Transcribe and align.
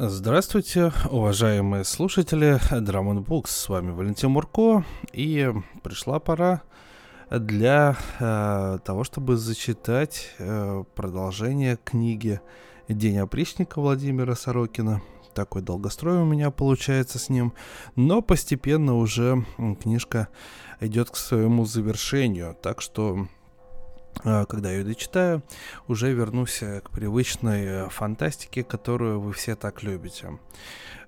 Здравствуйте, 0.00 0.92
уважаемые 1.10 1.82
слушатели 1.82 2.60
Drum 2.70 3.18
Books. 3.24 3.48
С 3.48 3.68
вами 3.68 3.90
Валентин 3.90 4.30
Мурко. 4.30 4.84
И 5.12 5.52
пришла 5.82 6.20
пора 6.20 6.62
для 7.30 7.96
э, 8.20 8.78
того, 8.84 9.02
чтобы 9.02 9.36
зачитать 9.36 10.36
э, 10.38 10.84
продолжение 10.94 11.80
книги 11.82 12.40
«День 12.88 13.18
опричника» 13.18 13.80
Владимира 13.80 14.36
Сорокина. 14.36 15.02
Такой 15.34 15.62
долгострой 15.62 16.18
у 16.18 16.24
меня 16.24 16.52
получается 16.52 17.18
с 17.18 17.28
ним. 17.28 17.52
Но 17.96 18.22
постепенно 18.22 18.94
уже 18.94 19.44
книжка 19.82 20.28
идет 20.78 21.10
к 21.10 21.16
своему 21.16 21.64
завершению. 21.64 22.56
Так 22.62 22.82
что 22.82 23.26
когда 24.22 24.70
я 24.70 24.78
ее 24.78 24.84
дочитаю, 24.84 25.42
уже 25.86 26.12
вернусь 26.12 26.62
э, 26.62 26.80
к 26.80 26.90
привычной 26.90 27.64
э, 27.64 27.88
фантастике, 27.88 28.64
которую 28.64 29.20
вы 29.20 29.32
все 29.32 29.54
так 29.54 29.82
любите. 29.82 30.38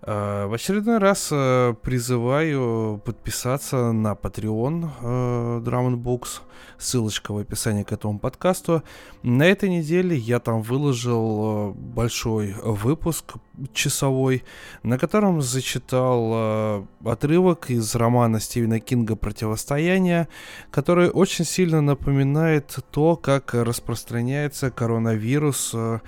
А, 0.02 0.46
в 0.46 0.54
очередной 0.54 0.98
раз 0.98 1.28
э, 1.30 1.74
призываю 1.82 3.00
подписаться 3.04 3.92
на 3.92 4.12
Patreon 4.12 5.62
Drum 5.62 5.96
Books. 5.96 6.40
Ссылочка 6.78 7.32
в 7.32 7.38
описании 7.38 7.82
к 7.82 7.92
этому 7.92 8.18
подкасту. 8.18 8.82
На 9.22 9.44
этой 9.44 9.68
неделе 9.68 10.16
я 10.16 10.40
там 10.40 10.62
выложил 10.62 11.74
большой 11.74 12.54
выпуск 12.62 13.34
часовой, 13.74 14.44
на 14.82 14.98
котором 14.98 15.42
зачитал 15.42 16.86
отрывок 17.04 17.70
из 17.70 17.94
романа 17.94 18.40
Стивена 18.40 18.80
Кинга 18.80 19.14
«Противостояние», 19.16 20.28
который 20.70 21.10
очень 21.10 21.44
сильно 21.44 21.82
напоминает 21.82 22.78
то, 22.90 23.16
как 23.16 23.52
распространяется 23.52 24.70
коронавирус 24.70 25.74
Э, 25.74 26.00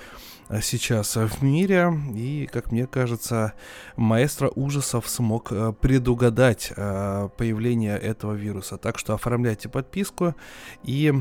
сейчас 0.60 1.16
в 1.16 1.42
мире. 1.42 1.92
И, 2.14 2.48
как 2.52 2.72
мне 2.72 2.86
кажется, 2.86 3.52
маэстро 3.96 4.50
ужасов 4.54 5.08
смог 5.08 5.52
э, 5.52 5.72
предугадать 5.80 6.72
э, 6.76 7.28
появление 7.36 7.96
этого 7.98 8.34
вируса. 8.34 8.76
Так 8.76 8.98
что 8.98 9.14
оформляйте 9.14 9.68
подписку 9.68 10.34
и 10.82 11.12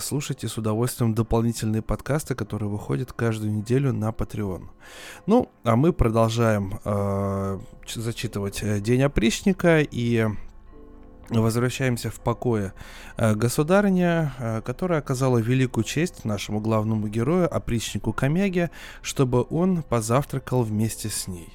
слушайте 0.00 0.48
с 0.48 0.56
удовольствием 0.58 1.14
дополнительные 1.14 1.82
подкасты, 1.82 2.34
которые 2.34 2.68
выходят 2.68 3.12
каждую 3.12 3.52
неделю 3.52 3.92
на 3.92 4.10
Patreon. 4.10 4.68
Ну, 5.26 5.48
а 5.64 5.76
мы 5.76 5.92
продолжаем 5.92 6.78
зачитывать 7.86 8.62
День 8.82 9.02
опричника 9.02 9.80
и 9.80 10.26
возвращаемся 11.30 12.10
в 12.10 12.20
покое 12.20 12.72
э, 13.16 13.34
государыня, 13.34 14.32
э, 14.38 14.62
которая 14.64 15.00
оказала 15.00 15.38
великую 15.38 15.84
честь 15.84 16.24
нашему 16.24 16.60
главному 16.60 17.08
герою, 17.08 17.54
опричнику 17.54 18.12
Комяге, 18.12 18.70
чтобы 19.02 19.46
он 19.50 19.82
позавтракал 19.82 20.62
вместе 20.62 21.08
с 21.10 21.28
ней. 21.28 21.52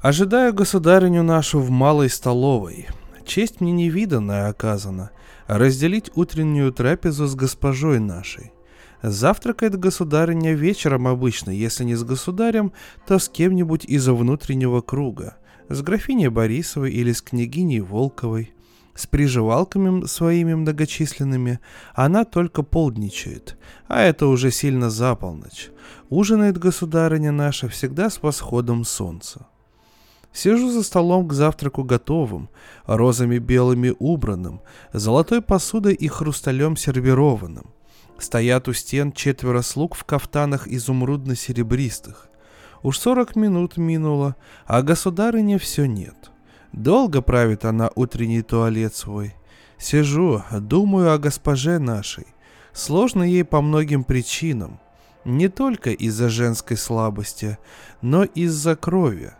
Ожидаю 0.00 0.52
государыню 0.52 1.22
нашу 1.22 1.60
в 1.60 1.70
малой 1.70 2.10
столовой. 2.10 2.88
Честь 3.26 3.60
мне 3.60 3.72
невиданная 3.72 4.48
оказана 4.48 5.10
разделить 5.46 6.10
утреннюю 6.14 6.72
трапезу 6.72 7.26
с 7.26 7.34
госпожой 7.34 7.98
нашей. 7.98 8.52
Завтракает 9.02 9.78
государыня 9.78 10.52
вечером 10.52 11.08
обычно, 11.08 11.50
если 11.50 11.84
не 11.84 11.94
с 11.94 12.04
государем, 12.04 12.72
то 13.06 13.18
с 13.18 13.28
кем-нибудь 13.28 13.84
из 13.84 14.06
внутреннего 14.06 14.80
круга– 14.80 15.36
с 15.68 15.82
графиней 15.82 16.28
Борисовой 16.28 16.92
или 16.92 17.12
с 17.12 17.22
княгиней 17.22 17.80
Волковой. 17.80 18.52
С 18.94 19.08
приживалками 19.08 20.06
своими 20.06 20.54
многочисленными 20.54 21.58
она 21.94 22.24
только 22.24 22.62
полдничает, 22.62 23.58
а 23.88 24.02
это 24.02 24.28
уже 24.28 24.52
сильно 24.52 24.88
за 24.88 25.16
полночь. 25.16 25.70
Ужинает 26.10 26.58
государыня 26.58 27.32
наша 27.32 27.68
всегда 27.68 28.08
с 28.08 28.22
восходом 28.22 28.84
солнца. 28.84 29.48
Сижу 30.32 30.70
за 30.70 30.82
столом 30.82 31.28
к 31.28 31.32
завтраку 31.32 31.82
готовым, 31.82 32.48
розами 32.86 33.38
белыми 33.38 33.94
убранным, 33.98 34.60
золотой 34.92 35.42
посудой 35.42 35.94
и 35.94 36.06
хрусталем 36.06 36.76
сервированным. 36.76 37.72
Стоят 38.18 38.68
у 38.68 38.72
стен 38.72 39.12
четверо 39.12 39.62
слуг 39.62 39.96
в 39.96 40.04
кафтанах 40.04 40.68
изумрудно-серебристых. 40.68 42.28
Уж 42.84 42.98
сорок 42.98 43.34
минут 43.34 43.78
минуло, 43.78 44.36
а 44.66 44.82
государыни 44.82 45.56
все 45.56 45.86
нет. 45.86 46.30
Долго 46.72 47.22
правит 47.22 47.64
она 47.64 47.90
утренний 47.94 48.42
туалет 48.42 48.94
свой. 48.94 49.34
Сижу, 49.78 50.42
думаю 50.52 51.14
о 51.14 51.18
госпоже 51.18 51.78
нашей. 51.78 52.26
Сложно 52.74 53.22
ей 53.22 53.42
по 53.42 53.62
многим 53.62 54.04
причинам. 54.04 54.80
Не 55.24 55.48
только 55.48 55.92
из-за 55.92 56.28
женской 56.28 56.76
слабости, 56.76 57.56
но 58.02 58.24
из-за 58.24 58.76
крови. 58.76 59.32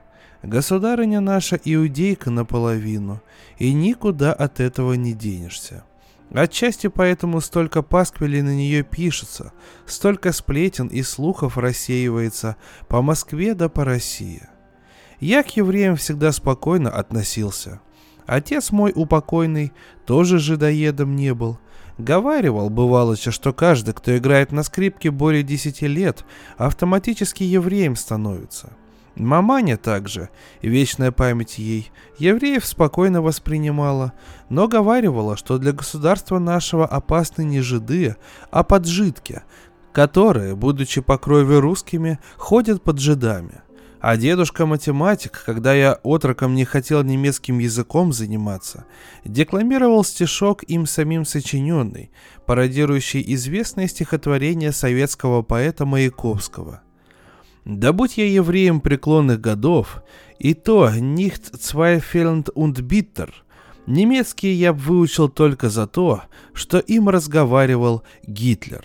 Государыня 0.42 1.20
наша 1.20 1.60
иудейка 1.62 2.30
наполовину, 2.30 3.20
и 3.58 3.74
никуда 3.74 4.32
от 4.32 4.58
этого 4.58 4.94
не 4.94 5.12
денешься. 5.12 5.84
Отчасти 6.32 6.88
поэтому 6.88 7.40
столько 7.40 7.82
пасквилей 7.82 8.42
на 8.42 8.54
нее 8.54 8.82
пишется, 8.82 9.52
столько 9.86 10.32
сплетен 10.32 10.88
и 10.88 11.02
слухов 11.02 11.56
рассеивается 11.58 12.56
по 12.88 13.02
Москве 13.02 13.54
да 13.54 13.68
по 13.68 13.84
России. 13.84 14.42
Я 15.20 15.42
к 15.42 15.56
евреям 15.56 15.96
всегда 15.96 16.32
спокойно 16.32 16.90
относился. 16.90 17.80
Отец 18.26 18.72
мой 18.72 18.92
упокойный 18.94 19.72
тоже 20.06 20.38
жидоедом 20.38 21.14
не 21.14 21.34
был. 21.34 21.58
Говаривал, 21.98 22.70
бывало, 22.70 23.16
что 23.16 23.52
каждый, 23.52 23.94
кто 23.94 24.16
играет 24.16 24.50
на 24.50 24.64
скрипке 24.64 25.12
более 25.12 25.44
десяти 25.44 25.86
лет, 25.86 26.24
автоматически 26.56 27.44
евреем 27.44 27.94
становится– 27.94 28.76
Маманя 29.16 29.76
также, 29.76 30.28
вечная 30.60 31.12
память 31.12 31.58
ей, 31.58 31.92
евреев 32.18 32.64
спокойно 32.64 33.22
воспринимала, 33.22 34.12
но 34.48 34.66
говаривала, 34.66 35.36
что 35.36 35.58
для 35.58 35.72
государства 35.72 36.38
нашего 36.40 36.84
опасны 36.84 37.42
не 37.42 37.60
жиды, 37.60 38.16
а 38.50 38.64
поджитки, 38.64 39.42
которые, 39.92 40.56
будучи 40.56 41.00
по 41.00 41.16
крови 41.16 41.54
русскими, 41.54 42.18
ходят 42.36 42.82
под 42.82 42.98
жидами. 42.98 43.62
А 44.00 44.18
дедушка-математик, 44.18 45.44
когда 45.46 45.72
я 45.72 45.98
отроком 46.02 46.54
не 46.54 46.66
хотел 46.66 47.02
немецким 47.02 47.58
языком 47.58 48.12
заниматься, 48.12 48.84
декламировал 49.24 50.04
стишок 50.04 50.62
им 50.64 50.84
самим 50.84 51.24
сочиненный, 51.24 52.10
пародирующий 52.44 53.24
известное 53.34 53.86
стихотворение 53.86 54.72
советского 54.72 55.40
поэта 55.40 55.86
Маяковского. 55.86 56.83
Да 57.64 57.92
будь 57.92 58.18
я 58.18 58.26
евреем 58.26 58.80
преклонных 58.80 59.40
годов, 59.40 60.02
и 60.38 60.52
то 60.52 60.90
nicht 60.90 61.54
zweifelnd 61.54 62.52
und 62.54 62.82
bitter, 62.82 63.30
немецкий 63.86 64.52
я 64.52 64.72
выучил 64.72 65.30
только 65.30 65.70
за 65.70 65.86
то, 65.86 66.22
что 66.52 66.78
им 66.78 67.08
разговаривал 67.08 68.02
Гитлер. 68.26 68.84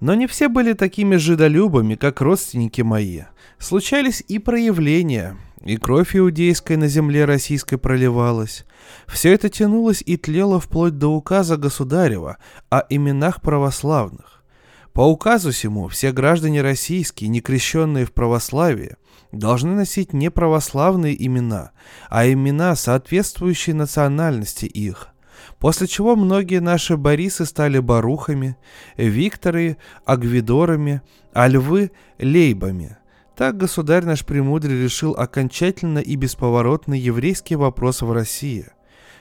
Но 0.00 0.14
не 0.14 0.26
все 0.26 0.48
были 0.48 0.72
такими 0.74 1.16
жидолюбами, 1.16 1.94
как 1.94 2.20
родственники 2.20 2.82
мои. 2.82 3.22
Случались 3.58 4.22
и 4.26 4.38
проявления, 4.38 5.36
и 5.64 5.76
кровь 5.76 6.16
иудейская 6.16 6.76
на 6.76 6.88
земле 6.88 7.24
российской 7.24 7.76
проливалась. 7.76 8.66
Все 9.06 9.32
это 9.32 9.48
тянулось 9.48 10.02
и 10.04 10.16
тлело 10.16 10.58
вплоть 10.58 10.98
до 10.98 11.06
указа 11.06 11.56
государева 11.56 12.38
о 12.68 12.82
именах 12.88 13.40
православных. 13.40 14.41
По 14.92 15.00
указу 15.08 15.52
сему 15.52 15.88
все 15.88 16.12
граждане 16.12 16.60
российские, 16.60 17.28
не 17.28 17.40
крещенные 17.40 18.04
в 18.04 18.12
православие, 18.12 18.96
должны 19.32 19.74
носить 19.74 20.12
не 20.12 20.30
православные 20.30 21.26
имена, 21.26 21.70
а 22.10 22.26
имена, 22.30 22.76
соответствующие 22.76 23.74
национальности 23.74 24.66
их. 24.66 25.08
После 25.58 25.86
чего 25.86 26.14
многие 26.14 26.60
наши 26.60 26.96
Борисы 26.96 27.46
стали 27.46 27.78
барухами, 27.78 28.56
Викторы– 28.96 29.78
агвидорами, 30.04 31.00
а 31.32 31.48
львы– 31.48 31.90
лейбами. 32.18 32.98
Так 33.34 33.56
государь 33.56 34.04
наш 34.04 34.26
Премудрый 34.26 34.82
решил 34.82 35.12
окончательно 35.12 36.00
и 36.00 36.16
бесповоротно 36.16 36.92
еврейский 36.92 37.56
вопрос 37.56 38.02
в 38.02 38.12
России. 38.12 38.66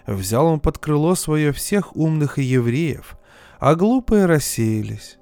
Взял 0.05 0.47
он 0.47 0.59
под 0.59 0.79
крыло 0.79 1.15
свое 1.15 1.53
всех 1.53 1.95
умных 1.95 2.37
и 2.37 2.43
евреев, 2.43 3.17
а 3.59 3.75
глупые 3.75 4.25
рассеялись. 4.25 5.17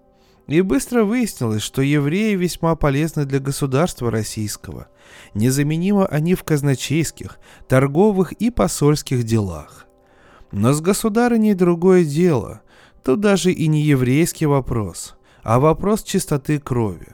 И 0.49 0.61
быстро 0.61 1.03
выяснилось, 1.03 1.61
что 1.61 1.83
евреи 1.83 2.33
весьма 2.33 2.75
полезны 2.75 3.25
для 3.25 3.39
государства 3.39 4.09
российского. 4.09 4.87
Незаменимо 5.35 6.07
они 6.07 6.33
в 6.33 6.43
казначейских, 6.43 7.37
торговых 7.67 8.31
и 8.31 8.49
посольских 8.49 9.23
делах. 9.23 9.85
Но 10.51 10.73
с 10.73 10.81
государыней 10.81 11.53
другое 11.53 12.03
дело. 12.03 12.61
Тут 13.03 13.19
даже 13.19 13.51
и 13.51 13.67
не 13.67 13.83
еврейский 13.83 14.47
вопрос, 14.47 15.15
а 15.43 15.59
вопрос 15.59 16.01
чистоты 16.01 16.57
крови. 16.57 17.09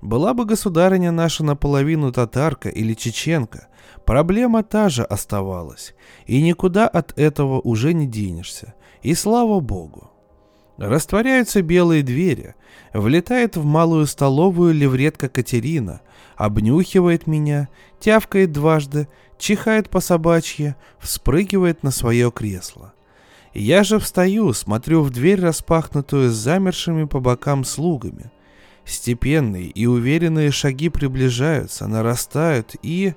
Была 0.00 0.32
бы 0.32 0.46
государыня 0.46 1.12
наша 1.12 1.44
наполовину 1.44 2.10
татарка 2.10 2.70
или 2.70 2.94
чеченка, 2.94 3.68
проблема 4.06 4.62
та 4.62 4.88
же 4.88 5.04
оставалась, 5.04 5.94
и 6.26 6.40
никуда 6.40 6.88
от 6.88 7.18
этого 7.18 7.60
уже 7.60 7.92
не 7.92 8.06
денешься. 8.06 8.74
И 9.02 9.14
слава 9.14 9.60
богу. 9.60 10.10
Растворяются 10.78 11.60
белые 11.60 12.04
двери, 12.04 12.54
влетает 12.94 13.56
в 13.56 13.64
малую 13.64 14.06
столовую 14.06 14.72
левретка 14.72 15.28
Катерина, 15.28 16.00
обнюхивает 16.36 17.26
меня, 17.26 17.68
тявкает 17.98 18.52
дважды, 18.52 19.08
чихает 19.38 19.90
по 19.90 19.98
собачье, 19.98 20.76
вспрыгивает 21.00 21.82
на 21.82 21.90
свое 21.90 22.30
кресло. 22.30 22.94
Я 23.52 23.82
же 23.82 23.98
встаю, 23.98 24.52
смотрю 24.52 25.02
в 25.02 25.10
дверь, 25.10 25.40
распахнутую 25.40 26.30
с 26.30 26.34
замершими 26.34 27.04
по 27.04 27.18
бокам 27.18 27.64
слугами. 27.64 28.30
Степенные 28.84 29.66
и 29.66 29.86
уверенные 29.86 30.52
шаги 30.52 30.88
приближаются, 30.88 31.88
нарастают 31.88 32.76
и... 32.82 33.14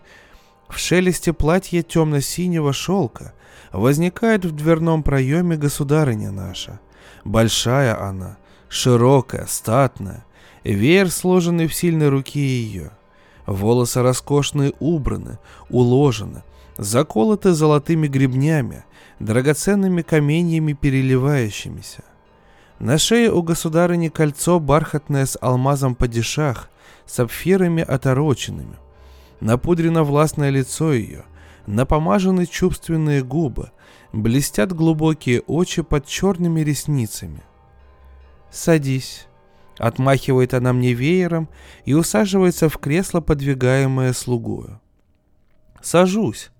В 0.67 0.79
шелесте 0.79 1.33
платья 1.33 1.81
темно-синего 1.81 2.71
шелка 2.71 3.33
возникает 3.73 4.45
в 4.45 4.51
дверном 4.51 5.03
проеме 5.03 5.57
государыня 5.57 6.31
наша. 6.31 6.79
Большая 7.23 8.01
она, 8.01 8.37
широкая, 8.69 9.45
статная, 9.47 10.25
веер, 10.63 11.09
сложенный 11.09 11.67
в 11.67 11.73
сильной 11.73 12.09
руке 12.09 12.39
ее. 12.39 12.91
Волосы 13.45 14.01
роскошные 14.01 14.73
убраны, 14.79 15.39
уложены, 15.69 16.43
заколоты 16.77 17.53
золотыми 17.53 18.07
гребнями, 18.07 18.85
драгоценными 19.19 20.01
каменьями 20.01 20.73
переливающимися. 20.73 22.03
На 22.79 22.97
шее 22.97 23.31
у 23.31 23.43
государыни 23.43 24.09
кольцо 24.09 24.59
бархатное 24.59 25.25
с 25.25 25.37
алмазом 25.39 25.93
падишах, 25.95 26.69
сапфирами 27.05 27.83
отороченными. 27.83 28.77
Напудрено 29.39 30.03
властное 30.03 30.49
лицо 30.49 30.93
ее, 30.93 31.23
напомажены 31.65 32.45
чувственные 32.45 33.23
губы, 33.23 33.71
блестят 34.13 34.73
глубокие 34.73 35.41
очи 35.41 35.81
под 35.81 36.05
черными 36.05 36.61
ресницами. 36.61 37.43
«Садись»,— 38.51 39.27
отмахивает 39.77 40.53
она 40.53 40.73
мне 40.73 40.93
веером 40.93 41.49
и 41.85 41.93
усаживается 41.93 42.69
в 42.69 42.77
кресло, 42.77 43.21
подвигаемое 43.21 44.13
слугою. 44.13 44.81
Сажусь, 45.81 46.51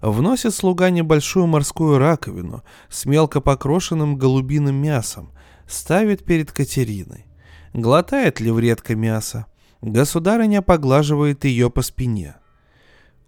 Вносит 0.00 0.54
слуга 0.54 0.88
небольшую 0.88 1.46
морскую 1.46 1.98
раковину 1.98 2.62
с 2.88 3.04
мелко 3.04 3.42
покрошенным 3.42 4.16
голубиным 4.16 4.76
мясом, 4.76 5.30
ставит 5.68 6.24
перед 6.24 6.52
Катериной. 6.52 7.26
Глотает 7.74 8.40
ли 8.40 8.50
вредка 8.50 8.96
мясо? 8.96 9.46
Государыня 9.82 10.62
поглаживает 10.62 11.44
ее 11.44 11.70
по 11.70 11.82
спине. 11.82 12.36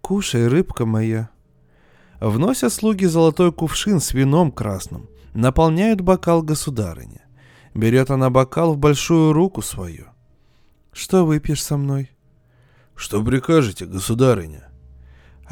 «Кушай, 0.03 0.47
рыбка 0.47 0.85
моя». 0.85 1.31
Вносят 2.21 2.73
слуги 2.73 3.07
золотой 3.07 3.51
кувшин 3.53 3.99
с 4.01 4.13
вином 4.13 4.53
красным, 4.53 5.09
наполняют 5.33 6.03
бокал 6.03 6.43
государыни. 6.43 7.23
Берет 7.75 8.11
она 8.11 8.29
бокал 8.29 8.75
в 8.75 8.79
большую 8.79 9.33
руку 9.33 9.63
свою. 9.63 10.09
«Что 10.93 11.25
выпьешь 11.25 11.63
со 11.63 11.79
мной?» 11.79 12.11
«Что 12.95 13.25
прикажете, 13.25 13.87
государыня?» 13.87 14.69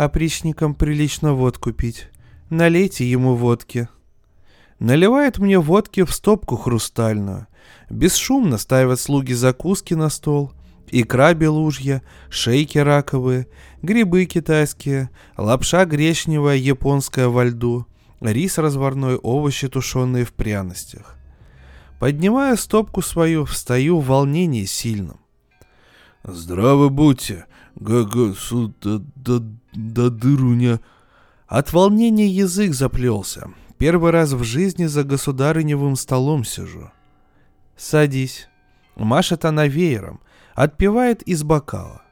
опричникам 0.05 0.75
прилично 0.75 1.35
водку 1.35 1.73
пить. 1.73 2.08
Налейте 2.49 3.08
ему 3.08 3.35
водки. 3.35 3.88
Наливает 4.79 5.38
мне 5.38 5.58
водки 5.58 6.05
в 6.05 6.12
стопку 6.12 6.56
хрустальную. 6.56 7.47
Бесшумно 7.91 8.58
ставят 8.58 8.99
слуги 8.99 9.35
закуски 9.35 9.94
на 9.94 10.08
стол. 10.08 10.52
Икра 10.90 11.34
белужья, 11.34 12.02
шейки 12.30 12.78
раковые, 12.78 13.46
грибы 13.82 14.24
китайские, 14.24 15.10
лапша 15.36 15.84
гречневая 15.84 16.56
японская 16.56 17.28
во 17.28 17.44
льду, 17.44 17.86
рис 18.20 18.58
разварной, 18.58 19.16
овощи 19.16 19.68
тушеные 19.68 20.24
в 20.24 20.32
пряностях. 20.32 21.16
Поднимая 21.98 22.56
стопку 22.56 23.02
свою, 23.02 23.44
встаю 23.44 24.00
в 24.00 24.06
волнении 24.06 24.64
сильном. 24.64 25.20
«Здравы 26.22 26.90
будьте, 26.90 27.46
га-га, 27.76 28.34
суда, 28.34 29.00
да, 29.16 29.40
да 29.72 30.10
дыруня. 30.10 30.80
От 31.46 31.72
волнения 31.72 32.28
язык 32.28 32.74
заплелся. 32.74 33.50
Первый 33.78 34.10
раз 34.10 34.32
в 34.32 34.44
жизни 34.44 34.86
за 34.86 35.04
государыневым 35.04 35.96
столом 35.96 36.44
сижу. 36.44 36.90
Садись. 37.76 38.48
Машет 38.96 39.46
она 39.46 39.66
веером, 39.66 40.20
отпивает 40.55 41.23
из 41.23 41.43
бокала. 41.43 42.02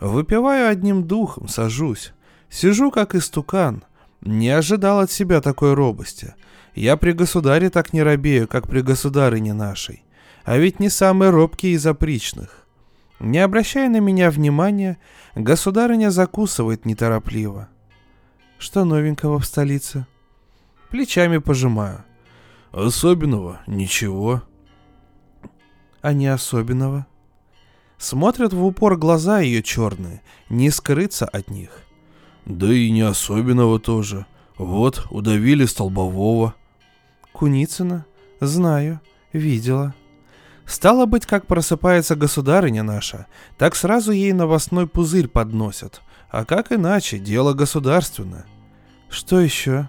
Выпиваю 0.00 0.68
одним 0.68 1.04
духом, 1.04 1.48
сажусь. 1.48 2.12
Сижу 2.48 2.90
как 2.90 3.14
истукан. 3.14 3.84
Не 4.20 4.50
ожидал 4.50 5.00
от 5.00 5.10
себя 5.10 5.40
такой 5.40 5.74
робости. 5.74 6.34
Я 6.74 6.96
при 6.96 7.12
государе 7.12 7.70
так 7.70 7.92
не 7.92 8.02
робею, 8.02 8.48
как 8.48 8.68
при 8.68 8.80
государыне 8.80 9.52
нашей. 9.52 10.04
А 10.44 10.56
ведь 10.56 10.80
не 10.80 10.88
самый 10.88 11.30
робкий 11.30 11.72
из 11.72 11.86
опричных. 11.86 12.66
Не 13.20 13.38
обращая 13.38 13.88
на 13.88 14.00
меня 14.00 14.30
внимания, 14.30 14.98
государыня 15.36 16.10
закусывает 16.10 16.84
неторопливо. 16.84 17.68
Что 18.58 18.84
новенького 18.84 19.38
в 19.38 19.46
столице? 19.46 20.06
Плечами 20.90 21.38
пожимаю. 21.38 22.04
Особенного 22.72 23.60
ничего. 23.66 24.42
А 26.00 26.12
не 26.12 26.26
особенного? 26.26 27.06
Смотрят 28.02 28.52
в 28.52 28.64
упор 28.64 28.96
глаза 28.96 29.38
ее 29.38 29.62
черные, 29.62 30.22
не 30.48 30.70
скрыться 30.70 31.24
от 31.24 31.48
них. 31.48 31.70
Да 32.44 32.66
и 32.66 32.90
не 32.90 33.02
особенного 33.02 33.78
тоже. 33.78 34.26
Вот, 34.58 35.06
удавили 35.10 35.66
столбового. 35.66 36.56
Куницына? 37.30 38.04
Знаю, 38.40 39.00
видела. 39.32 39.94
Стало 40.66 41.06
быть, 41.06 41.26
как 41.26 41.46
просыпается 41.46 42.16
государыня 42.16 42.82
наша, 42.82 43.26
так 43.56 43.76
сразу 43.76 44.10
ей 44.10 44.32
новостной 44.32 44.88
пузырь 44.88 45.28
подносят. 45.28 46.02
А 46.28 46.44
как 46.44 46.72
иначе, 46.72 47.20
дело 47.20 47.52
государственное. 47.52 48.46
Что 49.10 49.38
еще? 49.38 49.88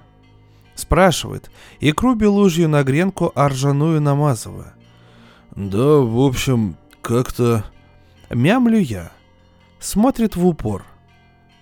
Спрашивает, 0.75 1.49
икру 1.79 2.13
белужью 2.13 2.69
на 2.69 2.83
гренку 2.83 3.31
аржаную 3.33 3.99
намазывая. 4.01 4.75
Да, 5.55 5.97
в 5.97 6.19
общем, 6.19 6.77
как-то... 7.01 7.65
Мямлю 8.33 8.79
я. 8.79 9.11
Смотрит 9.79 10.35
в 10.35 10.45
упор. 10.45 10.85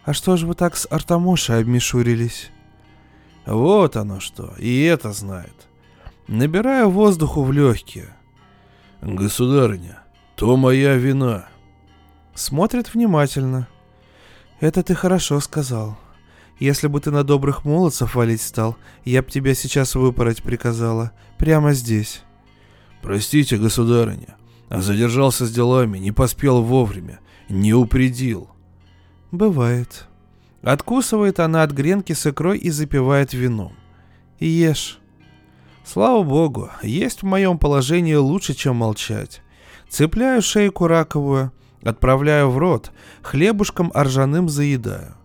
А 0.04 0.14
что 0.14 0.38
же 0.38 0.48
вы 0.48 0.56
так 0.56 0.78
с 0.78 0.88
Артамошей 0.90 1.60
обмешурились? 1.60 2.50
Вот 3.46 3.98
оно 3.98 4.20
что, 4.20 4.54
и 4.58 4.84
это 4.84 5.12
знает. 5.12 5.68
Набираю 6.28 6.90
воздуху 6.90 7.44
в 7.44 7.52
легкие. 7.52 8.16
«Государыня, 9.02 10.00
то 10.36 10.56
моя 10.56 10.96
вина». 10.96 11.48
Смотрит 12.36 12.94
внимательно. 12.94 13.68
«Это 14.60 14.84
ты 14.84 14.94
хорошо 14.94 15.40
сказал. 15.40 15.98
Если 16.60 16.88
бы 16.88 17.02
ты 17.02 17.10
на 17.10 17.24
добрых 17.24 17.66
молодцев 17.66 18.14
валить 18.14 18.44
стал, 18.44 18.78
я 19.04 19.24
б 19.24 19.30
тебя 19.32 19.56
сейчас 19.56 19.96
выпороть 19.96 20.44
приказала. 20.44 21.12
Прямо 21.40 21.74
здесь». 21.74 22.22
«Простите, 23.02 23.58
государыня, 23.58 24.36
а 24.72 24.82
задержался 24.82 25.46
с 25.46 25.52
делами, 25.52 25.98
не 25.98 26.14
поспел 26.14 26.64
вовремя, 26.64 27.20
не 27.50 27.74
упредил». 27.74 28.50
«Бывает». 29.32 30.08
Откусывает 30.64 31.40
она 31.40 31.64
от 31.64 31.72
гренки 31.72 32.14
с 32.14 32.26
икрой 32.26 32.58
и 32.58 32.70
запивает 32.70 33.34
вином. 33.34 33.74
«Ешь». 34.40 35.00
Слава 35.84 36.24
богу, 36.24 36.70
есть 36.84 37.22
в 37.22 37.26
моем 37.26 37.58
положении 37.58 38.14
лучше, 38.14 38.54
чем 38.54 38.78
молчать. 38.78 39.42
Цепляю 39.90 40.42
шейку 40.42 40.88
раковую, 40.88 41.52
отправляю 41.84 42.50
в 42.50 42.58
рот, 42.58 42.92
хлебушком 43.24 43.92
ржаным 43.94 44.48
заедаю. 44.48 45.16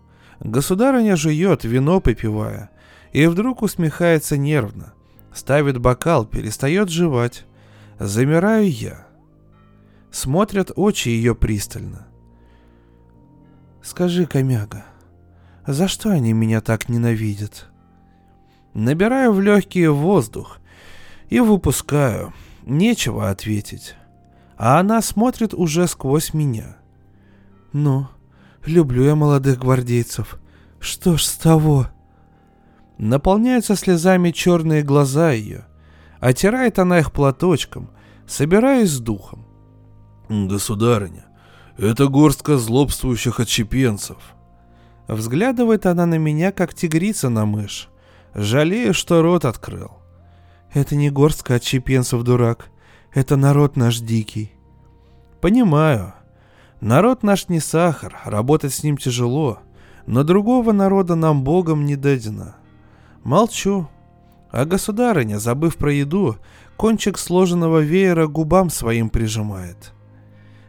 Государыня 0.41 1.15
жует, 1.15 1.65
вино 1.65 2.01
попивая, 2.01 2.71
и 3.13 3.27
вдруг 3.27 3.63
усмехается 3.63 4.37
нервно. 4.37 4.93
Ставит 5.33 5.79
бокал, 5.79 6.25
перестает 6.25 6.89
жевать. 6.89 7.45
Замираю 7.99 8.69
я. 8.69 9.06
Смотрят 10.11 10.71
очи 10.75 11.09
ее 11.09 11.35
пристально. 11.35 12.07
Скажи, 13.83 14.27
Комяга, 14.27 14.85
за 15.67 15.89
что 15.89 16.11
они 16.11 16.33
меня 16.33 16.61
так 16.61 16.89
ненавидят?» 16.89 17.71
Набираю 18.77 19.33
в 19.33 19.41
легкие 19.41 19.91
воздух 19.91 20.59
и 21.31 21.41
выпускаю. 21.41 22.35
Нечего 22.67 23.31
ответить. 23.31 23.95
А 24.59 24.79
она 24.79 25.01
смотрит 25.01 25.55
уже 25.55 25.87
сквозь 25.87 26.35
меня. 26.35 26.77
Ну, 27.73 28.07
люблю 28.67 29.05
я 29.05 29.15
молодых 29.15 29.61
гвардейцев. 29.61 30.39
Что 30.79 31.17
ж 31.17 31.23
с 31.23 31.37
того? 31.37 31.87
Наполняются 32.99 33.77
слезами 33.77 34.31
черные 34.31 34.83
глаза 34.83 35.33
ее. 35.33 35.65
Отирает 36.21 36.79
она 36.79 36.99
их 36.99 37.13
платочком. 37.13 37.89
Собираюсь 38.27 38.91
с 38.91 39.01
духом. 39.01 39.46
Государыня, 40.29 41.25
это 41.79 42.09
горстка 42.09 42.59
злобствующих 42.59 43.39
отщепенцев. 43.39 44.17
Взглядывает 45.07 45.87
она 45.87 46.05
на 46.05 46.19
меня, 46.19 46.51
как 46.51 46.75
тигрица 46.75 47.29
на 47.29 47.47
мышь. 47.47 47.89
Жалею, 48.35 48.93
что 48.93 49.23
рот 49.23 49.45
открыл. 49.45 49.93
Это 50.73 50.97
не 50.97 51.11
горстка 51.11 51.55
отщепенцев, 51.55 52.23
дурак. 52.25 52.71
Это 53.15 53.37
народ 53.37 53.77
наш 53.77 54.01
дикий. 54.01 54.53
Понимаю. 55.41 56.13
Народ 56.81 57.23
наш 57.23 57.49
не 57.49 57.61
сахар, 57.61 58.19
работать 58.25 58.75
с 58.75 58.83
ним 58.83 58.97
тяжело. 58.97 59.61
Но 60.07 60.25
другого 60.25 60.73
народа 60.73 61.15
нам 61.15 61.45
Богом 61.45 61.85
не 61.85 61.95
дадено. 61.95 62.57
Молчу. 63.23 63.89
А 64.51 64.65
государыня, 64.65 65.39
забыв 65.39 65.77
про 65.77 65.93
еду, 65.93 66.37
кончик 66.77 67.17
сложенного 67.17 67.79
веера 67.79 68.27
губам 68.27 68.71
своим 68.71 69.09
прижимает. 69.09 69.93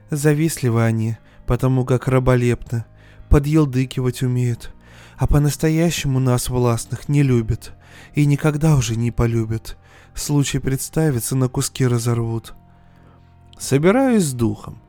Завистливы 0.09 0.83
они, 0.83 1.17
потому 1.45 1.85
как 1.85 2.07
раболепны, 2.07 2.85
подъелдыкивать 3.29 4.23
умеют, 4.23 4.73
а 5.17 5.27
по-настоящему 5.27 6.19
нас, 6.19 6.49
властных, 6.49 7.09
не 7.09 7.23
любят 7.23 7.73
и 8.13 8.25
никогда 8.25 8.75
уже 8.75 8.95
не 8.95 9.11
полюбят. 9.11 9.77
Случай 10.13 10.59
представится, 10.59 11.35
на 11.35 11.49
куски 11.49 11.85
разорвут. 11.85 12.53
Собираюсь 13.59 14.23
с 14.23 14.33
духом. 14.33 14.81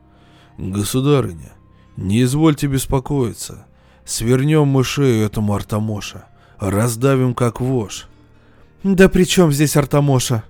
Государыня, 0.56 1.52
не 1.96 2.22
извольте 2.22 2.66
беспокоиться. 2.66 3.66
Свернем 4.04 4.68
мы 4.68 4.84
шею 4.84 5.26
этому 5.26 5.54
Артамоша. 5.54 6.26
Раздавим 6.58 7.34
как 7.34 7.60
вож. 7.60 8.08
Да 8.82 9.08
при 9.08 9.25
чем 9.25 9.52
здесь 9.52 9.76
Артамоша? 9.76 10.44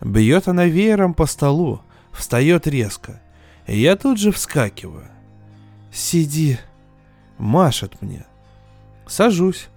Бьет 0.00 0.48
она 0.48 0.64
веером 0.64 1.14
по 1.14 1.26
столу, 1.26 1.82
встает 2.12 2.66
резко. 2.66 3.20
Я 3.66 3.96
тут 3.96 4.18
же 4.18 4.32
вскакиваю. 4.32 5.08
Сиди. 5.92 6.58
Машет 7.38 8.00
мне. 8.02 8.26
Сажусь. 9.06 9.68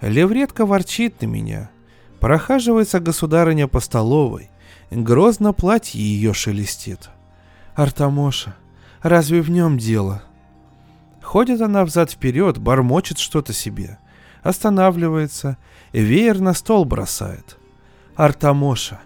Левретка 0.00 0.66
ворчит 0.66 1.20
на 1.20 1.26
меня. 1.26 1.70
Прохаживается 2.20 3.00
государыня 3.00 3.68
по 3.68 3.80
столовой. 3.80 4.50
Грозно 4.90 5.52
платье 5.52 6.00
ее 6.00 6.32
шелестит. 6.34 7.10
Артамоша, 7.74 8.56
разве 9.02 9.40
в 9.40 9.50
нем 9.50 9.78
дело? 9.78 10.22
Ходит 11.22 11.60
она 11.60 11.84
взад-вперед, 11.84 12.58
бормочет 12.58 13.18
что-то 13.18 13.52
себе. 13.52 13.98
Останавливается, 14.42 15.58
веер 15.92 16.40
на 16.40 16.54
стол 16.54 16.84
бросает. 16.84 17.56
Артамоша, 18.16 19.00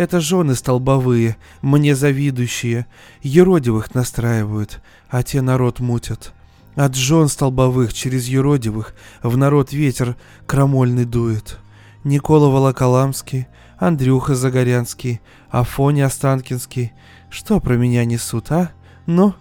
это 0.00 0.18
жены 0.18 0.54
столбовые, 0.54 1.36
мне 1.60 1.94
завидующие, 1.94 2.86
еродивых 3.20 3.94
настраивают, 3.94 4.80
а 5.10 5.22
те 5.22 5.42
народ 5.42 5.80
мутят. 5.80 6.32
От 6.74 6.94
жен 6.94 7.28
столбовых 7.28 7.92
через 7.92 8.26
юродивых 8.26 8.94
в 9.22 9.36
народ 9.36 9.74
ветер 9.74 10.16
крамольный 10.46 11.04
дует. 11.04 11.58
Никола 12.02 12.48
Волоколамский, 12.48 13.46
Андрюха 13.78 14.34
Загорянский, 14.34 15.20
Афоня 15.50 16.06
Останкинский. 16.06 16.92
Что 17.28 17.60
про 17.60 17.74
меня 17.74 18.06
несут, 18.06 18.50
а? 18.52 18.72
Ну? 19.04 19.34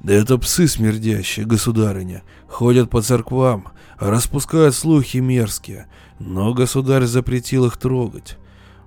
Да 0.00 0.12
это 0.12 0.36
псы 0.36 0.68
смердящие, 0.68 1.46
государыня. 1.46 2.24
Ходят 2.46 2.90
по 2.90 3.00
церквам, 3.00 3.68
распускают 3.98 4.74
слухи 4.74 5.16
мерзкие. 5.16 5.86
Но 6.18 6.52
государь 6.52 7.04
запретил 7.04 7.64
их 7.64 7.78
трогать. 7.78 8.36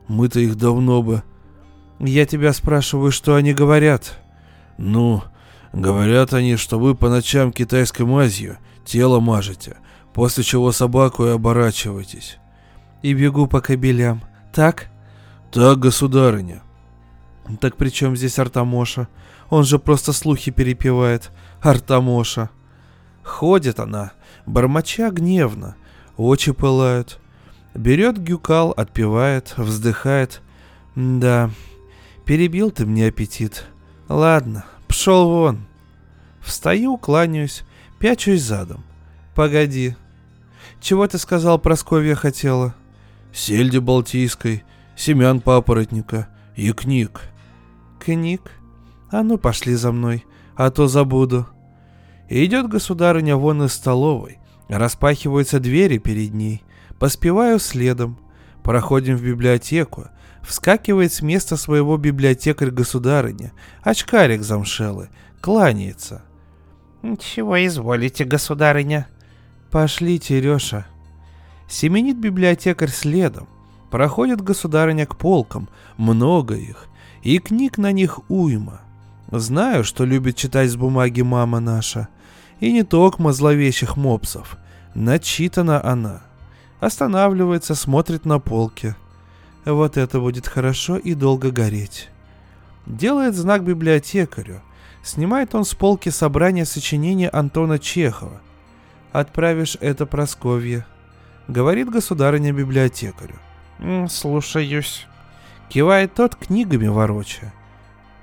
Мы-то 0.08 0.40
их 0.40 0.56
давно 0.56 1.02
бы... 1.02 1.24
Я 2.00 2.26
тебя 2.26 2.52
спрашиваю, 2.54 3.12
что 3.12 3.36
они 3.36 3.54
говорят? 3.54 4.20
Ну, 4.78 5.24
Говорят 5.76 6.34
они, 6.34 6.56
что 6.56 6.80
вы 6.80 6.96
по 6.96 7.10
ночам 7.10 7.52
китайской 7.52 8.04
мазью 8.04 8.58
тело 8.86 9.20
мажете, 9.20 9.76
после 10.14 10.42
чего 10.42 10.72
собаку 10.72 11.26
и 11.26 11.32
оборачиваетесь. 11.32 12.38
И 13.02 13.14
бегу 13.14 13.46
по 13.48 13.60
кабелям. 13.60 14.24
Так? 14.54 14.88
Так, 15.52 15.80
государыня. 15.80 16.64
Так 17.60 17.76
при 17.76 17.90
чем 17.90 18.16
здесь 18.16 18.40
Артамоша? 18.40 19.10
Он 19.50 19.66
же 19.66 19.78
просто 19.78 20.14
слухи 20.14 20.50
перепевает. 20.50 21.34
Артамоша. 21.62 22.52
Ходит 23.22 23.82
она, 23.82 24.14
бормоча 24.46 25.12
гневно. 25.12 25.76
Очи 26.16 26.54
пылают. 26.54 27.20
Берет 27.76 28.18
гюкал, 28.18 28.72
отпивает, 28.72 29.54
вздыхает. 29.58 30.42
Да, 30.96 31.52
перебил 32.26 32.72
ты 32.72 32.86
мне 32.86 33.08
аппетит. 33.08 33.66
Ладно, 34.08 34.66
Пшел 34.88 35.28
вон. 35.28 35.66
Встаю, 36.40 36.98
кланяюсь, 36.98 37.64
пячусь 38.00 38.44
задом. 38.44 38.84
Погоди. 39.36 39.96
Чего 40.80 41.06
ты 41.08 41.18
сказал, 41.18 41.60
Просковья 41.60 42.16
хотела? 42.16 42.74
Сельди 43.34 43.80
балтийской, 43.80 44.64
семян 44.96 45.42
папоротника 45.42 46.30
и 46.56 46.72
книг. 46.72 47.24
Книг? 48.00 48.52
А 49.12 49.22
ну 49.22 49.38
пошли 49.38 49.76
за 49.76 49.92
мной, 49.92 50.26
а 50.56 50.72
то 50.72 50.88
забуду. 50.88 51.46
идет 52.30 52.70
государыня 52.70 53.36
вон 53.36 53.64
из 53.64 53.74
столовой. 53.74 54.40
Распахиваются 54.70 55.60
двери 55.60 55.98
перед 55.98 56.34
ней. 56.34 56.65
Поспеваю 57.00 57.60
следом. 57.60 58.18
Проходим 58.64 59.16
в 59.18 59.24
библиотеку. 59.24 60.08
Вскакивает 60.42 61.12
с 61.12 61.22
места 61.22 61.58
своего 61.58 61.98
библиотекарь-государыня, 61.98 63.52
очкарик 63.82 64.44
замшелый, 64.44 65.08
кланяется. 65.42 66.22
«Чего 67.20 67.66
изволите, 67.66 68.26
государыня?» 68.26 69.08
«Пошли, 69.72 70.20
Тереша». 70.20 70.86
Семенит 71.68 72.18
библиотекарь 72.18 72.90
следом. 72.90 73.48
Проходит 73.90 74.42
государыня 74.42 75.06
к 75.06 75.18
полкам, 75.18 75.68
много 75.98 76.56
их, 76.56 76.88
и 77.24 77.40
книг 77.40 77.78
на 77.78 77.92
них 77.92 78.20
уйма. 78.30 78.82
Знаю, 79.32 79.84
что 79.84 80.06
любит 80.06 80.36
читать 80.36 80.70
с 80.70 80.76
бумаги 80.76 81.22
мама 81.22 81.60
наша. 81.60 82.08
И 82.60 82.72
не 82.72 82.84
только 82.84 83.32
зловещих 83.32 83.98
мопсов. 83.98 84.58
Начитана 84.94 85.84
она. 85.84 86.22
Останавливается, 86.80 87.76
смотрит 87.76 88.26
на 88.26 88.40
полки. 88.40 88.96
Вот 89.66 89.98
это 89.98 90.20
будет 90.20 90.48
хорошо 90.48 90.98
и 90.98 91.14
долго 91.14 91.52
гореть. 91.52 92.10
Делает 92.86 93.36
знак 93.36 93.64
библиотекарю. 93.64 94.62
Снимает 95.04 95.56
он 95.56 95.66
с 95.66 95.74
полки 95.74 96.10
собрание 96.10 96.66
сочинения 96.66 97.30
Антона 97.30 97.80
Чехова. 97.80 98.42
«Отправишь 99.12 99.78
это 99.80 100.06
Просковье»,— 100.06 100.86
говорит 101.48 101.90
государыня 101.90 102.52
библиотекарю. 102.52 103.36
«Слушаюсь». 104.10 105.08
Кивает 105.70 106.14
тот 106.14 106.36
книгами 106.36 106.88
вороча. 106.88 107.54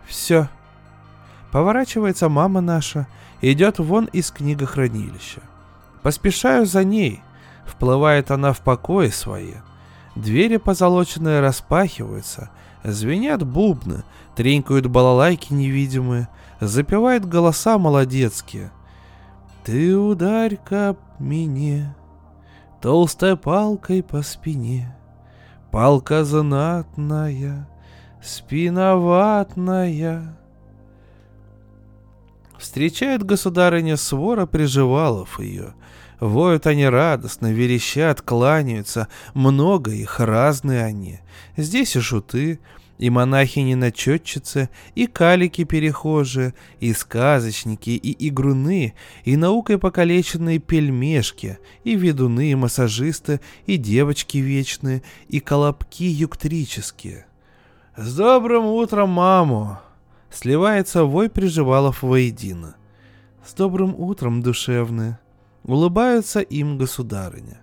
«Все». 0.06 0.49
Поворачивается 1.50 2.28
мама 2.28 2.61
наша, 2.61 3.06
идет 3.42 3.78
вон 3.78 4.06
из 4.06 4.30
книгохранилища. 4.30 5.42
Поспешаю 6.02 6.66
за 6.66 6.82
ней. 6.82 7.23
Вплывает 7.72 8.30
она 8.30 8.52
в 8.52 8.60
покои 8.60 9.08
свои— 9.08 9.54
Двери 10.14 10.58
позолоченные 10.58 11.40
распахиваются, 11.40 12.50
звенят 12.84 13.46
бубны, 13.46 14.04
тренькают 14.36 14.86
балалайки 14.86 15.54
невидимые, 15.54 16.28
запевают 16.60 17.24
голоса 17.24 17.78
молодецкие. 17.78 18.70
Ты 19.64 19.96
ударь-ка 19.96 20.96
мне 21.18 21.94
толстой 22.82 23.36
палкой 23.38 24.02
по 24.02 24.22
спине, 24.22 24.94
палка 25.70 26.24
знатная, 26.24 27.68
спиноватная. 28.22 29.56
Встречает 32.58 33.22
государыня 33.24 33.96
свора 33.96 34.44
приживалов 34.46 35.40
ее— 35.40 35.74
Воют 36.22 36.68
они 36.68 36.86
радостно, 36.86 37.52
верещат, 37.52 38.22
кланяются, 38.22 39.08
много 39.34 39.90
их, 39.90 40.20
разные 40.20 40.84
они. 40.84 41.18
Здесь 41.56 41.96
и 41.96 42.00
шуты, 42.00 42.60
и 42.98 43.10
монахини-начетчицы, 43.10 44.68
и 44.94 45.08
калики-перехожие, 45.08 46.54
и 46.78 46.92
сказочники, 46.92 47.90
и 47.90 48.28
игруны, 48.28 48.94
и 49.24 49.36
наукой 49.36 49.78
покалеченные 49.78 50.60
пельмешки, 50.60 51.58
и 51.82 51.96
ведуны, 51.96 52.52
и 52.52 52.54
массажисты, 52.54 53.40
и 53.66 53.76
девочки 53.76 54.38
вечные, 54.38 55.02
и 55.28 55.40
колобки 55.40 56.04
юктрические. 56.04 57.26
«С 57.96 58.14
добрым 58.14 58.66
утром, 58.66 59.10
маму!» 59.10 59.80
Сливается 60.30 61.02
вой 61.02 61.28
приживалов 61.28 62.04
воедино. 62.04 62.76
«С 63.44 63.54
добрым 63.54 63.92
утром, 63.98 64.40
душевные!» 64.40 65.18
Улыбаются 65.64 66.40
им 66.40 66.78
государыня. 66.78 67.61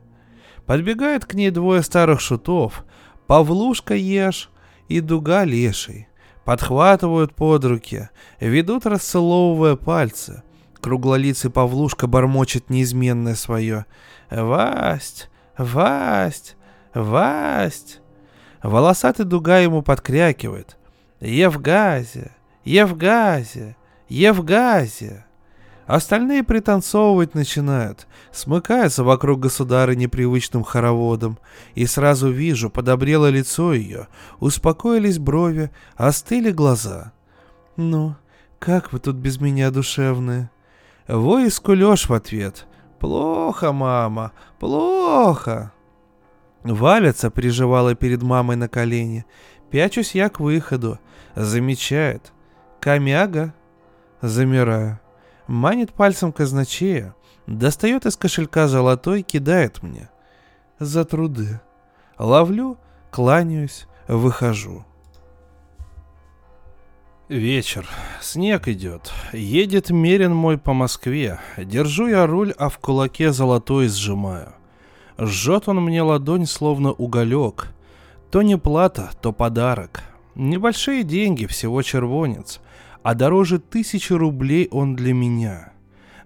Подбегают 0.66 1.26
к 1.26 1.34
ней 1.34 1.50
двое 1.52 1.82
старых 1.82 2.22
шутов, 2.22 2.86
Павлушка 3.28 3.96
ешь 3.96 4.50
и 4.88 5.02
Дуга 5.02 5.44
леший. 5.44 6.08
Подхватывают 6.46 7.36
под 7.36 7.66
руки, 7.66 8.10
ведут 8.40 8.86
расцеловывая 8.86 9.76
пальцы. 9.76 10.44
Круглолицый 10.82 11.52
Павлушка 11.52 12.08
бормочет 12.08 12.70
неизменное 12.70 13.36
свое. 13.36 13.86
«Васть! 14.32 15.30
Васть! 15.58 16.56
Васть!» 16.94 18.02
Волосатый 18.64 19.26
дуга 19.26 19.60
ему 19.60 19.82
подкрякивает. 19.82 20.78
«Евгазия! 21.20 22.36
Евгазия! 22.64 23.76
Евгазия!» 24.08 25.29
Остальные 25.90 26.44
пританцовывать 26.44 27.34
начинают, 27.34 28.06
смыкаются 28.32 29.04
вокруг 29.04 29.40
государы 29.40 29.96
непривычным 29.96 30.64
хороводом, 30.64 31.40
и 31.74 31.88
сразу 31.88 32.30
вижу, 32.30 32.70
подобрело 32.70 33.28
лицо 33.28 33.74
ее, 33.74 34.08
успокоились 34.40 35.18
брови, 35.18 35.72
остыли 35.96 36.52
глаза. 36.52 37.12
«Ну, 37.76 38.16
как 38.60 38.94
вы 38.94 39.00
тут 39.00 39.16
без 39.16 39.42
меня 39.42 39.72
душевные?» 39.72 40.52
Вой 41.08 41.48
и 41.48 41.50
в 41.50 42.14
ответ. 42.14 42.68
«Плохо, 43.00 43.72
мама, 43.72 44.34
плохо!» 44.60 45.74
Валится, 46.64 47.32
приживала 47.32 47.96
перед 47.96 48.22
мамой 48.22 48.58
на 48.58 48.68
колени. 48.68 49.26
Пячусь 49.72 50.14
я 50.14 50.30
к 50.30 50.40
выходу. 50.40 51.00
Замечает. 51.36 52.32
Камяга. 52.80 53.56
Замираю. 54.22 55.00
Манит 55.50 55.94
пальцем 55.94 56.32
казначея. 56.32 57.16
Достает 57.48 58.06
из 58.06 58.16
кошелька 58.16 58.68
золотой, 58.68 59.24
кидает 59.24 59.82
мне. 59.82 60.12
За 60.78 61.04
труды. 61.06 61.60
Ловлю, 62.20 62.78
кланяюсь, 63.10 63.88
выхожу. 64.08 64.86
Вечер. 67.30 67.90
Снег 68.22 68.68
идет. 68.68 69.12
Едет 69.34 69.90
мерен 69.90 70.36
мой 70.36 70.60
по 70.60 70.74
Москве. 70.74 71.40
Держу 71.58 72.06
я 72.06 72.28
руль, 72.28 72.54
а 72.56 72.70
в 72.70 72.78
кулаке 72.78 73.32
золотой 73.32 73.88
сжимаю. 73.88 74.54
Жжет 75.18 75.68
он 75.68 75.82
мне 75.82 76.04
ладонь, 76.04 76.46
словно 76.46 76.92
уголек. 76.92 77.70
То 78.30 78.44
не 78.44 78.56
плата, 78.56 79.10
то 79.20 79.34
подарок. 79.34 80.04
Небольшие 80.36 81.02
деньги, 81.02 81.48
всего 81.48 81.82
червонец. 81.82 82.62
А 83.02 83.14
дороже 83.14 83.60
тысячи 83.60 84.14
рублей 84.14 84.68
он 84.72 84.96
для 84.96 85.14
меня. 85.14 85.74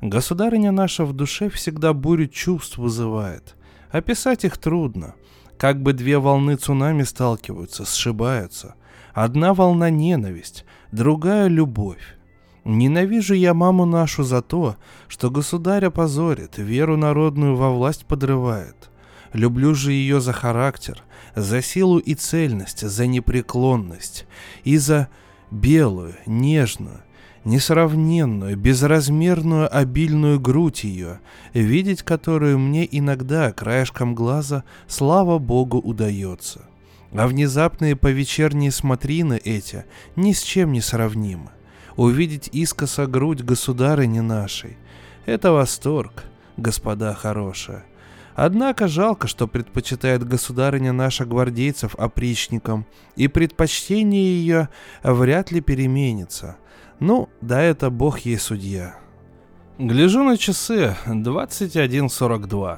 Государыня 0.01 0.71
наша 0.71 1.05
в 1.05 1.13
душе 1.13 1.49
всегда 1.49 1.93
бурю 1.93 2.27
чувств 2.27 2.77
вызывает. 2.77 3.55
Описать 3.91 4.43
их 4.43 4.57
трудно. 4.57 5.15
Как 5.57 5.81
бы 5.81 5.93
две 5.93 6.17
волны 6.17 6.55
цунами 6.55 7.03
сталкиваются, 7.03 7.85
сшибаются. 7.85 8.75
Одна 9.13 9.53
волна 9.53 9.89
ненависть, 9.89 10.65
другая 10.91 11.47
любовь. 11.47 12.17
Ненавижу 12.65 13.35
я 13.35 13.53
маму 13.53 13.85
нашу 13.85 14.23
за 14.23 14.41
то, 14.41 14.77
что 15.07 15.29
государя 15.29 15.89
позорит, 15.89 16.57
веру 16.57 16.97
народную 16.97 17.55
во 17.55 17.71
власть 17.71 18.05
подрывает. 18.05 18.89
Люблю 19.33 19.73
же 19.73 19.91
ее 19.91 20.21
за 20.21 20.33
характер, 20.33 21.03
за 21.35 21.61
силу 21.61 21.97
и 21.97 22.15
цельность, 22.15 22.87
за 22.87 23.07
непреклонность 23.07 24.25
и 24.63 24.77
за 24.77 25.09
белую, 25.53 26.15
нежную, 26.25 27.01
несравненную, 27.45 28.57
безразмерную, 28.57 29.73
обильную 29.73 30.39
грудь 30.39 30.83
ее, 30.83 31.19
видеть 31.53 32.03
которую 32.03 32.59
мне 32.59 32.87
иногда 32.89 33.51
краешком 33.51 34.15
глаза, 34.15 34.63
слава 34.87 35.37
Богу, 35.37 35.77
удается. 35.79 36.61
А 37.13 37.27
внезапные 37.27 37.95
повечерние 37.95 38.71
смотрины 38.71 39.39
эти 39.43 39.85
ни 40.15 40.33
с 40.33 40.41
чем 40.41 40.71
не 40.71 40.81
сравнимы 40.81 41.51
увидеть 41.95 42.49
искоса 42.51 43.05
грудь 43.07 43.43
государыни 43.43 44.19
нашей. 44.19 44.77
Это 45.25 45.51
восторг, 45.51 46.25
господа 46.57 47.13
хорошие. 47.13 47.83
Однако 48.35 48.87
жалко, 48.87 49.27
что 49.27 49.47
предпочитает 49.47 50.27
государыня 50.27 50.91
наша 50.91 51.25
гвардейцев 51.25 51.95
опричникам, 51.95 52.85
и 53.15 53.27
предпочтение 53.27 54.23
ее 54.23 54.69
вряд 55.03 55.51
ли 55.51 55.61
переменится. 55.61 56.57
Ну, 56.99 57.29
да 57.41 57.61
это 57.61 57.89
бог 57.89 58.19
ей 58.19 58.37
судья. 58.37 58.95
Гляжу 59.77 60.23
на 60.23 60.37
часы 60.37 60.95
21.42. 61.05 62.77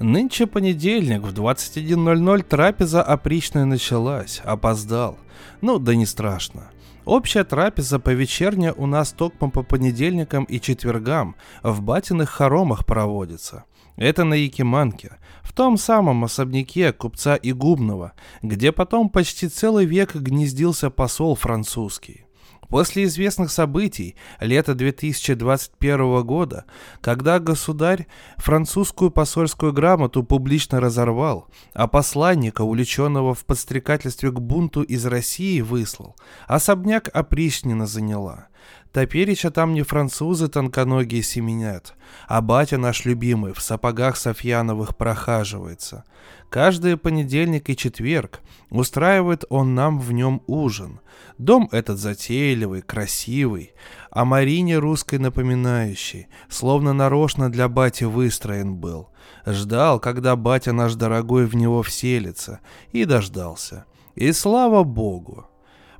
Нынче 0.00 0.46
понедельник, 0.46 1.22
в 1.22 1.32
21.00 1.32 2.42
трапеза 2.42 3.02
опричная 3.02 3.64
началась, 3.64 4.40
опоздал. 4.44 5.18
Ну, 5.60 5.78
да 5.78 5.94
не 5.94 6.06
страшно. 6.06 6.70
Общая 7.04 7.44
трапеза 7.44 7.98
по 7.98 8.10
вечерне 8.10 8.72
у 8.72 8.86
нас 8.86 9.12
токмо 9.12 9.50
по 9.50 9.62
понедельникам 9.62 10.44
и 10.44 10.60
четвергам 10.60 11.34
в 11.62 11.82
батиных 11.82 12.30
хоромах 12.30 12.86
проводится. 12.86 13.64
Это 13.96 14.24
на 14.24 14.34
Якиманке, 14.34 15.18
в 15.42 15.52
том 15.52 15.76
самом 15.76 16.24
особняке 16.24 16.92
купца 16.92 17.38
Игубного, 17.40 18.12
где 18.42 18.72
потом 18.72 19.08
почти 19.08 19.48
целый 19.48 19.84
век 19.86 20.14
гнездился 20.14 20.90
посол 20.90 21.34
французский. 21.34 22.26
После 22.72 23.04
известных 23.04 23.50
событий 23.50 24.16
лета 24.40 24.74
2021 24.74 26.22
года, 26.22 26.64
когда 27.02 27.38
государь 27.38 28.06
французскую 28.38 29.10
посольскую 29.10 29.74
грамоту 29.74 30.24
публично 30.24 30.80
разорвал, 30.80 31.48
а 31.74 31.86
посланника, 31.86 32.62
увлеченного 32.62 33.34
в 33.34 33.44
подстрекательстве 33.44 34.30
к 34.30 34.40
бунту 34.40 34.80
из 34.80 35.04
России, 35.04 35.60
выслал, 35.60 36.16
особняк 36.48 37.10
опричнина 37.12 37.86
заняла. 37.86 38.48
Топереча 38.92 39.50
там 39.50 39.72
не 39.72 39.82
французы 39.82 40.48
тонконогие 40.48 41.22
семенят, 41.22 41.94
а 42.28 42.42
батя 42.42 42.76
наш 42.76 43.06
любимый 43.06 43.54
в 43.54 43.62
сапогах 43.62 44.18
Софьяновых 44.18 44.96
прохаживается. 44.98 46.04
Каждый 46.50 46.98
понедельник 46.98 47.70
и 47.70 47.76
четверг 47.76 48.40
устраивает 48.68 49.46
он 49.48 49.74
нам 49.74 49.98
в 49.98 50.12
нем 50.12 50.42
ужин. 50.46 51.00
Дом 51.38 51.70
этот 51.72 51.98
затейливый, 51.98 52.82
красивый, 52.82 53.72
о 54.10 54.26
Марине 54.26 54.76
русской 54.76 55.18
напоминающий, 55.18 56.26
словно 56.50 56.92
нарочно 56.92 57.50
для 57.50 57.68
бати 57.68 58.04
выстроен 58.04 58.76
был. 58.76 59.08
Ждал, 59.46 60.00
когда 60.00 60.36
батя 60.36 60.72
наш 60.74 60.94
дорогой 60.94 61.46
в 61.46 61.56
него 61.56 61.82
вселится, 61.82 62.60
и 62.90 63.06
дождался. 63.06 63.86
И 64.14 64.32
слава 64.32 64.84
богу! 64.84 65.46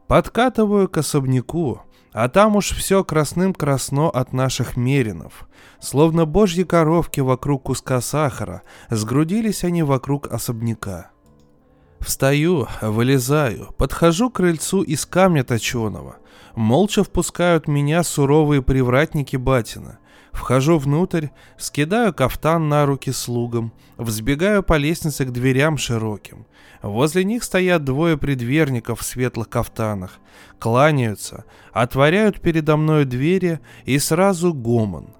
Подкатываю 0.06 0.90
к 0.90 0.98
особняку, 0.98 1.80
а 2.12 2.28
там 2.28 2.56
уж 2.56 2.72
все 2.72 3.04
красным 3.04 3.54
красно 3.54 4.10
от 4.10 4.32
наших 4.32 4.76
меринов. 4.76 5.48
Словно 5.80 6.26
божьи 6.26 6.62
коровки 6.62 7.20
вокруг 7.20 7.64
куска 7.64 8.00
сахара, 8.00 8.62
сгрудились 8.90 9.64
они 9.64 9.82
вокруг 9.82 10.30
особняка. 10.30 11.10
Встаю, 12.00 12.66
вылезаю, 12.80 13.72
подхожу 13.78 14.28
к 14.30 14.36
крыльцу 14.36 14.82
из 14.82 15.06
камня 15.06 15.44
точеного. 15.44 16.16
Молча 16.54 17.04
впускают 17.04 17.68
меня 17.68 18.02
суровые 18.02 18.60
привратники 18.60 19.36
батина. 19.36 19.98
Вхожу 20.32 20.78
внутрь, 20.78 21.28
скидаю 21.58 22.12
кафтан 22.12 22.68
на 22.68 22.86
руки 22.86 23.12
слугам, 23.12 23.72
взбегаю 23.96 24.62
по 24.62 24.76
лестнице 24.76 25.24
к 25.24 25.30
дверям 25.30 25.76
широким. 25.76 26.46
Возле 26.82 27.22
них 27.22 27.44
стоят 27.44 27.84
двое 27.84 28.16
предверников 28.16 29.00
в 29.00 29.04
светлых 29.04 29.48
кафтанах, 29.48 30.18
кланяются, 30.58 31.44
отворяют 31.72 32.40
передо 32.40 32.76
мной 32.76 33.04
двери 33.04 33.60
и 33.84 33.98
сразу 33.98 34.52
гомон. 34.52 35.14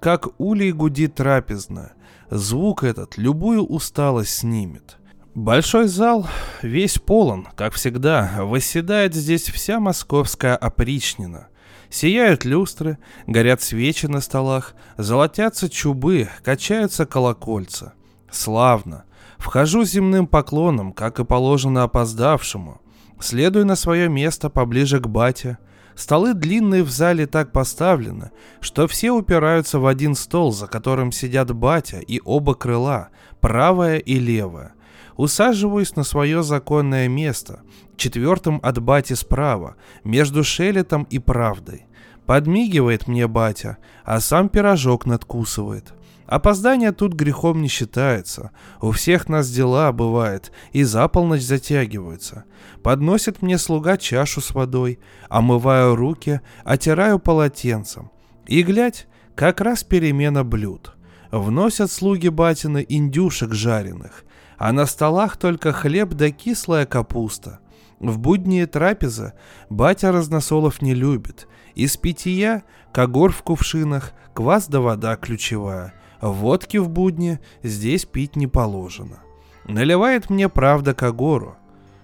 Как 0.00 0.28
улей 0.38 0.72
гудит 0.72 1.14
трапезно, 1.14 1.92
звук 2.28 2.84
этот 2.84 3.16
любую 3.16 3.64
усталость 3.64 4.38
снимет. 4.38 4.98
Большой 5.34 5.86
зал 5.86 6.26
весь 6.62 6.98
полон, 6.98 7.48
как 7.56 7.74
всегда, 7.74 8.32
восседает 8.38 9.14
здесь 9.14 9.48
вся 9.50 9.80
московская 9.80 10.56
опричнина. 10.56 11.48
Сияют 11.90 12.44
люстры, 12.44 12.98
горят 13.26 13.62
свечи 13.62 14.06
на 14.06 14.20
столах, 14.20 14.74
золотятся 14.96 15.68
чубы, 15.68 16.28
качаются 16.42 17.06
колокольца. 17.06 17.94
Славно. 18.30 19.04
Вхожу 19.38 19.84
земным 19.84 20.26
поклоном, 20.26 20.92
как 20.92 21.20
и 21.20 21.24
положено 21.24 21.82
опоздавшему. 21.84 22.80
Следую 23.20 23.66
на 23.66 23.76
свое 23.76 24.08
место 24.08 24.50
поближе 24.50 25.00
к 25.00 25.06
бате. 25.06 25.58
Столы 25.94 26.34
длинные 26.34 26.82
в 26.82 26.90
зале 26.90 27.26
так 27.26 27.52
поставлены, 27.52 28.30
что 28.60 28.86
все 28.86 29.12
упираются 29.12 29.78
в 29.78 29.86
один 29.86 30.14
стол, 30.14 30.52
за 30.52 30.66
которым 30.66 31.10
сидят 31.10 31.54
батя 31.54 32.00
и 32.00 32.20
оба 32.22 32.54
крыла, 32.54 33.08
правое 33.40 33.96
и 33.96 34.18
левое. 34.18 34.74
Усаживаюсь 35.16 35.96
на 35.96 36.04
свое 36.04 36.42
законное 36.42 37.08
место, 37.08 37.60
четвертым 37.96 38.60
от 38.62 38.80
бати 38.80 39.14
справа, 39.14 39.76
между 40.04 40.44
шелетом 40.44 41.04
и 41.04 41.18
правдой. 41.18 41.86
Подмигивает 42.26 43.06
мне 43.06 43.26
батя, 43.26 43.78
а 44.04 44.20
сам 44.20 44.48
пирожок 44.48 45.06
надкусывает. 45.06 45.94
Опоздание 46.26 46.90
тут 46.90 47.12
грехом 47.12 47.62
не 47.62 47.68
считается. 47.68 48.50
У 48.80 48.90
всех 48.90 49.28
нас 49.28 49.48
дела 49.48 49.92
бывает, 49.92 50.50
и 50.72 50.82
за 50.82 51.06
полночь 51.06 51.42
затягиваются. 51.42 52.44
Подносит 52.82 53.42
мне 53.42 53.58
слуга 53.58 53.96
чашу 53.96 54.40
с 54.40 54.52
водой, 54.52 54.98
омываю 55.28 55.94
руки, 55.94 56.40
отираю 56.64 57.20
полотенцем. 57.20 58.10
И 58.46 58.62
глядь, 58.62 59.06
как 59.36 59.60
раз 59.60 59.84
перемена 59.84 60.42
блюд. 60.42 60.96
Вносят 61.30 61.92
слуги 61.92 62.28
батины 62.28 62.84
индюшек 62.88 63.52
жареных. 63.52 64.24
А 64.58 64.72
на 64.72 64.86
столах 64.86 65.36
только 65.36 65.72
хлеб 65.72 66.10
да 66.10 66.30
кислая 66.30 66.86
капуста. 66.86 67.60
В 67.98 68.18
будние 68.18 68.66
трапезы 68.66 69.32
батя 69.70 70.12
разносолов 70.12 70.82
не 70.82 70.94
любит. 70.94 71.48
Из 71.74 71.96
питья– 71.96 72.62
когор 72.92 73.32
в 73.32 73.42
кувшинах, 73.42 74.12
квас 74.34 74.68
да 74.68 74.80
вода 74.80 75.16
ключевая. 75.16 75.94
Водки 76.20 76.78
в 76.78 76.88
будни 76.88 77.40
здесь 77.62 78.04
пить 78.04 78.36
не 78.36 78.46
положено. 78.46 79.18
Наливает 79.64 80.30
мне 80.30 80.48
правда 80.48 80.94
когору. 80.94 81.56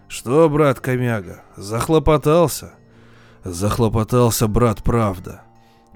Что, 0.09 0.49
брат 0.51 0.81
Комяга, 0.81 1.43
захлопотался? 1.57 2.75
Захлопотался, 3.45 4.47
брат, 4.49 4.83
правда. 4.83 5.43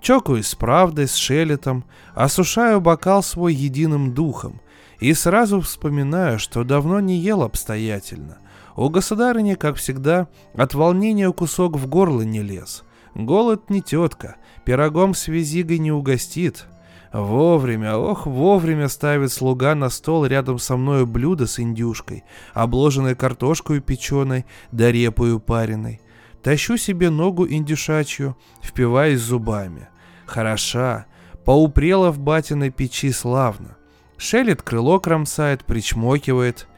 Чокаюсь 0.01 0.49
с 0.49 0.55
правдой, 0.55 1.09
с 1.09 1.15
шелетом, 1.15 1.85
осушаю 2.15 2.81
бокал 2.81 3.23
свой 3.23 3.55
единым 3.55 4.15
духом 4.15 4.61
и 5.01 5.13
сразу 5.15 5.61
вспоминаю, 5.61 6.39
что 6.39 6.65
давно 6.65 7.01
не 7.01 7.19
ел 7.19 7.43
обстоятельно. 7.43 8.39
У 8.77 8.89
государыни, 8.89 9.55
как 9.55 9.77
всегда, 9.77 10.29
от 10.55 10.75
волнения 10.75 11.33
кусок 11.33 11.77
в 11.77 11.87
горло 11.87 12.23
не 12.23 12.43
лез. 12.43 12.85
Голод 13.15 13.71
не 13.71 13.81
тетка, 13.81 14.37
пирогом 14.65 15.15
с 15.15 15.29
визигой 15.29 15.79
не 15.79 15.91
угостит. 15.91 16.67
Вовремя, 17.13 17.97
ох, 17.97 18.27
вовремя 18.27 18.89
ставит 18.89 19.33
слуга 19.33 19.75
на 19.75 19.89
стол 19.89 20.27
рядом 20.27 20.59
со 20.59 20.77
мною 20.77 21.07
блюдо 21.07 21.47
с 21.47 21.59
индюшкой, 21.59 22.25
обложенное 22.53 23.15
картошкой 23.15 23.81
печеной 23.81 24.45
да 24.71 24.93
репою 24.93 25.41
пареной. 25.41 26.01
Тащу 26.43 26.77
себе 26.77 27.11
ногу 27.11 27.47
индюшачью, 27.47 28.37
впиваясь 28.63 29.21
зубами. 29.21 29.89
Хороша, 30.27 31.07
поупрела 31.45 32.11
в 32.11 32.19
батиной 32.19 32.71
печи 32.71 33.13
славно. 33.13 33.77
Шелет 34.17 34.63
крыло 34.63 34.99
кромсает, 35.01 35.65
причмокивает. 35.65 36.69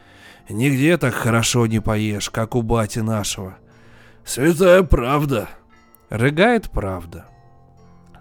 Нигде 0.49 0.97
так 0.97 1.15
хорошо 1.15 1.67
не 1.67 1.81
поешь, 1.81 2.31
как 2.31 2.55
у 2.55 2.63
бати 2.63 3.01
нашего. 3.01 3.59
Святая 4.25 4.83
правда. 4.83 5.49
Рыгает 6.11 6.71
правда. 6.71 7.27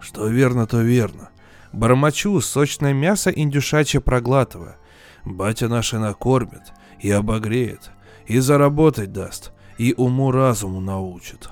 Что 0.00 0.28
верно, 0.28 0.66
то 0.66 0.80
верно. 0.80 1.30
Бормочу, 1.72 2.40
сочное 2.40 2.92
мясо 2.92 3.30
индюшачье 3.30 4.00
проглатывая. 4.00 4.76
Батя 5.24 5.68
наши 5.68 5.98
накормит 5.98 6.72
и 7.00 7.10
обогреет, 7.10 7.90
и 8.26 8.38
заработать 8.38 9.12
даст, 9.12 9.52
и 9.78 9.94
уму-разуму 9.96 10.80
научит. 10.80 11.50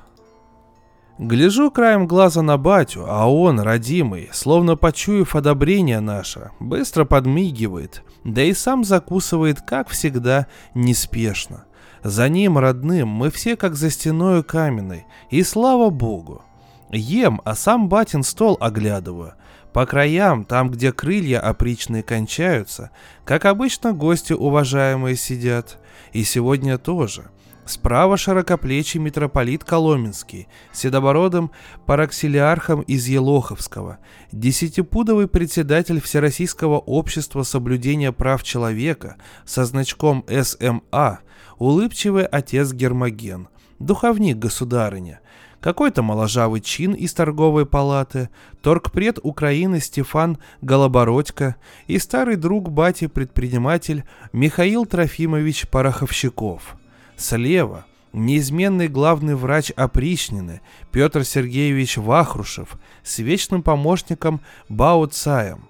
Гляжу 1.19 1.71
краем 1.71 2.07
глаза 2.07 2.43
на 2.43 2.59
батю, 2.59 3.07
а 3.09 3.27
он, 3.27 3.59
родимый, 3.59 4.29
словно 4.33 4.77
почуяв 4.77 5.35
одобрение 5.35 6.01
наше, 6.01 6.51
быстро 6.61 7.07
подмигивает, 7.07 8.03
да 8.23 8.43
и 8.43 8.53
сам 8.53 8.85
закусывает, 8.85 9.63
как 9.63 9.89
всегда, 9.89 10.47
неспешно. 10.75 11.65
За 12.03 12.29
ним, 12.29 12.59
родным, 12.59 13.09
мы 13.09 13.31
все 13.31 13.57
как 13.57 13.77
за 13.77 13.89
стеною 13.89 14.45
каменной, 14.45 15.07
и 15.31 15.43
слава 15.43 15.89
богу. 15.89 16.43
Ем, 16.91 17.41
а 17.45 17.55
сам 17.55 17.89
батин 17.89 18.23
стол 18.23 18.59
оглядываю. 18.61 19.35
По 19.73 19.87
краям, 19.87 20.45
там, 20.45 20.71
где 20.71 20.93
крылья 20.93 21.41
опричные 21.41 22.03
кончаются, 22.03 22.91
как 23.25 23.47
обычно 23.47 23.93
гости 23.93 24.35
уважаемые 24.35 25.17
сидят. 25.17 25.79
И 26.13 26.25
сегодня 26.25 26.77
тоже– 26.77 27.31
Справа 27.67 28.17
широкоплечий 28.17 29.01
митрополит 29.01 29.65
Коломенский, 29.65 30.47
седобородым 30.73 31.51
параксилиархом 31.85 32.83
из 32.83 33.09
Елоховского, 33.09 33.99
десятипудовый 34.31 35.27
председатель 35.27 36.01
Всероссийского 36.01 36.79
общества 36.79 37.43
соблюдения 37.43 38.13
прав 38.13 38.45
человека 38.45 39.17
со 39.45 39.65
значком 39.65 40.25
СМА, 40.29 41.19
улыбчивый 41.59 42.25
отец 42.25 42.73
Гермоген, 42.73 43.49
духовник 43.81 44.37
государыня, 44.37 45.19
какой-то 45.61 46.05
моложавый 46.05 46.61
чин 46.61 46.93
из 46.93 47.15
торговой 47.15 47.67
палаты, 47.67 48.31
торгпред 48.63 49.19
Украины 49.25 49.81
Стефан 49.81 50.39
Голобородько 50.61 51.57
и 51.89 51.99
старый 51.99 52.37
друг 52.37 52.71
бати-предприниматель 52.71 54.05
Михаил 54.33 54.87
Трофимович 54.87 55.67
Пороховщиков– 55.69 56.77
Слева 57.17 57.87
неизменный 58.13 58.89
главный 58.89 59.35
врач 59.35 59.71
опричнины 59.71 60.61
Петр 60.91 61.25
Сергеевич 61.25 61.97
Вахрушев 61.97 62.77
с 63.03 63.19
вечным 63.19 63.63
помощником 63.63 64.41
Бао 64.69 65.07
Цаем. 65.07 65.69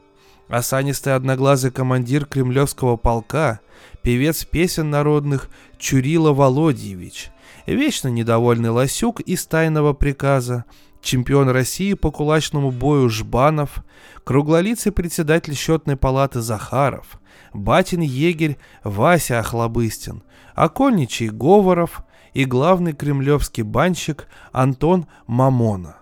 Осанистый 0.48 1.14
одноглазый 1.14 1.72
командир 1.72 2.24
кремлевского 2.24 2.96
полка, 2.96 3.60
певец 4.02 4.44
песен 4.44 4.90
народных 4.90 5.50
Чурила 5.76 6.32
Володьевич, 6.32 7.30
вечно 7.66 8.08
недовольный 8.08 8.70
Лосюк 8.70 9.20
из 9.20 9.44
тайного 9.46 9.92
приказа, 9.92 10.64
чемпион 11.02 11.48
России 11.48 11.94
по 11.94 12.12
кулачному 12.12 12.70
бою 12.70 13.08
Жбанов, 13.08 13.84
круглолицый 14.22 14.92
председатель 14.92 15.56
счетной 15.56 15.96
палаты 15.96 16.40
Захаров, 16.40 17.20
батин 17.56 18.00
егерь 18.00 18.58
Вася 18.84 19.40
Охлобыстин, 19.40 20.22
окольничий 20.54 21.28
Говоров 21.28 22.02
и 22.32 22.44
главный 22.44 22.92
кремлевский 22.92 23.62
банщик 23.62 24.28
Антон 24.52 25.06
Мамона. 25.26 25.96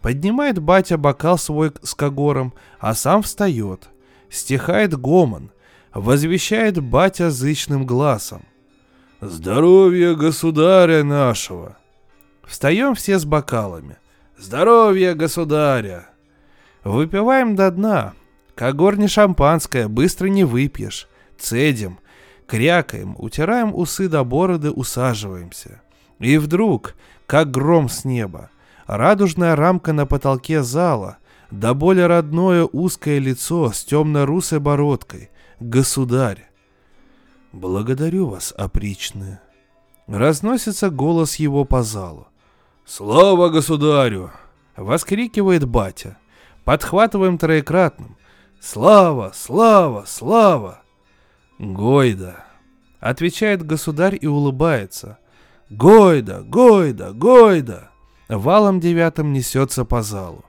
Поднимает 0.00 0.58
батя 0.58 0.98
бокал 0.98 1.36
свой 1.38 1.72
с 1.82 1.94
когором, 1.94 2.54
а 2.78 2.94
сам 2.94 3.22
встает. 3.22 3.88
Стихает 4.30 4.98
гомон, 4.98 5.50
возвещает 5.92 6.82
батя 6.82 7.30
зычным 7.30 7.86
глазом. 7.86 8.42
«Здоровье 9.20 10.14
государя 10.14 11.02
нашего!» 11.02 11.76
Встаем 12.44 12.94
все 12.94 13.18
с 13.18 13.24
бокалами. 13.24 13.96
«Здоровье 14.38 15.14
государя!» 15.14 16.08
Выпиваем 16.84 17.56
до 17.56 17.70
дна. 17.70 18.12
Когор 18.56 18.96
не 18.96 19.06
шампанское, 19.06 19.86
быстро 19.86 20.28
не 20.28 20.44
выпьешь. 20.44 21.08
Цедим, 21.38 21.98
крякаем, 22.46 23.14
утираем 23.18 23.74
усы 23.74 24.08
до 24.08 24.24
бороды, 24.24 24.70
усаживаемся. 24.70 25.82
И 26.18 26.38
вдруг, 26.38 26.94
как 27.26 27.50
гром 27.50 27.90
с 27.90 28.06
неба, 28.06 28.48
радужная 28.86 29.56
рамка 29.56 29.92
на 29.92 30.06
потолке 30.06 30.62
зала, 30.62 31.18
да 31.50 31.74
более 31.74 32.06
родное 32.06 32.64
узкое 32.64 33.18
лицо 33.18 33.70
с 33.72 33.84
темно-русой 33.84 34.58
бородкой, 34.58 35.28
государь. 35.60 36.48
Благодарю 37.52 38.28
вас, 38.28 38.54
опричные. 38.56 39.40
Разносится 40.06 40.88
голос 40.88 41.36
его 41.36 41.66
по 41.66 41.82
залу. 41.82 42.28
«Слава 42.86 43.50
государю!»— 43.50 44.30
воскрикивает 44.76 45.66
батя. 45.66 46.16
Подхватываем 46.64 47.36
троекратным. 47.36 48.16
«Слава! 48.68 49.30
Слава! 49.32 50.04
Слава!» 50.08 50.82
«Гойда!»— 51.60 52.44
отвечает 53.00 53.64
государь 53.64 54.18
и 54.20 54.26
улыбается. 54.26 55.18
«Гойда! 55.70 56.42
Гойда! 56.42 57.12
Гойда!» 57.12 57.90
Валом 58.28 58.80
девятым 58.80 59.32
несется 59.32 59.84
по 59.84 60.02
залу. 60.02 60.44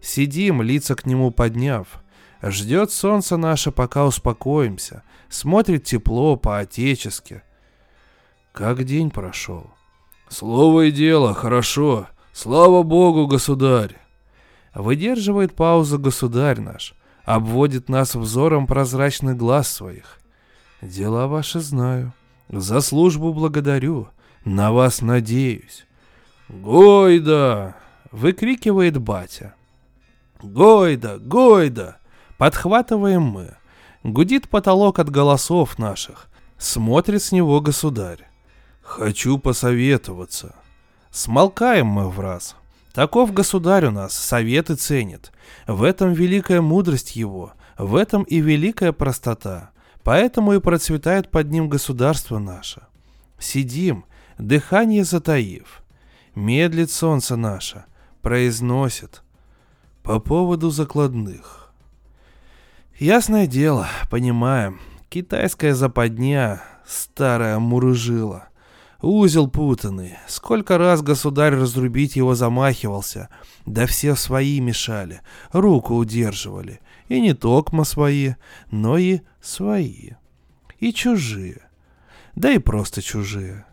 Сидим, 0.00 0.62
лица 0.62 0.94
к 0.94 1.04
нему 1.04 1.30
подняв. 1.30 2.02
Ждет 2.42 2.90
солнце 2.90 3.36
наше, 3.36 3.70
пока 3.70 4.06
успокоимся. 4.06 5.02
Смотрит 5.28 5.84
тепло, 5.84 6.36
по-отечески. 6.36 7.42
Как 8.52 8.82
день 8.84 9.10
прошел. 9.10 9.66
Слово 10.30 10.86
и 10.86 10.90
дело, 10.90 11.34
хорошо. 11.34 12.08
Слава 12.32 12.82
Богу, 12.82 13.26
государь. 13.26 13.94
Выдерживает 14.72 15.54
паузу 15.54 15.98
государь 15.98 16.60
наш. 16.60 16.94
Обводит 17.28 17.90
нас 17.90 18.14
взором 18.14 18.66
прозрачных 18.66 19.36
глаз 19.36 19.70
своих. 19.70 20.18
Дела 20.80 21.26
ваши 21.26 21.60
знаю. 21.60 22.14
За 22.48 22.80
службу 22.80 23.34
благодарю. 23.34 24.08
На 24.46 24.72
вас 24.72 25.02
надеюсь. 25.02 25.86
Гойда! 26.48 27.76
Выкрикивает 28.12 28.96
батя. 28.96 29.54
Гойда! 30.42 31.18
Гойда! 31.18 31.98
Подхватываем 32.38 33.24
мы. 33.24 33.56
Гудит 34.02 34.48
потолок 34.48 34.98
от 34.98 35.10
голосов 35.10 35.78
наших. 35.78 36.28
Смотрит 36.56 37.22
с 37.22 37.30
него 37.30 37.60
государь. 37.60 38.26
Хочу 38.80 39.36
посоветоваться. 39.36 40.54
Смолкаем 41.10 41.88
мы 41.88 42.08
в 42.08 42.20
раз. 42.20 42.56
Таков 42.92 43.32
государь 43.32 43.86
у 43.86 43.90
нас, 43.90 44.14
советы 44.14 44.74
ценит. 44.74 45.32
В 45.66 45.82
этом 45.82 46.12
великая 46.12 46.60
мудрость 46.60 47.16
его, 47.16 47.52
в 47.76 47.94
этом 47.96 48.22
и 48.24 48.40
великая 48.40 48.92
простота. 48.92 49.70
Поэтому 50.02 50.54
и 50.54 50.60
процветает 50.60 51.30
под 51.30 51.50
ним 51.50 51.68
государство 51.68 52.38
наше. 52.38 52.82
Сидим, 53.38 54.04
дыхание 54.38 55.04
затаив. 55.04 55.82
Медлит 56.34 56.90
солнце 56.90 57.36
наше, 57.36 57.84
произносит 58.22 59.22
по 60.02 60.20
поводу 60.20 60.70
закладных. 60.70 61.72
Ясное 62.98 63.46
дело, 63.46 63.86
понимаем, 64.10 64.80
Китайская 65.08 65.74
западня, 65.74 66.62
старая 66.86 67.58
мурыжила. 67.58 68.47
Узел 69.00 69.48
путанный. 69.48 70.16
Сколько 70.26 70.76
раз 70.76 71.02
государь 71.02 71.54
разрубить 71.54 72.16
его 72.16 72.34
замахивался. 72.34 73.28
Да 73.64 73.86
все 73.86 74.16
свои 74.16 74.58
мешали, 74.58 75.20
руку 75.52 75.94
удерживали. 75.94 76.80
И 77.08 77.20
не 77.20 77.32
токмо 77.32 77.84
свои, 77.84 78.34
но 78.72 78.98
и 78.98 79.20
свои. 79.40 80.10
И 80.80 80.92
чужие. 80.92 81.62
Да 82.34 82.50
и 82.50 82.58
просто 82.58 83.00
чужие. 83.00 83.66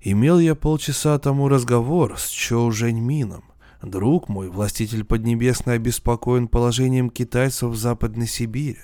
Имел 0.00 0.38
я 0.38 0.54
полчаса 0.54 1.18
тому 1.18 1.48
разговор 1.48 2.16
с 2.16 2.28
Чоу 2.28 2.70
Жэньмином. 2.70 3.44
Друг 3.82 4.28
мой, 4.28 4.48
властитель 4.48 5.04
Поднебесной, 5.04 5.74
обеспокоен 5.74 6.46
положением 6.46 7.10
китайцев 7.10 7.70
в 7.70 7.76
Западной 7.76 8.28
Сибири. 8.28 8.78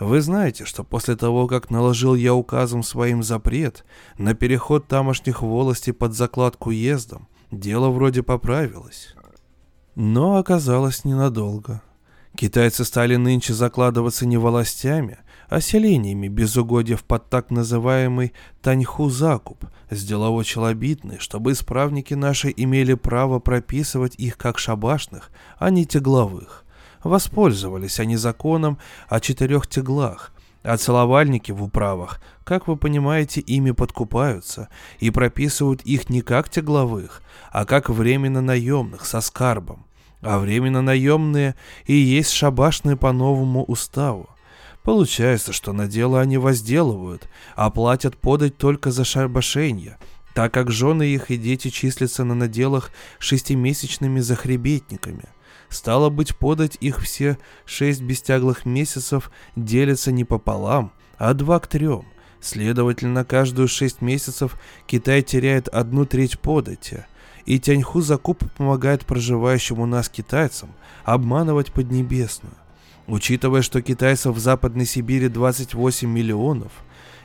Вы 0.00 0.22
знаете, 0.22 0.64
что 0.64 0.82
после 0.82 1.14
того, 1.14 1.46
как 1.46 1.68
наложил 1.68 2.14
я 2.14 2.34
указом 2.34 2.82
своим 2.82 3.22
запрет 3.22 3.84
на 4.16 4.32
переход 4.32 4.88
тамошних 4.88 5.42
волостей 5.42 5.92
под 5.92 6.14
закладку 6.14 6.70
ездом, 6.70 7.28
дело 7.50 7.90
вроде 7.90 8.22
поправилось. 8.22 9.14
Но 9.94 10.36
оказалось 10.36 11.04
ненадолго. 11.04 11.82
Китайцы 12.34 12.86
стали 12.86 13.16
нынче 13.16 13.52
закладываться 13.52 14.24
не 14.24 14.38
властями, 14.38 15.18
а 15.50 15.60
селениями 15.60 16.28
без 16.28 16.56
угодьев 16.56 17.04
под 17.04 17.28
так 17.28 17.50
называемый 17.50 18.32
Таньху-закуп, 18.62 19.66
сделав 19.90 20.46
челобитный, 20.46 21.18
чтобы 21.18 21.52
исправники 21.52 22.14
наши 22.14 22.54
имели 22.56 22.94
право 22.94 23.38
прописывать 23.38 24.14
их 24.14 24.38
как 24.38 24.58
шабашных, 24.58 25.30
а 25.58 25.68
не 25.68 25.84
тегловых– 25.84 26.64
Воспользовались 27.02 27.98
они 27.98 28.16
законом 28.16 28.78
о 29.08 29.20
четырех 29.20 29.66
теглах, 29.66 30.32
а 30.62 30.76
целовальники 30.76 31.50
в 31.50 31.62
управах, 31.62 32.20
как 32.44 32.68
вы 32.68 32.76
понимаете, 32.76 33.40
ими 33.40 33.70
подкупаются 33.70 34.68
и 34.98 35.10
прописывают 35.10 35.80
их 35.82 36.10
не 36.10 36.20
как 36.20 36.50
тегловых, 36.50 37.22
а 37.50 37.64
как 37.64 37.88
временно 37.88 38.42
наемных 38.42 39.06
со 39.06 39.20
скарбом. 39.22 39.86
А 40.20 40.38
временно 40.38 40.82
наемные 40.82 41.54
и 41.86 41.94
есть 41.94 42.32
шабашные 42.32 42.96
по 42.96 43.12
новому 43.12 43.64
уставу. 43.64 44.28
Получается, 44.82 45.54
что 45.54 45.72
на 45.72 45.86
дело 45.86 46.20
они 46.20 46.36
возделывают, 46.36 47.26
а 47.56 47.70
платят 47.70 48.18
подать 48.18 48.58
только 48.58 48.90
за 48.90 49.04
шабашенье, 49.04 49.96
так 50.34 50.52
как 50.52 50.70
жены 50.70 51.04
их 51.04 51.30
и 51.30 51.38
дети 51.38 51.70
числятся 51.70 52.24
на 52.24 52.34
наделах 52.34 52.90
шестимесячными 53.18 54.20
захребетниками– 54.20 55.24
Стало 55.70 56.10
быть, 56.10 56.34
подать 56.34 56.76
их 56.80 57.00
все 57.00 57.38
шесть 57.64 58.02
бестяглых 58.02 58.66
месяцев 58.66 59.30
делятся 59.54 60.10
не 60.10 60.24
пополам, 60.24 60.92
а 61.16 61.32
два 61.32 61.60
к 61.60 61.68
трем. 61.68 62.04
Следовательно, 62.40 63.24
каждую 63.24 63.68
шесть 63.68 64.02
месяцев 64.02 64.60
Китай 64.86 65.22
теряет 65.22 65.68
одну 65.68 66.06
треть 66.06 66.40
подати. 66.40 67.04
И 67.46 67.58
Тяньху 67.60 68.00
закуп 68.00 68.42
помогает 68.56 69.06
проживающим 69.06 69.78
у 69.78 69.86
нас 69.86 70.08
китайцам 70.08 70.70
обманывать 71.04 71.72
Поднебесную. 71.72 72.54
Учитывая, 73.06 73.62
что 73.62 73.80
китайцев 73.80 74.34
в 74.34 74.38
Западной 74.38 74.86
Сибири 74.86 75.28
28 75.28 76.08
миллионов, 76.08 76.72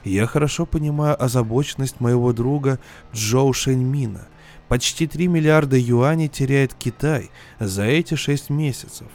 я 0.04 0.28
хорошо 0.28 0.66
понимаю 0.66 1.22
озабоченность 1.22 2.00
моего 2.00 2.32
друга 2.32 2.80
Джоу 3.12 3.54
Шэньмина– 3.54 4.28
Почти 4.68 5.06
3 5.06 5.28
миллиарда 5.28 5.78
юаней 5.78 6.28
теряет 6.28 6.74
Китай 6.74 7.30
за 7.60 7.84
эти 7.84 8.16
6 8.16 8.50
месяцев. 8.50 9.08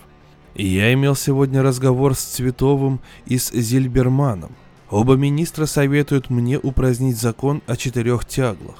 Я 0.55 0.93
имел 0.93 1.17
сегодня 1.17 1.63
разговор 1.63 2.15
с 2.15 2.21
Цветовым 2.21 3.01
и 3.27 3.39
с 3.39 3.51
Зильберманом. 3.53 4.55
Оба 4.91 5.15
министра 5.15 5.67
советуют 5.67 6.31
мне 6.31 6.59
упразднить 6.59 7.19
закон 7.19 7.63
о 7.67 7.77
четырех 7.77 8.25
тяглах. 8.25 8.77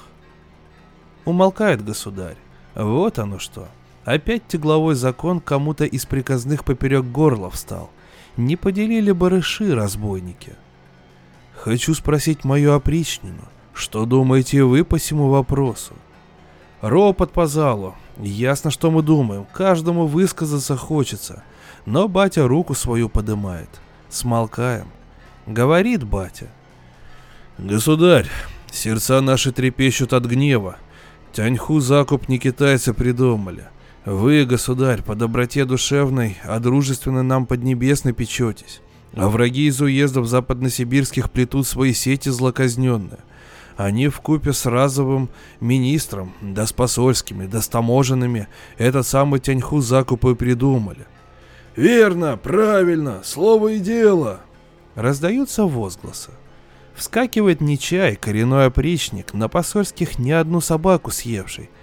Умолкает 1.25 1.83
государь. 1.83 2.37
Вот 2.75 3.19
оно 3.19 3.39
что. 3.39 3.67
Опять 4.03 4.47
тягловой 4.47 4.95
закон 4.95 5.39
кому-то 5.39 5.85
из 5.85 6.05
приказных 6.05 6.65
поперек 6.65 7.05
горла 7.05 7.49
встал. 7.49 7.89
Не 8.37 8.55
поделили 8.55 9.11
барыши, 9.11 9.73
разбойники. 9.75 10.55
Хочу 11.55 11.93
спросить 11.93 12.43
мою 12.43 12.73
опричнину, 12.73 13.43
что 13.73 14.05
думаете 14.05 14.63
вы 14.63 14.83
по 14.83 14.97
всему 14.97 15.29
вопросу? 15.29 15.93
Ропот 16.81 17.31
по 17.31 17.45
залу. 17.45 17.95
Ясно, 18.17 18.71
что 18.71 18.91
мы 18.91 19.03
думаем. 19.03 19.45
Каждому 19.53 20.07
высказаться 20.07 20.75
хочется. 20.75 21.43
Но 21.85 22.07
батя 22.07 22.47
руку 22.47 22.73
свою 22.73 23.07
подымает. 23.07 23.69
Смолкаем. 24.09 24.87
Говорит 25.45 26.03
батя. 26.03 26.47
Государь, 27.57 28.27
сердца 28.71 29.21
наши 29.21 29.51
трепещут 29.51 30.13
от 30.13 30.25
гнева. 30.25 30.77
Тяньху 31.33 31.79
закуп 31.79 32.27
не 32.27 32.39
китайцы 32.39 32.93
придумали. 32.93 33.65
Вы, 34.05 34.45
государь, 34.45 35.03
по 35.03 35.15
доброте 35.15 35.65
душевной, 35.65 36.37
а 36.43 36.59
дружественно 36.59 37.21
нам 37.21 37.45
поднебесной 37.45 38.13
печетесь. 38.13 38.81
А 39.13 39.27
враги 39.29 39.67
из 39.67 39.79
уездов 39.81 40.27
западносибирских 40.27 41.29
плетут 41.29 41.67
свои 41.67 41.93
сети 41.93 42.29
злоказненные. 42.29 43.19
Они 43.83 44.09
в 44.09 44.21
купе 44.21 44.53
с 44.53 44.67
разовым 44.67 45.29
министром, 45.59 46.33
да 46.39 46.67
с 46.67 46.71
посольскими, 46.71 47.47
да 47.47 47.61
с 47.61 47.67
таможенными, 47.67 48.47
этот 48.77 49.07
самый 49.07 49.39
Тяньху 49.39 49.81
закупы 49.81 50.35
придумали. 50.35 51.07
«Верно, 51.75 52.37
правильно, 52.37 53.21
слово 53.23 53.69
и 53.69 53.79
дело!» 53.79 54.41
Раздаются 54.93 55.63
возгласы. 55.63 56.29
Вскакивает 56.93 57.59
Нечай, 57.59 58.15
коренной 58.15 58.67
опричник, 58.67 59.33
на 59.33 59.49
посольских 59.49 60.19
ни 60.19 60.29
одну 60.29 60.61
собаку 60.61 61.09
съевший– 61.09 61.71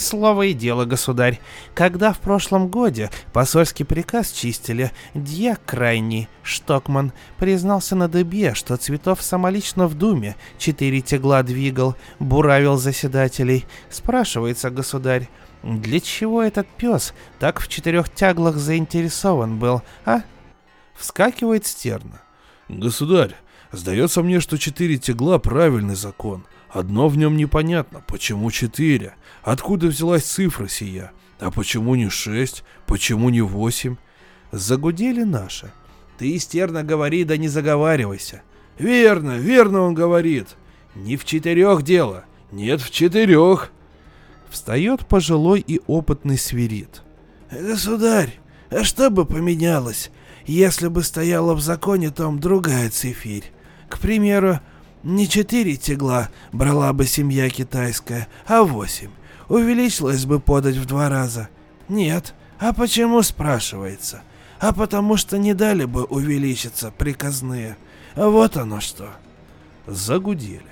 Слово 0.00 0.46
и 0.46 0.54
дело, 0.54 0.84
государь. 0.84 1.40
Когда 1.74 2.12
в 2.12 2.18
прошлом 2.18 2.68
годе 2.68 3.10
посольский 3.32 3.84
приказ 3.84 4.32
чистили, 4.32 4.90
дьяк 5.14 5.60
крайний, 5.64 6.28
Штокман, 6.42 7.12
признался 7.38 7.94
на 7.94 8.08
дыбе, 8.08 8.54
что 8.54 8.76
Цветов 8.76 9.22
самолично 9.22 9.86
в 9.86 9.94
думе 9.94 10.34
четыре 10.58 11.00
тягла 11.00 11.44
двигал, 11.44 11.94
буравил 12.18 12.76
заседателей. 12.76 13.66
Спрашивается, 13.88 14.70
государь, 14.70 15.28
для 15.62 16.00
чего 16.00 16.42
этот 16.42 16.66
пес 16.66 17.14
так 17.38 17.60
в 17.60 17.68
четырех 17.68 18.12
тяглах 18.12 18.56
заинтересован 18.56 19.58
был, 19.58 19.82
а? 20.04 20.22
Вскакивает 20.96 21.66
стерна. 21.66 22.20
Государь, 22.68 23.36
сдается 23.70 24.22
мне, 24.22 24.40
что 24.40 24.58
четыре 24.58 24.98
тягла 24.98 25.38
правильный 25.38 25.94
закон. 25.94 26.44
Одно 26.70 27.08
в 27.08 27.16
нем 27.16 27.36
непонятно, 27.36 28.02
почему 28.06 28.50
четыре? 28.50 29.14
Откуда 29.42 29.86
взялась 29.86 30.24
цифра 30.24 30.68
сия? 30.68 31.12
А 31.40 31.50
почему 31.50 31.94
не 31.94 32.08
шесть? 32.08 32.64
Почему 32.86 33.30
не 33.30 33.40
восемь? 33.40 33.96
Загудели 34.52 35.22
наши. 35.22 35.72
Ты 36.18 36.36
истерно 36.36 36.82
говори, 36.82 37.24
да 37.24 37.36
не 37.36 37.48
заговаривайся. 37.48 38.42
Верно, 38.78 39.38
верно 39.38 39.82
он 39.82 39.94
говорит. 39.94 40.56
Не 40.94 41.16
в 41.16 41.24
четырех 41.24 41.82
дело. 41.82 42.24
Нет, 42.50 42.80
в 42.80 42.90
четырех. 42.90 43.70
Встает 44.50 45.06
пожилой 45.06 45.60
и 45.60 45.80
опытный 45.86 46.38
свирит. 46.38 47.02
Государь, 47.50 48.40
а 48.70 48.84
что 48.84 49.10
бы 49.10 49.24
поменялось, 49.24 50.10
если 50.46 50.88
бы 50.88 51.02
стояла 51.02 51.54
в 51.54 51.60
законе 51.60 52.10
том 52.10 52.40
другая 52.40 52.90
цифирь? 52.90 53.52
К 53.88 53.98
примеру, 53.98 54.60
не 55.02 55.28
четыре 55.28 55.76
тегла 55.76 56.28
брала 56.52 56.92
бы 56.92 57.06
семья 57.06 57.48
китайская, 57.50 58.28
а 58.46 58.62
восемь 58.62 59.10
увеличилась 59.48 60.26
бы 60.26 60.40
подать 60.40 60.76
в 60.76 60.86
два 60.86 61.08
раза. 61.08 61.48
Нет. 61.88 62.34
А 62.58 62.72
почему, 62.72 63.22
спрашивается? 63.22 64.22
А 64.58 64.72
потому 64.72 65.16
что 65.16 65.38
не 65.38 65.54
дали 65.54 65.84
бы 65.84 66.04
увеличиться 66.04 66.90
приказные. 66.90 67.76
Вот 68.16 68.56
оно 68.56 68.80
что. 68.80 69.10
Загудели. 69.86 70.62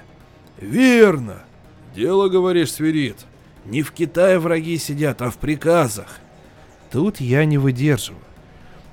Верно. 0.59 1.45
Дело, 1.95 2.29
говоришь, 2.29 2.73
свирит. 2.73 3.25
Не 3.65 3.83
в 3.83 3.93
Китае 3.93 4.39
враги 4.39 4.79
сидят, 4.79 5.23
а 5.23 5.31
в 5.31 5.37
приказах. 5.37 6.19
Тут 6.91 7.21
я 7.21 7.45
не 7.45 7.59
выдерживаю. 7.59 8.21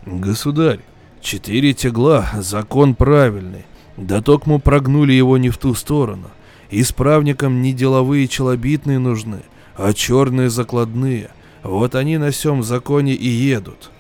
Государь, 0.06 0.82
четыре 1.22 1.74
тегла, 1.74 2.30
закон 2.36 2.96
правильный. 2.96 3.66
Да 3.98 4.22
только 4.22 4.50
мы 4.50 4.60
прогнули 4.60 5.14
его 5.14 5.38
не 5.38 5.50
в 5.50 5.58
ту 5.58 5.74
сторону. 5.74 6.30
Исправникам 6.72 7.62
не 7.62 7.74
деловые 7.74 8.28
челобитные 8.28 9.00
нужны, 9.00 9.42
а 9.76 9.94
черные 9.94 10.50
закладные. 10.50 11.30
Вот 11.62 11.96
они 11.96 12.18
на 12.18 12.32
всем 12.32 12.64
законе 12.64 13.14
и 13.14 13.28
едут. 13.28 13.92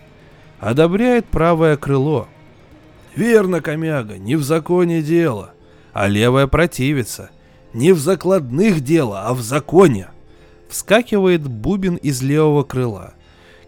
Одобряет 0.59 1.25
правое 1.25 1.77
крыло. 1.77 2.27
Верно, 3.15 3.61
комяга, 3.61 4.17
не 4.17 4.35
в 4.35 4.43
законе 4.43 5.01
дело. 5.01 5.53
А 5.93 6.07
левое 6.07 6.47
противится. 6.47 7.29
Не 7.73 7.91
в 7.91 7.99
закладных 7.99 8.81
дело, 8.81 9.27
а 9.27 9.33
в 9.33 9.41
законе. 9.41 10.07
Вскакивает 10.69 11.47
бубен 11.47 11.95
из 11.95 12.21
левого 12.21 12.63
крыла. 12.63 13.13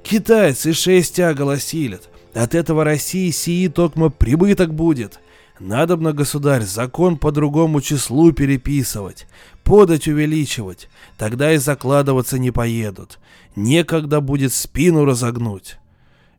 Китайцы 0.01 0.73
шесть 0.73 1.15
тягол 1.15 1.51
осилят. 1.51 2.09
От 2.33 2.55
этого 2.55 2.83
России 2.83 3.29
сии 3.29 3.67
токмо 3.67 4.09
прибыток 4.09 4.73
будет. 4.73 5.19
Надобно, 5.59 6.11
государь, 6.11 6.63
закон 6.63 7.17
по 7.17 7.31
другому 7.31 7.79
числу 7.79 8.33
переписывать, 8.33 9.25
подать 9.63 10.07
увеличивать, 10.07 10.89
тогда 11.17 11.53
и 11.53 11.57
закладываться 11.57 12.37
не 12.37 12.51
поедут. 12.51 13.19
Некогда 13.55 14.19
будет 14.19 14.53
спину 14.53 15.05
разогнуть. 15.05 15.77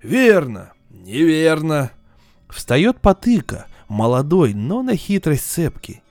Верно, 0.02 0.72
неверно. 0.90 1.90
Встает 2.50 3.00
потыка, 3.00 3.66
молодой, 3.88 4.52
но 4.52 4.82
на 4.82 4.96
хитрость 4.96 5.50
цепкий. 5.50 6.02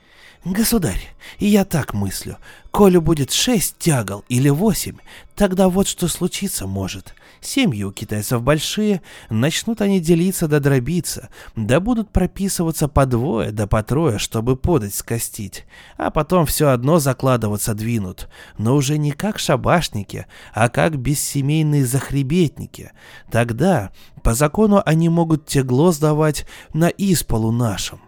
Государь, 0.46 1.02
я 1.40 1.66
так 1.66 1.96
мыслю. 1.96 2.38
Колю 2.70 3.02
будет 3.02 3.32
шесть 3.32 3.80
тягал 3.80 4.24
или 4.30 4.50
восемь, 4.50 4.98
тогда 5.34 5.70
вот 5.70 5.88
что 5.88 6.08
случиться 6.08 6.68
может. 6.68 7.16
Семьи 7.42 7.82
у 7.82 7.92
китайцев 7.92 8.44
большие, 8.44 9.02
начнут 9.32 9.82
они 9.82 10.00
делиться 10.00 10.48
да 10.48 10.60
дробиться, 10.60 11.30
да 11.56 11.80
будут 11.80 12.12
прописываться 12.12 12.88
по 12.88 13.08
двое 13.08 13.52
да 13.52 13.66
по 13.66 13.82
трое, 13.82 14.20
чтобы 14.20 14.56
подать 14.56 14.94
скостить, 14.94 15.66
а 15.98 16.12
потом 16.12 16.46
все 16.46 16.68
одно 16.68 17.00
закладываться 17.00 17.74
двинут, 17.74 18.30
но 18.60 18.76
уже 18.76 19.00
не 19.00 19.14
как 19.14 19.40
шабашники, 19.40 20.28
а 20.54 20.70
как 20.70 21.00
бессемейные 21.00 21.88
захребетники. 21.88 22.92
Тогда 23.32 23.90
по 24.22 24.36
закону 24.36 24.80
они 24.86 25.10
могут 25.10 25.48
тегло 25.48 25.92
сдавать 25.92 26.46
на 26.72 26.90
исполу 26.90 27.52
нашим. 27.52 28.05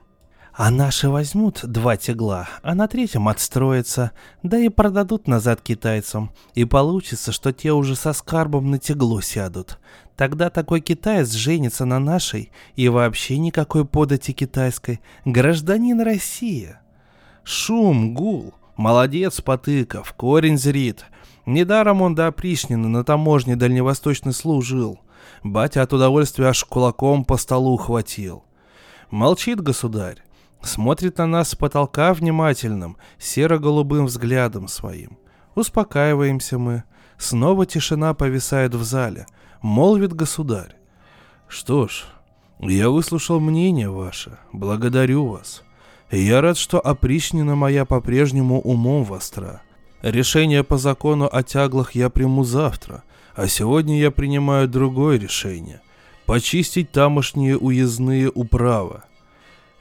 А 0.58 0.72
наши 0.72 1.08
возьмут 1.08 1.60
два 1.64 1.98
тегла, 1.98 2.50
а 2.64 2.74
на 2.74 2.88
третьем 2.88 3.28
отстроятся, 3.28 4.12
да 4.42 4.58
и 4.58 4.70
продадут 4.70 5.28
назад 5.28 5.62
китайцам. 5.62 6.32
И 6.56 6.66
получится, 6.66 7.32
что 7.32 7.54
те 7.54 7.74
уже 7.74 7.96
со 7.96 8.12
скарбом 8.12 8.72
на 8.72 8.80
тегло 8.80 9.22
сядут. 9.22 9.78
Тогда 10.16 10.50
такой 10.50 10.82
китаец 10.82 11.32
женится 11.32 11.86
на 11.86 12.00
нашей 12.00 12.52
и 12.76 12.90
вообще 12.90 13.38
никакой 13.38 13.86
подати 13.86 14.32
китайской. 14.32 15.00
Гражданин 15.26 16.02
России. 16.02 16.76
Шум, 17.44 18.16
гул. 18.16 18.56
Молодец, 18.78 19.42
Потыков, 19.42 20.12
корень 20.14 20.58
зрит. 20.58 21.06
Недаром 21.46 22.02
он 22.02 22.16
до 22.16 22.26
опричнины 22.26 22.88
на 22.88 23.04
таможне 23.04 23.56
дальневосточной 23.56 24.34
служил. 24.34 25.02
Батя 25.44 25.84
от 25.84 25.94
удовольствия 25.94 26.48
аж 26.48 26.64
кулаком 26.64 27.26
по 27.26 27.38
столу 27.38 27.78
хватил. 27.78 28.44
Молчит 29.12 29.62
государь 29.62 30.24
смотрит 30.62 31.18
на 31.18 31.28
нас 31.28 31.50
с 31.50 31.56
потолка 31.56 32.14
внимательным, 32.14 32.98
серо-голубым 33.20 34.06
взглядом 34.06 34.68
своим. 34.68 35.18
Успокаиваемся 35.56 36.58
мы. 36.58 36.84
Снова 37.18 37.66
тишина 37.66 38.14
повисает 38.14 38.76
в 38.76 38.84
зале. 38.84 39.26
Молвит 39.62 40.14
государь. 40.14 40.76
Что 41.48 41.88
ж, 41.88 42.06
я 42.60 42.90
выслушал 42.90 43.40
мнение 43.40 43.90
ваше. 43.90 44.38
Благодарю 44.52 45.28
вас. 45.28 45.64
Я 46.12 46.42
рад, 46.42 46.58
что 46.58 46.80
опричнина 46.80 47.56
моя 47.56 47.86
по-прежнему 47.86 48.62
умом 48.62 49.04
востра. 49.04 49.62
Решение 50.02 50.64
по 50.64 50.78
закону 50.78 51.28
о 51.32 51.44
тяглах 51.44 51.96
я 51.96 52.10
приму 52.10 52.44
завтра, 52.44 53.04
а 53.36 53.48
сегодня 53.48 54.00
я 54.00 54.12
принимаю 54.12 54.68
другое 54.68 55.18
решение– 55.18 55.82
почистить 56.26 56.92
тамошние 56.92 57.58
уездные 57.58 58.30
управы. 58.30 59.02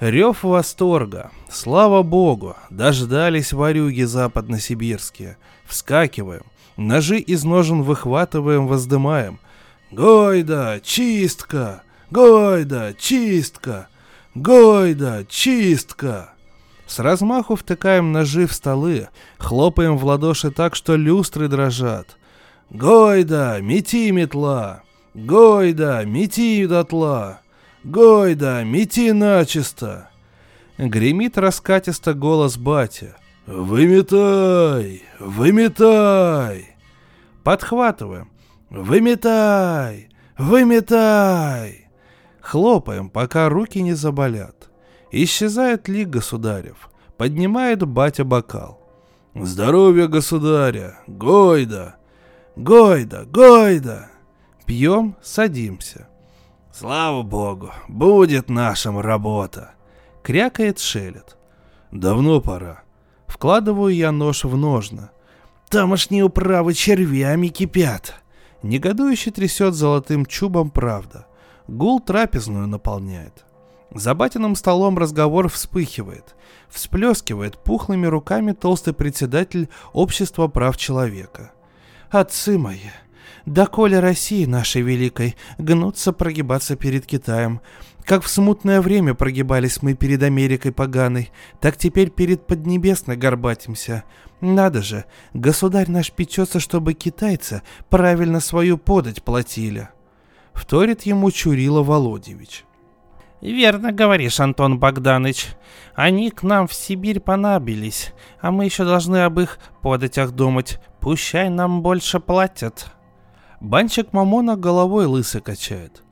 Рев 0.01 0.43
восторга. 0.43 1.31
Слава 1.51 2.03
богу, 2.03 2.55
дождались 2.69 3.55
варюги 3.55 4.03
западносибирские. 4.03 5.39
Вскакиваем. 5.65 6.43
Ножи 6.77 7.19
из 7.19 7.45
ножен 7.45 7.83
выхватываем, 7.83 8.67
воздымаем. 8.67 9.39
Гойда, 9.91 10.81
чистка! 10.85 11.83
Гойда, 12.11 12.95
чистка! 12.99 13.89
Гойда, 14.35 15.25
чистка! 15.31 16.35
С 16.87 16.99
размаху 16.99 17.57
втыкаем 17.57 18.13
ножи 18.13 18.47
в 18.47 18.53
столы, 18.53 19.09
хлопаем 19.39 19.97
в 19.97 20.05
ладоши 20.05 20.51
так, 20.51 20.77
что 20.77 20.95
люстры 20.95 21.49
дрожат. 21.49 22.19
Гойда, 22.69 23.61
мети 23.63 24.11
метла! 24.11 24.83
Гойда, 25.15 26.05
мети 26.05 26.67
дотла! 26.67 27.41
Гойда, 27.87 28.65
мети 28.65 29.13
начисто!» 29.13 30.11
Гремит 30.77 31.39
раскатисто 31.39 32.15
голос 32.15 32.59
батя. 32.59 33.17
«Выметай! 33.47 35.05
Выметай!» 35.21 36.77
Подхватываем. 37.45 38.33
«Выметай! 38.71 40.09
Выметай!» 40.37 41.89
Хлопаем, 42.41 43.09
пока 43.09 43.49
руки 43.49 43.81
не 43.81 43.95
заболят. 43.95 44.69
Исчезает 45.13 45.87
лик 45.87 46.09
государев. 46.09 46.91
Поднимает 47.17 47.87
батя 47.87 48.25
бокал. 48.25 48.81
«Здоровья 49.37 50.09
государя! 50.09 50.99
Гойда! 51.07 51.95
Гойда! 52.57 53.25
Гойда!» 53.27 54.11
Пьем, 54.67 55.15
садимся. 55.23 56.09
Слава 56.79 57.23
богу, 57.23 57.71
будет 57.89 58.51
нашим 58.51 59.01
работа. 59.01 59.71
Крякает 60.23 60.79
шелет. 60.79 61.39
Давно 61.91 62.43
пора. 62.43 62.83
Вкладываю 63.27 63.95
я 63.95 64.13
нож 64.13 64.45
в 64.45 64.59
ножны. 64.59 65.09
Тамошние 65.71 66.25
управы 66.25 66.75
червями 66.75 67.49
кипят. 67.49 68.17
Негодующе 68.63 69.31
трясет 69.31 69.73
золотым 69.73 70.27
чубом 70.27 70.69
правда. 70.69 71.27
Гул 71.67 71.99
трапезную 71.99 72.67
наполняет. 72.67 73.47
За 73.91 74.13
батиным 74.13 74.55
столом 74.55 74.99
разговор 74.99 75.49
вспыхивает. 75.49 76.35
Всплескивает 76.69 77.57
пухлыми 77.57 78.07
руками 78.07 78.53
толстый 78.53 78.93
председатель 78.93 79.71
Общества 79.95 80.47
прав 80.49 80.77
человека. 80.77 81.53
«Отцы 82.11 82.59
мои, 82.59 82.91
доколе 83.47 84.01
России 84.01 84.45
нашей 84.45 84.83
великой 84.83 85.37
гнуться 85.57 86.13
прогибаться 86.13 86.77
перед 86.77 87.07
Китаем. 87.07 87.61
Как 88.05 88.23
в 88.23 88.29
смутное 88.29 88.81
время 88.81 89.15
прогибались 89.15 89.83
мы 89.83 89.95
перед 89.95 90.23
Америкой 90.23 90.73
поганой, 90.73 91.33
так 91.61 91.77
теперь 91.77 92.11
перед 92.11 92.47
Поднебесной 92.47 93.17
горбатимся. 93.17 94.05
Надо 94.41 94.83
же, 94.83 95.07
государь 95.33 95.91
наш 95.91 96.13
печется, 96.13 96.61
чтобы 96.61 96.95
китайцы 96.95 97.63
правильно 97.89 98.41
свою 98.41 98.79
подать 98.79 99.23
платили. 99.23 99.89
Вторит 100.53 101.03
ему 101.03 101.31
Чурила 101.31 101.83
Володевич. 101.83 102.65
Верно 103.41 103.93
говоришь, 103.93 104.41
Антон 104.41 104.79
Богданович. 104.79 105.49
Они 105.95 106.31
к 106.31 106.43
нам 106.43 106.67
в 106.67 106.75
Сибирь 106.75 107.21
понабились, 107.21 108.13
а 108.41 108.51
мы 108.51 108.65
еще 108.65 108.85
должны 108.85 109.25
об 109.25 109.39
их 109.41 109.59
податях 109.83 110.33
думать. 110.33 110.81
Пущай 111.01 111.51
нам 111.51 111.83
больше 111.83 112.21
платят. 112.21 112.96
Банчик 113.61 114.13
Мамона 114.13 114.57
головой 114.57 115.07
лысо 115.07 115.41
качает. 115.41 116.03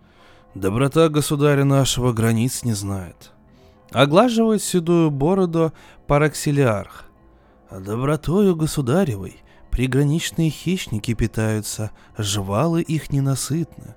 Доброта 0.54 1.09
государя 1.09 1.64
нашего 1.64 2.12
границ 2.12 2.64
не 2.64 2.72
знает. 2.72 3.33
Оглаживает 3.92 4.62
седую 4.62 5.11
бороду 5.11 5.72
параксилиарх. 6.07 7.04
А 7.68 7.80
добротою 7.80 8.57
государевой 8.57 9.42
приграничные 9.70 10.50
хищники 10.50 11.14
питаются, 11.14 11.90
жвалы 12.16 12.83
их 12.83 13.11
ненасытны. 13.11 13.96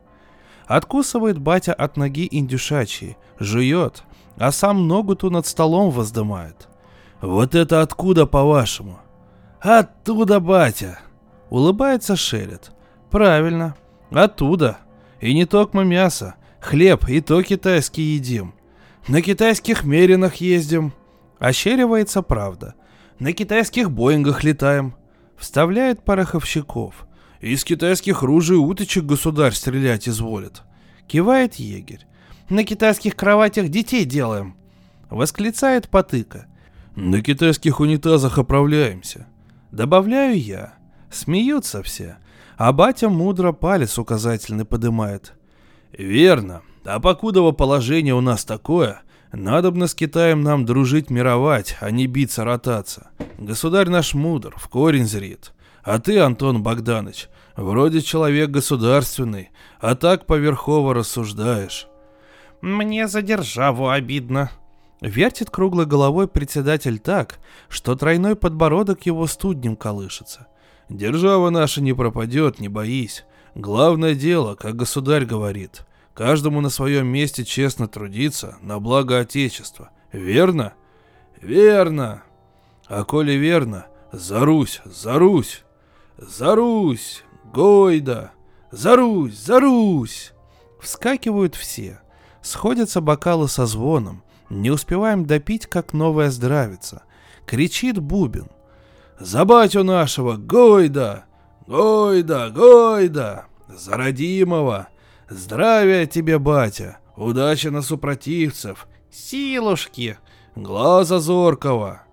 Откусывает 0.65 1.37
батя 1.37 1.73
от 1.73 1.95
ноги 1.95 2.27
индюшачьей, 2.29 3.17
жует, 3.39 4.03
а 4.37 4.51
сам 4.51 4.87
ногу 4.87 5.15
ту 5.15 5.29
над 5.29 5.45
столом 5.45 5.91
воздымает. 5.91 6.67
Вот 7.21 7.55
это 7.55 7.81
откуда, 7.81 8.25
по-вашему? 8.25 8.99
Оттуда, 9.61 10.39
батя! 10.39 10.99
Улыбается 11.49 12.15
Шелет. 12.15 12.71
Правильно, 13.11 13.75
оттуда. 14.11 14.79
И 15.19 15.33
не 15.33 15.45
только 15.45 15.79
мясо, 15.79 16.35
хлеб 16.59 17.07
и 17.07 17.21
то 17.21 17.41
китайский 17.41 18.01
едим. 18.01 18.53
На 19.07 19.21
китайских 19.21 19.83
меринах 19.83 20.35
ездим. 20.35 20.93
Ощеривается 21.39 22.21
правда. 22.21 22.75
На 23.19 23.31
китайских 23.31 23.89
боингах 23.89 24.43
летаем. 24.43 24.95
Вставляет 25.37 26.03
пороховщиков. 26.03 27.07
Из 27.39 27.63
китайских 27.63 28.21
ружей 28.21 28.57
уточек 28.57 29.05
государь 29.05 29.53
стрелять 29.53 30.09
изволит. 30.09 30.63
Кивает 31.07 31.55
егерь. 31.55 32.05
На 32.49 32.63
китайских 32.63 33.15
кроватях 33.15 33.69
детей 33.69 34.03
делаем. 34.03 34.55
Восклицает 35.09 35.89
потыка. 35.89 36.47
На 36.95 37.21
китайских 37.21 37.79
унитазах 37.79 38.37
оправляемся. 38.37 39.27
Добавляю 39.71 40.37
я. 40.39 40.73
Смеются 41.11 41.83
все. 41.83 42.17
А 42.57 42.73
батя 42.73 43.07
мудро 43.07 43.51
палец 43.51 43.99
указательный 43.99 44.65
подымает. 44.65 45.33
Верно. 45.91 46.63
А 46.85 46.99
покудово 46.99 47.51
положение 47.51 48.15
у 48.15 48.21
нас 48.21 48.45
такое, 48.45 49.01
надобно 49.31 49.87
с 49.87 49.93
Китаем 49.93 50.41
нам 50.41 50.65
дружить 50.65 51.09
мировать, 51.09 51.77
а 51.81 51.91
не 51.91 52.07
биться 52.07 52.43
ротаться. 52.43 53.11
Государь 53.37 53.89
наш 53.89 54.13
мудр, 54.13 54.55
в 54.57 54.69
корень 54.69 55.05
зрит. 55.05 55.53
А 55.83 55.99
ты, 55.99 56.19
Антон 56.19 56.63
Богданович, 56.63 57.29
вроде 57.55 58.01
человек 58.01 58.49
государственный, 58.49 59.51
а 59.79 59.95
так 59.95 60.25
поверхово 60.25 60.93
рассуждаешь. 60.93 61.87
Мне 62.61 63.07
за 63.07 63.21
державу 63.21 63.89
обидно. 63.89 64.49
Вертит 65.01 65.51
круглой 65.51 65.85
головой 65.85 66.27
председатель 66.27 66.97
так, 66.97 67.37
что 67.69 67.95
тройной 67.95 68.35
подбородок 68.35 69.05
его 69.05 69.27
студнем 69.27 69.75
колышется. 69.75 70.47
Держава 70.89 71.49
наша 71.49 71.81
не 71.81 71.93
пропадет, 71.93 72.59
не 72.59 72.69
боись. 72.69 73.25
Главное 73.55 74.15
дело, 74.15 74.55
как 74.55 74.75
государь 74.75 75.25
говорит, 75.25 75.85
каждому 76.13 76.61
на 76.61 76.69
своем 76.69 77.07
месте 77.07 77.43
честно 77.43 77.87
трудиться 77.87 78.57
на 78.61 78.79
благо 78.79 79.19
Отечества. 79.19 79.89
Верно? 80.11 80.73
Верно. 81.41 82.23
А 82.87 83.03
коли 83.03 83.33
верно, 83.33 83.87
за 84.11 84.45
Русь, 84.45 84.81
за 84.85 85.19
Русь, 85.19 85.63
за 86.17 86.55
Русь, 86.55 87.23
Гойда, 87.53 88.31
за 88.71 88.95
Русь, 88.95 89.37
за 89.37 89.59
Русь. 89.59 90.33
Вскакивают 90.79 91.55
все. 91.55 91.99
Сходятся 92.41 93.01
бокалы 93.01 93.49
со 93.49 93.65
звоном. 93.65 94.23
Не 94.49 94.71
успеваем 94.71 95.25
допить, 95.25 95.65
как 95.65 95.91
новая 95.91 96.31
здравится. 96.31 97.03
Кричит 97.45 97.99
бубен. 97.99 98.47
За 99.19 99.45
батю 99.45 99.83
нашего, 99.83 100.35
Гойда! 100.35 101.25
Гойда, 101.65 102.49
Гойда! 102.49 103.45
За 103.67 103.97
родимого! 103.97 104.87
Здравия 105.29 106.05
тебе, 106.05 106.37
батя! 106.37 106.99
Удачи 107.15 107.67
на 107.67 107.81
супротивцев! 107.81 108.87
Силушки! 109.09 110.17
Глаза 110.55 111.19
зоркого! 111.19 112.03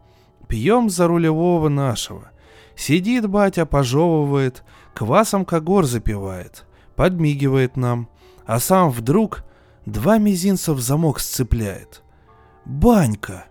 Пьем 0.48 0.88
за 0.88 1.06
рулевого 1.06 1.68
нашего. 1.68 2.30
Сидит 2.74 3.28
батя, 3.28 3.66
пожевывает, 3.66 4.64
квасом 4.94 5.44
когор 5.44 5.84
запивает, 5.84 6.64
подмигивает 6.96 7.76
нам, 7.76 8.08
а 8.46 8.58
сам 8.58 8.90
вдруг 8.90 9.44
два 9.86 10.18
мизинца 10.18 10.72
в 10.72 10.80
замок 10.80 11.20
сцепляет. 11.20 12.02
Банька! 12.64 13.44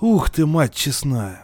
Ух 0.00 0.30
ты, 0.30 0.46
мать 0.46 0.74
честная! 0.74 1.43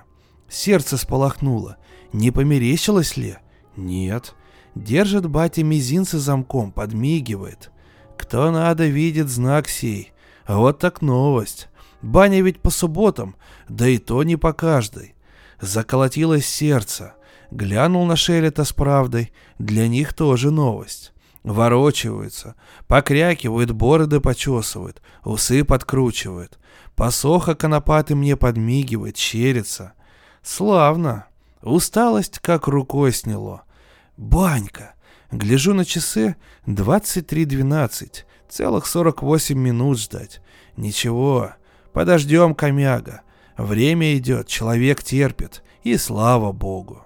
Сердце 0.51 0.96
сполохнуло. 0.96 1.76
Не 2.12 2.32
померещилось 2.32 3.16
ли? 3.16 3.36
Нет. 3.76 4.34
Держит 4.74 5.28
батя 5.28 5.62
мизинцы 5.62 6.18
замком, 6.18 6.72
подмигивает. 6.72 7.70
Кто 8.18 8.51
надо, 8.51 8.86
видит 8.86 9.28
знак 9.28 9.68
сей. 9.68 10.12
Вот 10.48 10.80
так 10.80 11.03
новость. 11.03 11.68
Баня 12.03 12.42
ведь 12.42 12.61
по 12.61 12.70
субботам, 12.70 13.36
да 13.68 13.88
и 13.88 13.98
то 13.98 14.22
не 14.24 14.36
по 14.36 14.53
каждой. 14.53 15.14
Заколотилось 15.61 16.46
сердце. 16.46 17.14
Глянул 17.51 18.05
на 18.07 18.16
Шелета 18.16 18.64
с 18.64 18.72
правдой. 18.72 19.32
Для 19.59 19.86
них 19.86 20.14
тоже 20.14 20.51
новость. 20.51 21.12
Ворочиваются, 21.42 22.55
покрякивают, 22.86 23.70
бороды 23.70 24.20
почесывают, 24.20 25.01
усы 25.24 25.64
подкручивают. 25.64 26.59
Посоха 26.96 27.55
конопаты 27.55 28.14
мне 28.14 28.36
подмигивает, 28.36 29.16
щерится. 29.16 29.94
Славно. 30.43 31.26
Усталость 31.62 32.38
как 32.38 32.66
рукой 32.66 33.12
сняло. 33.12 33.62
Банька. 34.16 34.95
Гляжу 35.30 35.74
на 35.74 35.84
часы 35.84 36.36
23.12. 36.66 38.24
Целых 38.49 38.86
48 38.86 39.59
минут 39.59 39.99
ждать. 39.99 40.41
Ничего. 40.76 41.53
Подождем, 41.93 42.55
комяга. 42.55 43.22
Время 43.57 44.16
идет, 44.16 44.49
человек 44.49 45.03
терпит. 45.03 45.62
И 45.82 45.97
слава 45.97 46.53
богу. 46.53 47.03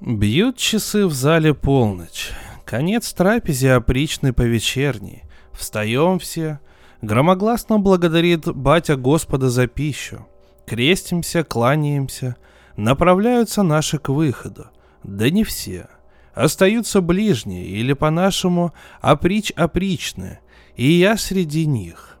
Бьют 0.00 0.56
часы 0.56 1.06
в 1.06 1.12
зале 1.12 1.54
полночь. 1.54 2.32
Конец 2.64 3.12
трапезе 3.12 3.72
опричный 3.72 4.32
по 4.32 4.42
вечерней. 4.42 5.22
Встаем 5.52 6.18
все, 6.18 6.60
Громогласно 7.02 7.80
благодарит 7.80 8.46
батя 8.46 8.96
Господа 8.96 9.50
за 9.50 9.66
пищу. 9.66 10.26
Крестимся, 10.66 11.42
кланяемся. 11.42 12.36
Направляются 12.76 13.64
наши 13.64 13.98
к 13.98 14.08
выходу. 14.08 14.66
Да 15.02 15.28
не 15.28 15.42
все. 15.42 15.88
Остаются 16.32 17.00
ближние, 17.00 17.66
или 17.66 17.92
по-нашему 17.92 18.72
оприч-опричные, 19.02 20.40
и 20.76 20.90
я 20.90 21.18
среди 21.18 21.66
них. 21.66 22.16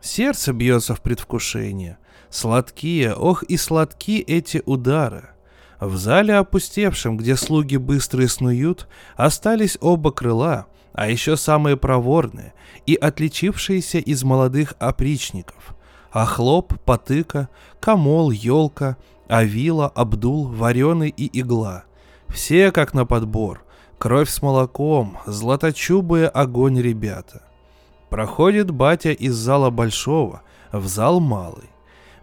Сердце 0.00 0.52
бьется 0.52 0.94
в 0.94 1.00
предвкушении. 1.00 1.96
Сладкие, 2.30 3.14
ох 3.14 3.42
и 3.42 3.56
сладки 3.56 4.20
эти 4.20 4.62
удары. 4.66 5.30
В 5.80 5.96
зале 5.96 6.34
опустевшем, 6.34 7.16
где 7.16 7.36
слуги 7.36 7.76
быстрые 7.76 8.28
снуют, 8.28 8.86
остались 9.16 9.78
оба 9.80 10.12
крыла, 10.12 10.66
а 10.96 11.08
еще 11.10 11.36
самые 11.36 11.76
проворные 11.76 12.54
и 12.86 12.94
отличившиеся 12.94 13.98
из 13.98 14.24
молодых 14.24 14.74
опричников. 14.78 15.76
Охлоп, 16.10 16.72
потыка, 16.84 17.50
камол, 17.80 18.30
елка, 18.30 18.96
авила, 19.28 19.88
абдул, 19.88 20.48
вареный 20.48 21.10
и 21.10 21.38
игла. 21.38 21.84
Все 22.28 22.72
как 22.72 22.94
на 22.94 23.04
подбор. 23.04 23.62
Кровь 23.98 24.30
с 24.30 24.40
молоком, 24.40 25.18
златочубые 25.26 26.28
огонь 26.28 26.80
ребята. 26.80 27.42
Проходит 28.08 28.70
батя 28.70 29.12
из 29.12 29.34
зала 29.34 29.68
большого 29.68 30.42
в 30.72 30.86
зал 30.86 31.20
малый. 31.20 31.68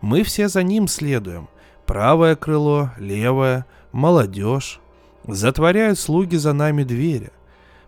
Мы 0.01 0.23
все 0.23 0.47
за 0.47 0.63
ним 0.63 0.87
следуем. 0.87 1.47
Правое 1.85 2.35
крыло, 2.35 2.89
левое, 2.97 3.67
молодежь. 3.91 4.79
Затворяют 5.27 5.99
слуги 5.99 6.37
за 6.37 6.53
нами 6.53 6.83
двери. 6.83 7.31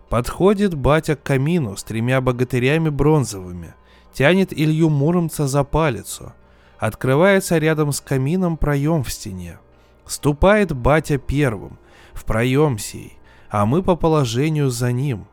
Подходит 0.08 0.74
батя 0.74 1.16
к 1.16 1.22
камину 1.22 1.76
с 1.76 1.82
тремя 1.82 2.20
богатырями 2.20 2.90
бронзовыми, 2.90 3.74
тянет 4.12 4.52
Илью 4.52 4.88
Муромца 4.88 5.48
за 5.48 5.64
палицу. 5.64 6.32
Открывается 6.78 7.58
рядом 7.58 7.90
с 7.92 8.00
камином 8.00 8.56
проем 8.56 9.02
в 9.02 9.10
стене. 9.10 9.58
Ступает 10.06 10.72
батя 10.72 11.18
первым, 11.18 11.78
в 12.12 12.24
проем 12.24 12.78
сей, 12.78 13.18
а 13.50 13.66
мы 13.66 13.82
по 13.82 13.96
положению 13.96 14.70
за 14.70 14.92
ним. 14.92 15.26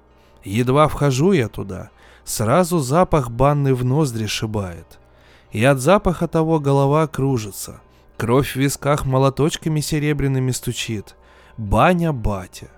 Едва 0.43 0.87
вхожу 0.87 1.33
я 1.33 1.49
туда, 1.49 1.89
сразу 2.23 2.79
запах 2.79 3.29
банный 3.29 3.73
в 3.73 3.85
ноздри 3.85 4.25
шибает. 4.25 4.99
И 5.51 5.63
от 5.63 5.79
запаха 5.79 6.27
того 6.27 6.59
голова 6.59 7.05
кружится, 7.07 7.81
кровь 8.17 8.53
в 8.53 8.55
висках 8.55 9.05
молоточками 9.05 9.81
серебряными 9.81 10.51
стучит. 10.51 11.15
Баня 11.57 12.11
батя. 12.11 12.69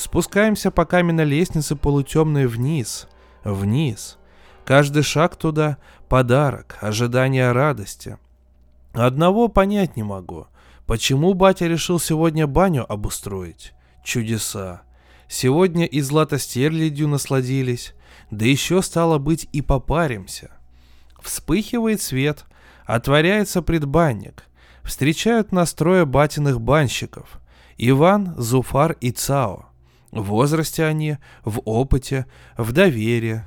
Спускаемся 0.00 0.70
по 0.70 0.86
каменной 0.86 1.26
лестнице 1.26 1.76
полутемной 1.76 2.46
вниз, 2.46 3.06
вниз. 3.44 4.16
Каждый 4.64 5.02
шаг 5.02 5.36
туда— 5.36 5.76
подарок, 6.08 6.78
ожидание 6.80 7.52
радости. 7.52 8.16
Одного 8.94 9.48
понять 9.48 9.96
не 9.98 10.02
могу. 10.02 10.46
Почему 10.86 11.34
батя 11.34 11.66
решил 11.66 12.00
сегодня 12.00 12.46
баню 12.46 12.90
обустроить? 12.90 13.74
Чудеса. 14.02 14.84
Сегодня 15.28 15.84
и 15.84 16.00
златостерлядью 16.00 17.06
насладились, 17.06 17.92
да 18.30 18.46
еще 18.46 18.80
стало 18.80 19.18
быть 19.18 19.50
и 19.52 19.60
попаримся. 19.60 20.50
Вспыхивает 21.20 22.00
свет, 22.00 22.46
отворяется 22.86 23.60
предбанник. 23.60 24.44
Встречают 24.82 25.52
настроя 25.52 26.06
батиных 26.06 26.58
банщиков. 26.58 27.38
Иван, 27.76 28.32
Зуфар 28.38 28.92
и 29.02 29.10
Цао. 29.10 29.69
В 30.10 30.22
возрасте 30.24 30.84
они, 30.84 31.18
в 31.44 31.60
опыте, 31.64 32.26
в 32.56 32.72
доверии. 32.72 33.42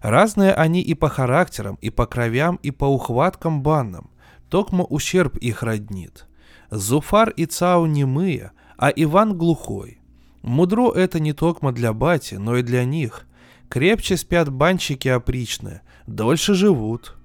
Разные 0.00 0.52
они 0.52 0.80
и 0.80 0.94
по 0.94 1.08
характерам, 1.08 1.76
и 1.80 1.90
по 1.90 2.06
кровям, 2.06 2.56
и 2.62 2.70
по 2.70 2.84
ухваткам 2.84 3.62
банным. 3.62 4.10
Токмо 4.48 4.84
ущерб 4.84 5.36
их 5.36 5.62
роднит. 5.62 6.26
Зуфар 6.70 7.30
и 7.30 7.46
Цау 7.46 7.86
немые, 7.86 8.52
а 8.76 8.90
Иван 8.94 9.36
глухой. 9.36 10.00
Мудро 10.42 10.92
это 10.92 11.18
не 11.18 11.32
токмо 11.32 11.72
для 11.72 11.92
бати, 11.92 12.36
но 12.36 12.56
и 12.56 12.62
для 12.62 12.84
них. 12.84 13.26
Крепче 13.68 14.16
спят 14.16 14.48
банщики 14.50 15.08
опричные, 15.08 15.82
дольше 16.06 16.54
живут. 16.54 17.16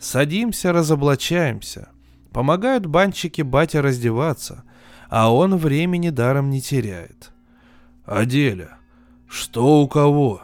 Садимся, 0.00 0.72
разоблачаемся. 0.72 1.88
Помогают 2.32 2.86
банщики 2.86 3.42
бате 3.42 3.80
раздеваться, 3.80 4.64
а 5.08 5.32
он 5.32 5.56
времени 5.56 6.10
даром 6.10 6.50
не 6.50 6.60
теряет. 6.60 7.33
«О. 8.06 8.24
Что 9.28 9.80
у 9.82 9.88
кого?» 9.88 10.42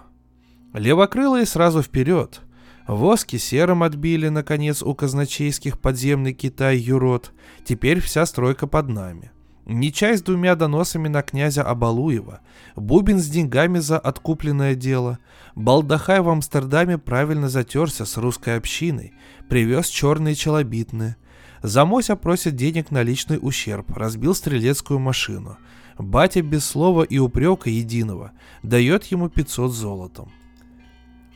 Левокрылые 0.72 1.46
сразу 1.46 1.82
вперед. 1.82 2.40
Воски 2.86 3.36
серым 3.36 3.82
отбили, 3.82 4.28
наконец, 4.28 4.82
у 4.82 4.94
казначейских 4.94 5.78
подземный 5.78 6.32
Китай 6.32 6.76
юрод. 6.76 7.32
Теперь 7.64 8.00
вся 8.00 8.24
стройка 8.24 8.66
под 8.66 8.88
нами. 8.88 9.30
Нечай 9.66 10.16
с 10.16 10.22
двумя 10.22 10.56
доносами 10.56 11.08
на 11.08 11.22
князя 11.22 11.62
Абалуева. 11.62 12.40
Бубин 12.76 13.20
с 13.20 13.26
деньгами 13.28 13.78
за 13.78 13.98
откупленное 13.98 14.74
дело. 14.74 15.18
Балдахай 15.54 16.20
в 16.20 16.28
Амстердаме 16.28 16.98
правильно 16.98 17.48
затерся 17.48 18.04
с 18.04 18.16
русской 18.16 18.56
общиной. 18.56 19.12
Привез 19.48 19.86
черные 19.86 20.34
челобитные. 20.34 21.16
Замося 21.62 22.16
просит 22.16 22.56
денег 22.56 22.90
на 22.90 23.02
личный 23.02 23.38
ущерб. 23.40 23.90
Разбил 23.96 24.34
стрелецкую 24.34 24.98
машину. 24.98 25.58
Батя 26.00 26.42
без 26.42 26.64
слова 26.64 27.02
и 27.02 27.18
упрека 27.18 27.68
единого 27.68 28.32
дает 28.62 29.04
ему 29.06 29.28
500 29.28 29.72
золотом. 29.72 30.32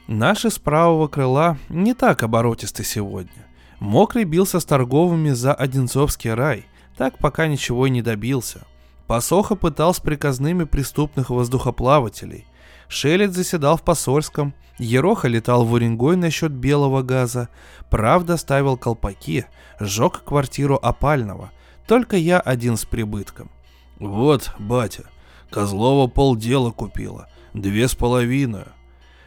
Наши 0.06 0.50
с 0.50 0.58
правого 0.58 1.08
крыла 1.08 1.58
не 1.68 1.94
так 1.94 2.22
оборотисты 2.22 2.84
сегодня. 2.84 3.46
Мокрый 3.78 4.24
бился 4.24 4.60
с 4.60 4.64
торговыми 4.64 5.30
за 5.30 5.52
Одинцовский 5.52 6.32
рай, 6.32 6.66
так 6.96 7.18
пока 7.18 7.46
ничего 7.46 7.86
и 7.86 7.90
не 7.90 8.02
добился. 8.02 8.66
Посоха 9.06 9.54
пытал 9.54 9.92
с 9.92 10.00
приказными 10.00 10.64
преступных 10.64 11.30
воздухоплавателей. 11.30 12.46
Шелет 12.88 13.34
заседал 13.34 13.76
в 13.76 13.82
посольском, 13.82 14.54
Ероха 14.78 15.28
летал 15.28 15.64
в 15.64 15.72
Уренгой 15.72 16.16
насчет 16.16 16.52
белого 16.52 17.02
газа, 17.02 17.48
Правда 17.90 18.36
ставил 18.36 18.76
колпаки, 18.76 19.44
сжег 19.78 20.24
квартиру 20.24 20.78
опального, 20.82 21.50
только 21.86 22.16
я 22.16 22.40
один 22.40 22.76
с 22.76 22.84
прибытком. 22.84 23.50
Вот, 23.98 24.52
батя, 24.58 25.04
Козлова 25.50 26.08
полдела 26.08 26.72
купила, 26.72 27.28
две 27.52 27.86
с 27.86 27.94
половиной. 27.94 28.64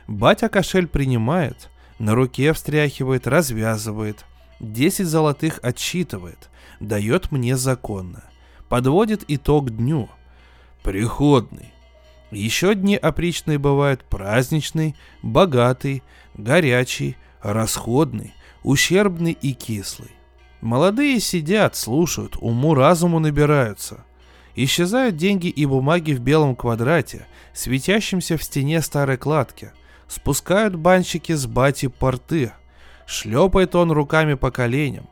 Батя 0.08 0.50
кошель 0.50 0.88
принимает, 0.88 1.70
на 2.00 2.16
руке 2.16 2.52
встряхивает, 2.52 3.28
развязывает. 3.28 4.26
Десять 4.60 5.08
золотых 5.08 5.60
отсчитывает, 5.64 6.50
дает 6.80 7.32
мне 7.32 7.56
законно. 7.56 8.24
Подводит 8.68 9.24
итог 9.30 9.70
дню. 9.70 10.10
Приходный. 10.84 11.72
Еще 12.32 12.76
дни 12.76 12.98
опричные 12.98 13.58
бывают 13.58 14.04
праздничный, 14.04 14.96
богатый, 15.24 16.04
горячий, 16.34 17.16
расходный, 17.42 18.34
ущербный 18.64 19.32
и 19.32 19.54
кислый. 19.54 20.12
Молодые 20.60 21.22
сидят, 21.22 21.76
слушают, 21.78 22.36
уму-разуму 22.42 23.20
набираются. 23.20 24.04
Исчезают 24.58 25.16
деньги 25.16 25.48
и 25.48 25.66
бумаги 25.66 26.12
в 26.12 26.20
белом 26.20 26.54
квадрате, 26.58 27.28
светящемся 27.54 28.38
в 28.38 28.44
стене 28.44 28.82
старой 28.82 29.16
кладки– 29.18 29.72
Спускают 30.08 30.76
банщики 30.76 31.34
с 31.34 31.46
бати 31.46 31.88
порты. 31.88 32.54
Шлепает 33.06 33.76
он 33.76 33.92
руками 33.92 34.36
по 34.36 34.52
коленям. 34.52 35.08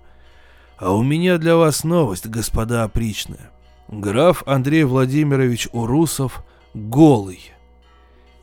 А 0.77 0.93
у 0.93 1.03
меня 1.03 1.37
для 1.37 1.55
вас 1.55 1.83
новость, 1.83 2.27
господа 2.27 2.83
опричные. 2.83 3.51
Граф 3.87 4.43
Андрей 4.45 4.83
Владимирович 4.83 5.67
Урусов 5.71 6.43
голый. 6.73 7.51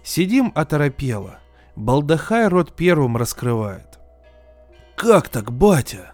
Сидим 0.02 0.52
оторопело. 0.54 1.38
Балдахай 1.74 2.48
рот 2.48 2.74
первым 2.74 3.16
раскрывает. 3.16 3.98
Как 4.94 5.28
так, 5.28 5.52
батя? 5.52 6.12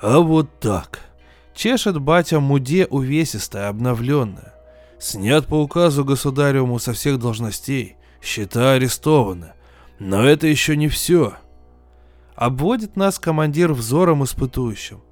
А 0.00 0.18
вот 0.18 0.58
так. 0.60 1.00
Чешет 1.54 2.00
батя 2.00 2.40
муде 2.40 2.86
увесистая, 2.86 3.68
обновленная. 3.68 4.54
Снят 4.98 5.46
по 5.46 5.60
указу 5.60 6.04
государевому 6.04 6.78
со 6.78 6.92
всех 6.92 7.18
должностей. 7.18 7.96
Счета 8.22 8.72
арестованы. 8.72 9.52
Но 9.98 10.24
это 10.24 10.46
еще 10.46 10.76
не 10.76 10.88
все. 10.88 11.34
Обводит 12.34 12.96
нас 12.96 13.18
командир 13.18 13.72
взором 13.72 14.24
испытующим. 14.24 15.02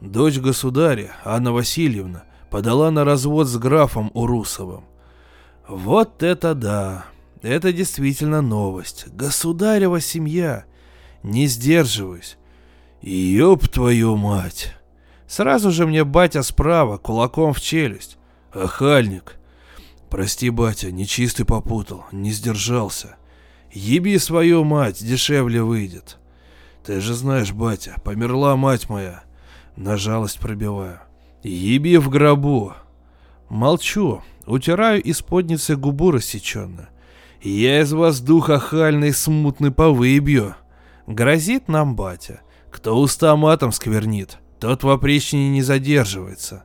Дочь 0.00 0.38
государя, 0.38 1.12
Анна 1.24 1.52
Васильевна, 1.52 2.24
подала 2.50 2.90
на 2.90 3.04
развод 3.04 3.46
с 3.46 3.56
графом 3.56 4.10
Урусовым. 4.14 4.84
Вот 5.68 6.22
это 6.22 6.54
да! 6.54 7.04
Это 7.40 7.72
действительно 7.72 8.40
новость. 8.40 9.06
Государева 9.08 10.00
семья. 10.00 10.64
Не 11.22 11.46
сдерживаюсь. 11.46 12.36
Ёб 13.00 13.68
твою 13.68 14.16
мать! 14.16 14.74
Сразу 15.32 15.70
же 15.70 15.86
мне 15.86 16.04
батя 16.04 16.42
справа, 16.42 16.98
кулаком 16.98 17.54
в 17.54 17.60
челюсть. 17.62 18.18
Охальник. 18.52 19.38
Прости, 20.10 20.50
батя, 20.50 20.92
нечистый 20.92 21.46
попутал, 21.46 22.04
не 22.12 22.32
сдержался. 22.32 23.16
Еби 23.72 24.18
свою 24.18 24.62
мать, 24.62 25.02
дешевле 25.02 25.62
выйдет. 25.62 26.18
Ты 26.84 27.00
же 27.00 27.14
знаешь, 27.14 27.50
батя, 27.50 27.94
померла 28.04 28.56
мать 28.56 28.90
моя. 28.90 29.22
На 29.74 29.96
жалость 29.96 30.38
пробиваю. 30.38 31.00
Еби 31.42 31.96
в 31.96 32.10
гробу. 32.10 32.74
Молчу, 33.48 34.20
утираю 34.44 35.02
из 35.02 35.22
подницы 35.22 35.76
губу 35.76 36.10
рассеченно. 36.10 36.90
Я 37.40 37.80
из 37.80 37.90
вас 37.94 38.20
дух 38.20 38.50
охальный 38.50 39.14
смутный 39.14 39.70
повыбью. 39.70 40.56
Грозит 41.06 41.68
нам 41.68 41.96
батя. 41.96 42.42
Кто 42.70 42.98
уста 43.00 43.34
матом 43.36 43.72
сквернит, 43.72 44.38
тот 44.62 44.82
в 44.82 44.88
опричнине 44.88 45.50
не 45.50 45.62
задерживается. 45.62 46.64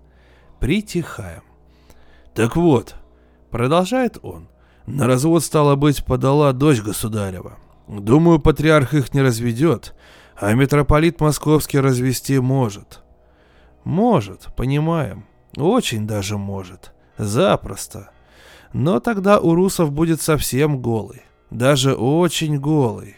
Притихаем. 0.59 1.43
Так 2.33 2.55
вот, 2.55 2.95
Продолжает 3.51 4.17
он. 4.21 4.49
На 4.85 5.07
развод, 5.07 5.43
стало 5.43 5.75
быть, 5.75 6.05
подала 6.05 6.53
дочь 6.53 6.81
государева. 6.81 7.57
Думаю, 7.87 8.39
патриарх 8.39 8.93
их 8.93 9.13
не 9.13 9.21
разведет, 9.21 9.95
а 10.35 10.53
митрополит 10.53 11.19
московский 11.21 11.79
развести 11.79 12.39
может. 12.39 13.01
Может, 13.83 14.49
понимаем. 14.55 15.25
Очень 15.55 16.05
даже 16.05 16.37
может. 16.37 16.93
Запросто. 17.17 18.11
Но 18.73 18.99
тогда 18.99 19.39
у 19.39 19.55
русов 19.55 19.91
будет 19.91 20.21
совсем 20.21 20.81
голый. 20.81 21.23
Даже 21.49 21.95
очень 21.95 22.59
голый. 22.59 23.15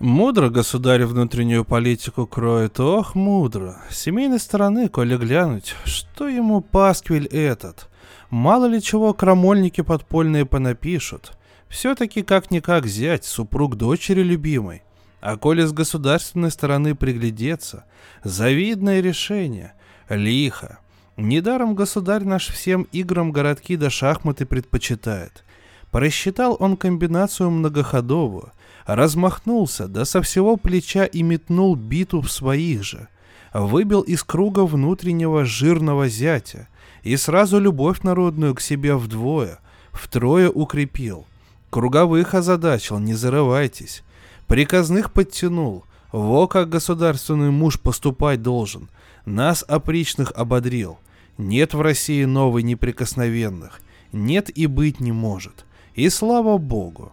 Мудро 0.00 0.50
государь 0.50 1.04
внутреннюю 1.04 1.64
политику 1.64 2.26
кроет, 2.26 2.80
ох, 2.80 3.14
мудро. 3.14 3.80
С 3.88 3.98
семейной 3.98 4.40
стороны, 4.40 4.88
коли 4.88 5.16
глянуть, 5.16 5.76
что 5.84 6.26
ему 6.28 6.60
пасквиль 6.60 7.26
этот? 7.26 7.88
Мало 8.28 8.66
ли 8.66 8.82
чего 8.82 9.14
крамольники 9.14 9.82
подпольные 9.82 10.46
понапишут. 10.46 11.38
Все-таки 11.68 12.22
как-никак 12.22 12.86
зять, 12.86 13.24
супруг 13.24 13.76
дочери 13.76 14.22
любимой. 14.22 14.82
А 15.20 15.36
коли 15.36 15.62
с 15.62 15.72
государственной 15.72 16.50
стороны 16.50 16.96
приглядеться, 16.96 17.84
завидное 18.24 19.00
решение, 19.00 19.74
лихо. 20.08 20.80
Недаром 21.16 21.76
государь 21.76 22.24
наш 22.24 22.48
всем 22.48 22.82
играм 22.90 23.30
городки 23.30 23.76
да 23.76 23.90
шахматы 23.90 24.44
предпочитает. 24.44 25.44
Просчитал 25.92 26.56
он 26.58 26.76
комбинацию 26.76 27.50
многоходовую, 27.50 28.52
размахнулся, 28.86 29.88
да 29.88 30.04
со 30.04 30.22
всего 30.22 30.56
плеча 30.56 31.04
и 31.04 31.22
метнул 31.22 31.74
биту 31.74 32.20
в 32.20 32.30
своих 32.30 32.82
же. 32.82 33.08
Выбил 33.52 34.00
из 34.00 34.24
круга 34.24 34.66
внутреннего 34.66 35.44
жирного 35.44 36.08
зятя, 36.08 36.68
и 37.02 37.16
сразу 37.16 37.60
любовь 37.60 38.02
народную 38.02 38.54
к 38.54 38.60
себе 38.60 38.96
вдвое, 38.96 39.60
втрое 39.92 40.50
укрепил. 40.50 41.26
Круговых 41.70 42.34
озадачил, 42.34 42.98
не 42.98 43.14
зарывайтесь. 43.14 44.02
Приказных 44.46 45.12
подтянул. 45.12 45.84
Во 46.12 46.46
как 46.46 46.68
государственный 46.68 47.50
муж 47.50 47.80
поступать 47.80 48.42
должен. 48.42 48.88
Нас 49.24 49.64
опричных 49.66 50.32
ободрил. 50.36 50.98
Нет 51.38 51.74
в 51.74 51.80
России 51.80 52.24
новой 52.24 52.62
неприкосновенных. 52.62 53.80
Нет 54.12 54.56
и 54.56 54.66
быть 54.66 55.00
не 55.00 55.10
может. 55.10 55.64
И 55.94 56.08
слава 56.08 56.58
богу. 56.58 57.12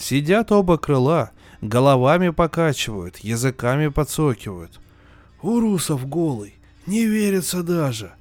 Сидят 0.00 0.50
оба 0.50 0.78
крыла, 0.78 1.30
головами 1.60 2.30
покачивают, 2.30 3.18
языками 3.18 3.88
подсокивают. 3.88 4.80
Урусов 5.42 6.08
голый, 6.08 6.54
не 6.86 7.04
верится 7.04 7.62
даже. 7.62 8.12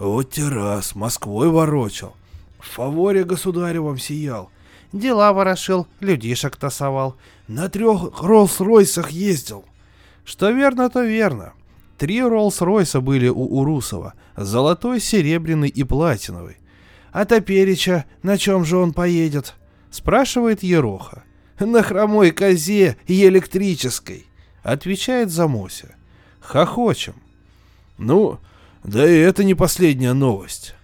Вот 0.00 0.32
те 0.32 0.48
раз, 0.48 0.96
Москвой 0.96 1.48
ворочал. 1.48 2.16
В 2.58 2.66
фаворе 2.66 3.22
государевом 3.22 3.98
сиял. 3.98 4.50
Дела 4.92 5.32
ворошил, 5.32 5.86
людишек 6.00 6.56
тасовал. 6.56 7.14
На 7.46 7.68
трех 7.68 8.20
Роллс-Ройсах 8.20 9.10
ездил. 9.10 9.64
Что 10.24 10.50
верно, 10.50 10.90
то 10.90 11.04
верно. 11.04 11.52
Три 11.98 12.18
Роллс-Ройса 12.18 13.00
были 13.00 13.28
у 13.28 13.60
Урусова. 13.60 14.14
Золотой, 14.36 14.98
серебряный 14.98 15.68
и 15.68 15.84
платиновый. 15.84 16.56
А 17.12 17.24
топереча 17.24 18.06
на 18.24 18.38
чем 18.38 18.64
же 18.64 18.76
он 18.76 18.92
поедет? 18.92 19.54
Спрашивает 19.90 20.64
Ероха. 20.64 21.22
На 21.58 21.82
хромой 21.82 22.30
козе 22.30 22.96
и 23.06 23.24
электрической. 23.26 24.26
Отвечает 24.62 25.30
Замося. 25.30 25.94
Хохочем. 26.40 27.14
Ну, 27.96 28.38
да 28.84 29.08
и 29.08 29.18
это 29.18 29.44
не 29.44 29.54
последняя 29.54 30.12
новость. 30.12 30.74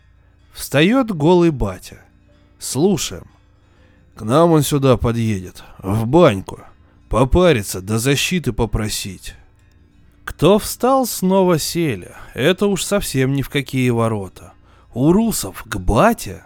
Встает 0.52 1.10
голый 1.10 1.50
батя. 1.50 2.00
Слушаем. 2.58 3.26
К 4.14 4.22
нам 4.22 4.52
он 4.52 4.62
сюда 4.62 4.96
подъедет, 4.96 5.64
в 5.78 6.06
баньку. 6.06 6.60
Попариться, 7.08 7.80
до 7.80 7.98
защиты 7.98 8.52
попросить. 8.52 9.34
Кто 10.24 10.58
встал, 10.58 11.06
снова 11.06 11.58
сели. 11.58 12.12
Это 12.32 12.66
уж 12.66 12.82
совсем 12.82 13.34
ни 13.34 13.42
в 13.42 13.50
какие 13.50 13.90
ворота. 13.90 14.52
У 14.92 15.12
русов 15.12 15.64
к 15.64 15.76
бате? 15.76 16.44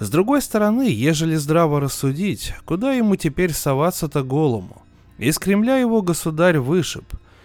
С 0.00 0.10
другой 0.10 0.42
стороны, 0.42 0.88
ежели 0.90 1.36
здраво 1.36 1.80
рассудить, 1.80 2.54
куда 2.64 2.92
ему 2.92 3.14
теперь 3.14 3.52
соваться-то 3.52 4.24
голому? 4.24 4.82
Из 5.18 5.38
Кремля 5.38 5.76
его 5.76 6.02
государь 6.02 6.58
вышиб. 6.58 7.04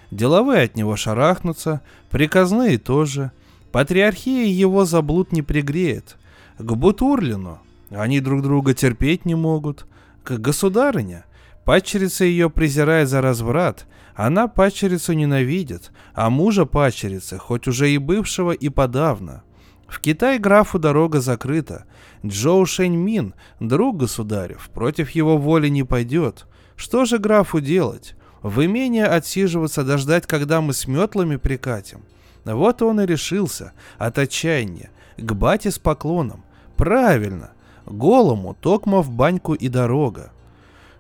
Деловые 0.10 0.64
от 0.64 0.76
него 0.76 0.96
шарахнутся, 0.96 1.82
приказные 2.10 2.80
тоже– 2.80 3.32
Патриархия 3.76 4.46
его 4.46 4.86
заблуд 4.86 5.34
не 5.34 5.42
пригреет. 5.42 6.16
К 6.58 6.76
Бутурлину 6.76 7.60
они 7.90 8.22
друг 8.22 8.42
друга 8.42 8.74
терпеть 8.74 9.26
не 9.26 9.36
могут. 9.36 9.86
К 10.24 10.38
государыне 10.38 11.26
Падчерица 11.66 12.24
ее 12.24 12.50
презирает 12.50 13.10
за 13.10 13.20
разврат, 13.20 13.86
она 14.16 14.48
падчерицу 14.48 15.12
ненавидит, 15.12 15.92
а 16.14 16.30
мужа 16.30 16.66
падчерицы, 16.66 17.38
хоть 17.38 17.68
уже 17.68 17.92
и 17.92 17.98
бывшего, 17.98 18.54
и 18.54 18.70
подавно. 18.70 19.44
В 19.88 20.00
Китай 20.00 20.40
графу 20.40 20.80
дорога 20.80 21.22
закрыта. 21.22 21.86
Джоу 22.26 22.66
Шэньмин, 22.66 23.34
друг 23.60 23.98
государев, 23.98 24.70
против 24.74 25.12
его 25.12 25.38
воли 25.38 25.68
не 25.68 25.84
пойдет. 25.84 26.48
Что 26.76 27.06
же 27.06 27.20
графу 27.20 27.60
делать? 27.60 28.16
В 28.42 28.64
имение 28.64 29.06
отсиживаться, 29.06 29.84
дождать, 29.84 30.26
когда 30.26 30.62
мы 30.62 30.74
с 30.74 30.88
метлами 30.88 31.36
прикатим? 31.36 32.02
Вот 32.44 32.82
он 32.82 33.02
и 33.02 33.06
решился, 33.06 33.74
от 33.98 34.20
отчаяния, 34.20 34.92
к 35.18 35.34
бате 35.34 35.72
с 35.72 35.80
поклоном. 35.80 36.44
Правильно, 36.78 37.52
голому 37.86 38.56
токма 38.60 39.02
в 39.02 39.10
баньку 39.10 39.54
и 39.54 39.68
дорога. 39.68 40.32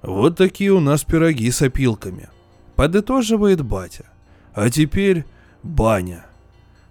Вот 0.02 0.38
такие 0.38 0.72
у 0.72 0.80
нас 0.80 1.04
пироги 1.04 1.52
с 1.52 1.62
опилками. 1.62 2.30
Подытоживает 2.76 3.64
батя. 3.64 4.06
А 4.54 4.70
теперь 4.70 5.26
баня. 5.64 6.26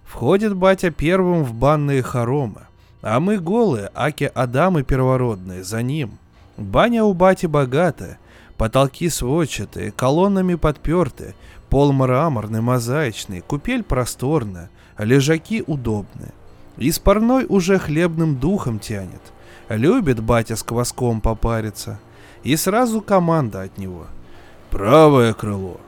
Входит 0.05 0.55
батя 0.55 0.91
первым 0.91 1.43
в 1.43 1.53
банные 1.53 2.01
хоромы, 2.01 2.61
а 3.01 3.19
мы 3.19 3.37
голые, 3.37 3.91
аки 3.93 4.31
Адамы 4.33 4.83
первородные, 4.83 5.63
за 5.63 5.81
ним. 5.81 6.17
Баня 6.57 7.03
у 7.03 7.13
бати 7.13 7.47
богатая, 7.47 8.17
потолки 8.57 9.09
сводчатые, 9.09 9.91
колоннами 9.91 10.55
подперты, 10.55 11.35
пол 11.69 11.91
мраморный, 11.91 12.61
мозаичный, 12.61 13.41
купель 13.41 13.83
просторная, 13.83 14.69
лежаки 14.97 15.63
удобные. 15.67 16.31
Из 16.77 16.99
парной 16.99 17.45
уже 17.47 17.79
хлебным 17.79 18.37
духом 18.37 18.79
тянет. 18.79 19.21
Любит 19.69 20.21
батя 20.21 20.55
с 20.55 20.63
кваском 20.63 21.21
попариться. 21.21 21.99
И 22.43 22.55
сразу 22.55 23.01
команда 23.01 23.63
от 23.63 23.77
него. 23.77 24.05
Правое 24.69 25.33
крыло. 25.33 25.79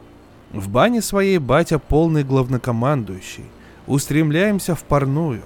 В 0.52 0.70
бане 0.70 1.02
своей 1.02 1.38
батя 1.38 1.78
полный 1.78 2.24
главнокомандующий. 2.24 3.46
Устремляемся 3.88 4.76
в 4.76 4.84
парную. 4.84 5.44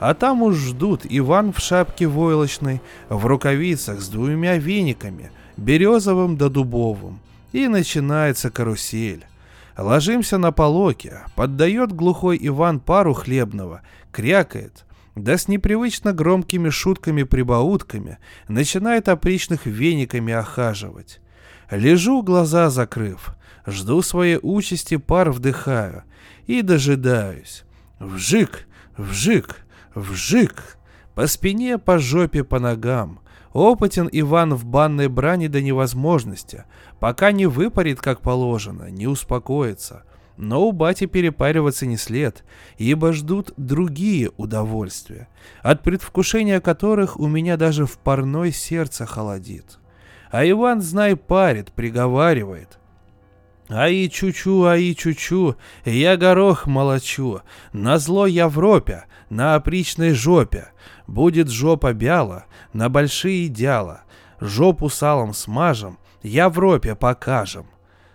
А 0.00 0.14
там 0.14 0.42
уж 0.42 0.56
ждут 0.56 1.02
Иван 1.08 1.52
в 1.52 1.60
шапке 1.60 2.06
войлочной, 2.06 2.82
в 3.08 3.24
рукавицах 3.24 4.00
с 4.00 4.08
двумя 4.08 4.58
вениками, 4.58 5.30
березовым 5.56 6.36
да 6.36 6.48
дубовым. 6.48 7.20
И 7.52 7.68
начинается 7.68 8.50
карусель. 8.50 9.24
Ложимся 9.78 10.38
на 10.38 10.52
полоке, 10.52 11.20
поддает 11.36 11.92
глухой 11.92 12.38
Иван 12.40 12.80
пару 12.80 13.14
хлебного, 13.14 13.82
крякает, 14.12 14.84
да 15.14 15.38
с 15.38 15.48
непривычно 15.48 16.12
громкими 16.12 16.70
шутками-прибаутками 16.70 18.18
начинает 18.48 19.08
опричных 19.08 19.66
вениками 19.66 20.32
охаживать. 20.32 21.20
Лежу, 21.70 22.22
глаза 22.22 22.70
закрыв, 22.70 23.34
жду 23.66 24.02
своей 24.02 24.38
участи, 24.42 24.96
пар 24.96 25.30
вдыхаю 25.30 26.04
и 26.46 26.62
дожидаюсь. 26.62 27.64
Вжик, 27.98 28.66
вжик, 28.96 29.64
вжик, 29.94 30.78
по 31.14 31.26
спине, 31.26 31.78
по 31.78 31.98
жопе, 31.98 32.44
по 32.44 32.58
ногам. 32.58 33.20
Опытен 33.52 34.08
Иван 34.10 34.54
в 34.54 34.64
банной 34.64 35.08
брани 35.08 35.46
до 35.46 35.62
невозможности, 35.62 36.64
пока 36.98 37.30
не 37.30 37.46
выпарит 37.46 38.00
как 38.00 38.20
положено, 38.20 38.90
не 38.90 39.06
успокоится— 39.06 40.04
но 40.36 40.66
у 40.66 40.72
бати 40.72 41.06
перепариваться 41.06 41.86
не 41.86 41.96
след, 41.96 42.44
ибо 42.76 43.12
ждут 43.12 43.52
другие 43.56 44.30
удовольствия, 44.36 45.28
от 45.62 45.82
предвкушения 45.82 46.60
которых 46.60 47.18
у 47.18 47.28
меня 47.28 47.56
даже 47.56 47.86
в 47.86 47.98
парной 47.98 48.52
сердце 48.52 49.06
холодит. 49.06 49.78
А 50.30 50.48
Иван, 50.48 50.80
знай, 50.80 51.14
парит, 51.14 51.72
приговаривает. 51.72 52.78
Аи 53.68 54.08
чучу, 54.08 54.64
аи 54.64 54.92
чучу, 54.92 55.56
я 55.84 56.16
горох 56.16 56.66
молочу, 56.66 57.40
на 57.72 57.98
зло 57.98 58.26
Европе, 58.26 59.04
на 59.30 59.54
опричной 59.54 60.12
жопе. 60.12 60.68
Будет 61.06 61.48
жопа 61.48 61.94
бяла, 61.94 62.44
на 62.74 62.90
большие 62.90 63.48
дела, 63.48 64.02
жопу 64.38 64.90
салом 64.90 65.32
смажем, 65.32 65.98
Европе 66.22 66.94
покажем. 66.94 67.66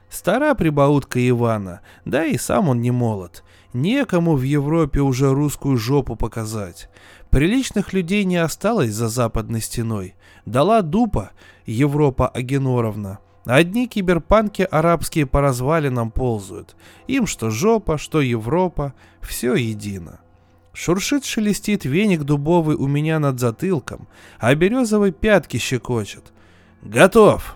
Стара 0.10 0.54
прибаутка 0.54 1.28
Ивана, 1.28 1.82
да 2.06 2.26
и 2.26 2.38
сам 2.38 2.70
он 2.70 2.82
не 2.82 2.92
молод. 2.92 3.44
Некому 3.74 4.36
в 4.36 4.42
Европе 4.42 5.02
уже 5.02 5.32
русскую 5.32 5.78
жопу 5.78 6.16
показать. 6.16 6.90
Приличных 7.30 7.94
людей 7.94 8.24
не 8.24 8.38
осталось 8.38 8.92
за 8.92 9.08
западной 9.08 9.62
стеной. 9.62 10.16
Дала 10.46 10.82
дупа 10.82 11.32
Европа 11.66 12.28
Агеноровна. 12.28 13.20
Одни 13.46 13.88
киберпанки 13.88 14.68
арабские 14.70 15.26
по 15.26 15.42
развалинам 15.42 16.12
ползают. 16.12 16.76
Им 17.08 17.26
что 17.26 17.50
жопа, 17.50 17.98
что 17.98 18.22
Европа, 18.22 18.94
все 19.22 19.56
едино. 19.56 20.20
Шуршит 20.74 21.26
шелестит 21.26 21.86
веник 21.86 22.24
дубовый 22.24 22.76
у 22.76 22.88
меня 22.88 23.20
над 23.20 23.40
затылком, 23.40 24.08
а 24.40 24.54
березовые 24.56 25.12
пятки 25.12 25.58
щекочет. 25.58 26.32
«Готов!» 26.82 27.56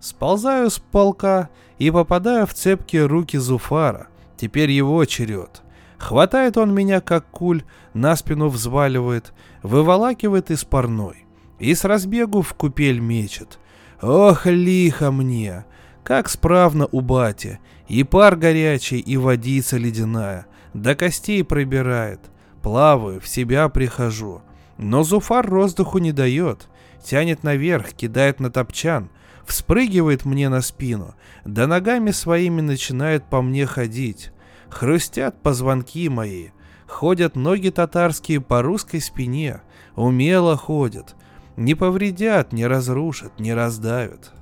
Сползаю 0.00 0.70
с 0.70 0.78
полка 0.78 1.48
и 1.78 1.90
попадаю 1.90 2.46
в 2.46 2.54
цепкие 2.54 3.06
руки 3.06 3.38
Зуфара. 3.38 4.08
Теперь 4.36 4.70
его 4.70 5.04
черед. 5.04 5.62
Хватает 5.96 6.56
он 6.56 6.74
меня, 6.74 7.00
как 7.00 7.24
куль, 7.30 7.62
на 7.94 8.14
спину 8.16 8.48
взваливает, 8.48 9.32
выволакивает 9.62 10.50
из 10.50 10.64
парной. 10.64 11.24
И 11.58 11.74
с 11.74 11.84
разбегу 11.84 12.42
в 12.42 12.52
купель 12.54 12.98
мечет. 12.98 13.58
Ох, 14.06 14.46
лихо 14.46 15.10
мне! 15.10 15.64
Как 16.02 16.28
справно 16.28 16.88
у 16.92 17.00
бати. 17.00 17.58
И 17.88 18.04
пар 18.04 18.36
горячий, 18.36 18.98
и 18.98 19.16
водица 19.16 19.78
ледяная. 19.78 20.46
До 20.74 20.94
костей 20.94 21.42
пробирает. 21.42 22.20
Плаваю, 22.62 23.20
в 23.20 23.28
себя 23.28 23.68
прихожу. 23.68 24.42
Но 24.76 25.04
Зуфар 25.04 25.48
роздуху 25.48 25.98
не 25.98 26.12
дает. 26.12 26.68
Тянет 27.02 27.44
наверх, 27.44 27.92
кидает 27.92 28.40
на 28.40 28.50
топчан— 28.50 29.10
вспрыгивает 29.46 30.24
мне 30.24 30.48
на 30.48 30.60
спину, 30.60 31.14
да 31.44 31.66
ногами 31.66 32.10
своими 32.10 32.60
начинает 32.60 33.24
по 33.24 33.42
мне 33.42 33.66
ходить. 33.66 34.30
Хрустят 34.68 35.40
позвонки 35.42 36.08
мои, 36.08 36.48
ходят 36.86 37.36
ноги 37.36 37.70
татарские 37.70 38.40
по 38.40 38.62
русской 38.62 39.00
спине, 39.00 39.60
умело 39.94 40.56
ходят, 40.56 41.14
не 41.56 41.74
повредят, 41.74 42.52
не 42.52 42.66
разрушат, 42.66 43.38
не 43.38 43.54
раздавят. 43.54 44.32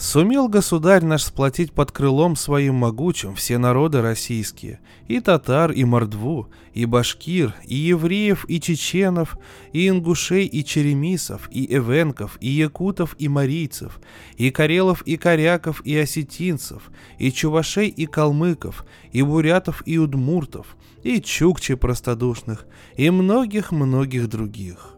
Сумел 0.00 0.48
государь 0.48 1.04
наш 1.04 1.24
сплотить 1.24 1.72
под 1.72 1.92
крылом 1.92 2.34
своим 2.34 2.76
могучим 2.76 3.34
все 3.34 3.58
народы 3.58 4.00
российские, 4.00 4.80
и 5.08 5.20
татар, 5.20 5.72
и 5.72 5.84
мордву, 5.84 6.48
и 6.72 6.86
башкир, 6.86 7.54
и 7.66 7.74
евреев, 7.74 8.46
и 8.48 8.62
чеченов, 8.62 9.36
и 9.74 9.88
ингушей, 9.88 10.46
и 10.46 10.64
черемисов, 10.64 11.50
и 11.52 11.66
эвенков, 11.76 12.38
и 12.40 12.48
якутов, 12.48 13.14
и 13.18 13.28
марийцев, 13.28 14.00
и 14.38 14.50
карелов, 14.50 15.02
и 15.02 15.18
коряков, 15.18 15.82
и 15.84 15.94
осетинцев, 15.98 16.90
и 17.18 17.30
чувашей, 17.30 17.88
и 17.88 18.06
калмыков, 18.06 18.86
и 19.12 19.20
бурятов, 19.20 19.82
и 19.84 19.98
удмуртов, 19.98 20.78
и 21.02 21.20
чукчей 21.20 21.76
простодушных, 21.76 22.64
и 22.96 23.10
многих-многих 23.10 24.28
других. 24.28 24.96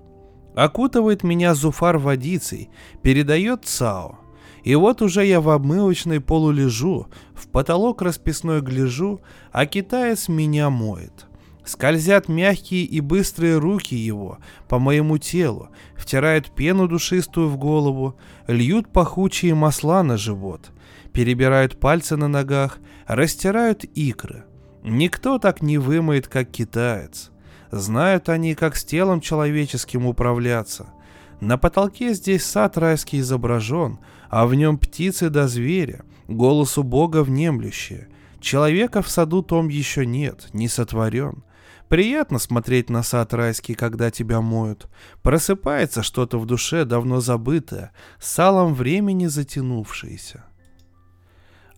Окутывает 0.55 1.23
меня 1.23 1.55
Зуфар 1.55 1.99
водицей, 1.99 2.71
передает 3.03 3.65
ЦАО, 3.65 4.19
и 4.65 4.75
вот 4.75 5.03
уже 5.03 5.25
я 5.25 5.41
в 5.41 5.49
обмывочной 5.49 6.21
полулежу, 6.21 7.09
в 7.35 7.49
потолок 7.49 8.03
расписной 8.03 8.61
гляжу, 8.61 9.21
а 9.51 9.67
китаец 9.67 10.29
меня 10.29 10.71
моет. 10.71 11.27
Скользят 11.65 12.29
мягкие 12.29 12.85
и 12.85 13.01
быстрые 13.01 13.57
руки 13.59 13.95
его 13.95 14.39
по 14.69 14.79
моему 14.79 15.19
телу, 15.19 15.69
втирают 15.97 16.51
пену 16.55 16.89
душистую 16.89 17.49
в 17.49 17.57
голову, 17.57 18.17
льют 18.49 18.93
пахучие 18.93 19.55
масла 19.55 20.03
на 20.03 20.17
живот, 20.17 20.71
перебирают 21.13 21.79
пальцы 21.79 22.17
на 22.17 22.27
ногах, 22.27 22.79
растирают 23.07 23.85
икры. 23.85 24.45
Никто 24.83 25.39
так 25.39 25.63
не 25.63 25.79
вымоет, 25.79 26.27
как 26.27 26.51
китаец. 26.51 27.32
Знают 27.73 28.29
они, 28.29 28.55
как 28.55 28.77
с 28.77 28.85
телом 28.85 29.23
человеческим 29.23 30.07
управляться. 30.07 30.91
На 31.41 31.57
потолке 31.57 32.13
здесь 32.13 32.45
сад 32.45 32.77
райский 32.77 33.21
изображен, 33.21 33.99
а 34.29 34.47
в 34.47 34.55
нем 34.55 34.77
птицы 34.77 35.31
до 35.31 35.49
зверя, 35.49 36.05
голосу 36.29 36.83
Бога 36.83 37.25
внемлющие. 37.25 38.09
Человека 38.41 39.01
в 39.01 39.09
саду 39.09 39.43
том 39.43 39.69
еще 39.69 40.05
нет, 40.05 40.51
не 40.53 40.69
сотворен. 40.69 41.45
Приятно 41.89 42.39
смотреть 42.39 42.91
на 42.91 43.03
сад 43.03 43.33
райский, 43.33 43.75
когда 43.75 44.11
тебя 44.11 44.43
моют. 44.43 44.89
Просыпается 45.23 46.03
что-то 46.03 46.39
в 46.39 46.45
душе 46.45 46.85
давно 46.85 47.21
забытое, 47.21 47.93
салом 48.21 48.75
времени 48.75 49.27
затянувшееся. 49.27 50.45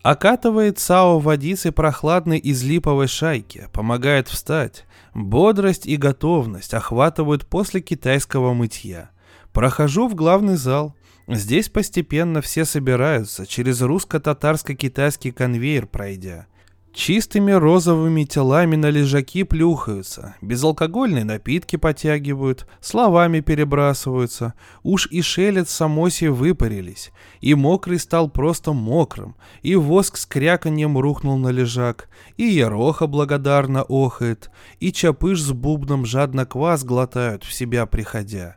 Окатывает 0.04 0.78
Сао 0.78 1.18
водицей 1.18 1.72
прохладной 1.72 2.36
из 2.36 2.62
липовой 2.62 3.06
шайки, 3.06 3.70
помогает 3.72 4.28
встать. 4.28 4.84
Бодрость 5.14 5.86
и 5.86 5.96
готовность 5.96 6.74
охватывают 6.74 7.46
после 7.46 7.80
китайского 7.80 8.52
мытья. 8.52 9.08
Прохожу 9.54 10.06
в 10.06 10.14
главный 10.14 10.56
зал. 10.56 10.94
Здесь 11.26 11.70
постепенно 11.70 12.42
все 12.42 12.66
собираются, 12.66 13.46
через 13.46 13.80
русско-татарско-китайский 13.80 15.30
конвейер 15.30 15.86
пройдя. 15.86 16.48
Чистыми 16.94 17.50
розовыми 17.50 18.22
телами 18.22 18.76
на 18.76 18.88
лежаки 18.88 19.42
плюхаются, 19.42 20.36
безалкогольные 20.40 21.24
напитки 21.24 21.74
потягивают, 21.74 22.68
словами 22.80 23.40
перебрасываются, 23.40 24.54
уж 24.84 25.08
и 25.10 25.20
шелет 25.20 25.68
самоси 25.68 26.26
выпарились, 26.26 27.10
и 27.40 27.54
мокрый 27.56 27.98
стал 27.98 28.30
просто 28.30 28.72
мокрым, 28.72 29.34
и 29.62 29.74
воск 29.74 30.16
с 30.16 30.24
кряканьем 30.24 30.96
рухнул 30.96 31.36
на 31.36 31.48
лежак, 31.48 32.08
и 32.36 32.44
Ероха 32.44 33.08
благодарно 33.08 33.82
охает, 33.82 34.52
и 34.78 34.92
Чапыш 34.92 35.40
с 35.40 35.50
бубном 35.50 36.06
жадно 36.06 36.46
квас 36.46 36.84
глотают, 36.84 37.42
в 37.42 37.52
себя 37.52 37.86
приходя. 37.86 38.54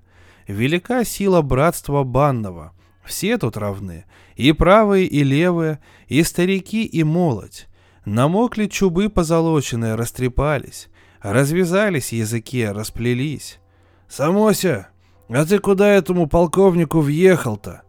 Велика 0.48 1.04
сила 1.06 1.42
братства 1.42 2.04
банного, 2.04 2.74
все 3.04 3.40
тут 3.40 3.58
равны, 3.58 4.06
и 4.36 4.52
правые, 4.52 5.08
и 5.08 5.24
левые, 5.24 5.80
и 6.08 6.22
старики, 6.22 6.86
и 6.86 7.04
молодь. 7.04 7.67
Намокли 8.08 8.68
чубы 8.68 9.10
позолоченные, 9.10 9.96
растрепались. 9.96 10.88
Развязались 11.22 12.14
языки, 12.14 12.66
расплелись. 12.66 13.60
«Самося, 14.08 14.88
а 15.28 15.46
ты 15.46 15.60
куда 15.60 15.90
этому 15.90 16.26
полковнику 16.28 17.02
въехал-то?» 17.02 17.82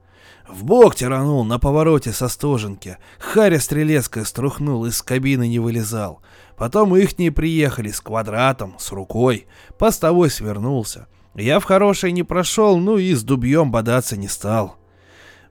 В 0.48 0.64
бок 0.64 0.96
тиранул 0.96 1.44
на 1.44 1.60
повороте 1.60 2.10
со 2.10 2.26
стоженки. 2.26 2.98
Харя 3.20 3.60
Стрелецкая 3.60 4.24
струхнул, 4.24 4.86
из 4.86 5.00
кабины 5.02 5.46
не 5.46 5.60
вылезал. 5.60 6.20
Потом 6.56 6.96
ихние 6.96 7.30
приехали 7.30 7.92
с 7.92 8.00
квадратом, 8.00 8.74
с 8.80 8.90
рукой. 8.90 9.46
Постовой 9.78 10.30
свернулся. 10.30 11.06
Я 11.36 11.60
в 11.60 11.64
хорошее 11.64 12.12
не 12.12 12.24
прошел, 12.24 12.78
ну 12.78 12.98
и 12.98 13.14
с 13.14 13.22
дубьем 13.22 13.70
бодаться 13.70 14.16
не 14.16 14.26
стал. 14.26 14.78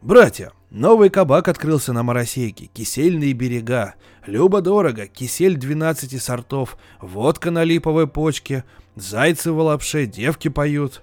Братья, 0.02 0.52
новый 0.70 1.10
кабак 1.10 1.48
открылся 1.48 1.94
на 1.94 2.04
Моросейке, 2.04 2.66
кисельные 2.66 3.34
берега. 3.34 3.96
Любо-дорого, 4.26 5.08
кисель 5.08 5.56
12 5.56 6.22
сортов, 6.22 6.78
водка 7.02 7.52
на 7.52 7.64
липовой 7.64 8.08
почке, 8.08 8.64
зайцы 8.96 9.52
в 9.52 9.60
лапше, 9.60 10.06
девки 10.06 10.48
поют. 10.50 11.02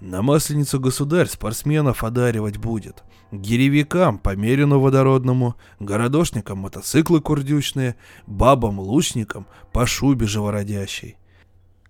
На 0.00 0.22
Масленицу 0.22 0.78
государь 0.78 1.26
спортсменов 1.26 2.04
одаривать 2.04 2.58
будет. 2.58 3.02
Гиревикам 3.32 4.18
по 4.18 4.34
водородному, 4.34 5.56
городошникам 5.80 6.58
мотоциклы 6.58 7.20
курдючные, 7.20 7.96
бабам-лучникам 8.26 9.46
по 9.72 9.86
шубе 9.86 10.26
живородящей. 10.26 11.16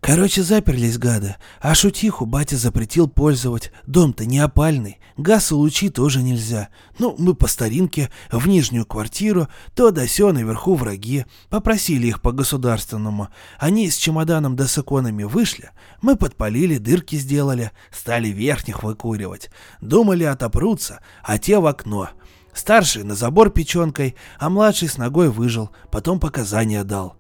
Короче, 0.00 0.44
заперлись 0.44 0.96
гады, 0.96 1.34
а 1.60 1.74
шутиху 1.74 2.24
батя 2.24 2.56
запретил 2.56 3.08
пользовать. 3.08 3.72
Дом-то 3.86 4.26
не 4.26 4.38
опальный, 4.38 5.00
газ 5.16 5.50
и 5.50 5.54
лучи 5.54 5.90
тоже 5.90 6.22
нельзя. 6.22 6.68
Ну, 7.00 7.16
мы 7.18 7.34
по 7.34 7.48
старинке 7.48 8.08
в 8.30 8.46
нижнюю 8.46 8.86
квартиру, 8.86 9.48
то 9.74 9.90
да 9.90 10.06
сё 10.06 10.32
наверху 10.32 10.76
враги. 10.76 11.26
Попросили 11.50 12.06
их 12.06 12.22
по-государственному. 12.22 13.28
Они 13.58 13.90
с 13.90 13.96
чемоданом 13.96 14.54
да 14.54 14.68
с 14.68 14.78
иконами 14.78 15.24
вышли. 15.24 15.70
Мы 16.00 16.14
подпалили, 16.14 16.78
дырки 16.78 17.16
сделали, 17.16 17.72
стали 17.90 18.28
верхних 18.28 18.84
выкуривать. 18.84 19.50
Думали 19.80 20.24
отопрутся, 20.24 21.00
а 21.24 21.38
те 21.38 21.58
в 21.58 21.66
окно. 21.66 22.10
Старший 22.54 23.02
на 23.02 23.16
забор 23.16 23.50
печенкой, 23.50 24.14
а 24.38 24.48
младший 24.48 24.88
с 24.88 24.96
ногой 24.96 25.28
выжил, 25.28 25.70
потом 25.90 26.20
показания 26.20 26.84
дал. 26.84 27.18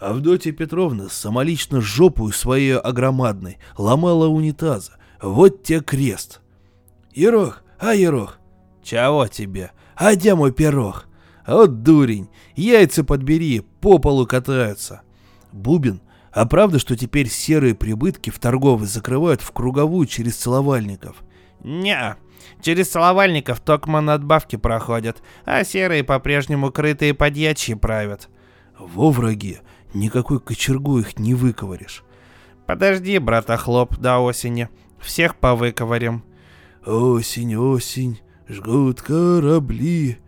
Авдотья 0.00 0.52
Петровна 0.52 1.08
самолично 1.08 1.80
жопу 1.80 2.30
своей 2.30 2.76
огромадной 2.76 3.58
ломала 3.76 4.28
унитаза. 4.28 4.92
Вот 5.20 5.64
те 5.64 5.80
крест. 5.80 6.40
Ерох, 7.12 7.64
а 7.80 7.94
Ерох? 7.94 8.38
Чего 8.82 9.26
тебе? 9.26 9.72
А 9.96 10.14
где 10.14 10.36
мой 10.36 10.52
пирог? 10.52 11.08
Вот 11.46 11.82
дурень, 11.82 12.28
яйца 12.54 13.02
подбери, 13.02 13.60
по 13.80 13.98
полу 13.98 14.26
катаются. 14.26 15.02
Бубин, 15.50 16.00
а 16.30 16.46
правда, 16.46 16.78
что 16.78 16.96
теперь 16.96 17.28
серые 17.28 17.74
прибытки 17.74 18.30
в 18.30 18.38
торговой 18.38 18.86
закрывают 18.86 19.40
в 19.40 19.50
круговую 19.50 20.06
через 20.06 20.36
целовальников? 20.36 21.16
Не, 21.64 22.16
через 22.62 22.90
целовальников 22.90 23.60
токмо 23.60 24.00
надбавки 24.00 24.56
проходят, 24.56 25.22
а 25.44 25.64
серые 25.64 26.04
по-прежнему 26.04 26.70
крытые 26.70 27.14
подьячьи 27.14 27.74
правят. 27.74 28.28
Во 28.78 29.10
враги, 29.10 29.58
никакой 29.94 30.40
кочергу 30.40 30.98
их 30.98 31.18
не 31.18 31.34
выковыришь. 31.34 32.04
Подожди, 32.66 33.18
брата 33.18 33.56
хлоп, 33.56 33.96
до 33.96 34.18
осени. 34.18 34.68
Всех 35.00 35.36
повыковырим. 35.36 36.22
Осень, 36.84 37.56
осень, 37.56 38.20
жгут 38.48 39.00
корабли. 39.00 40.18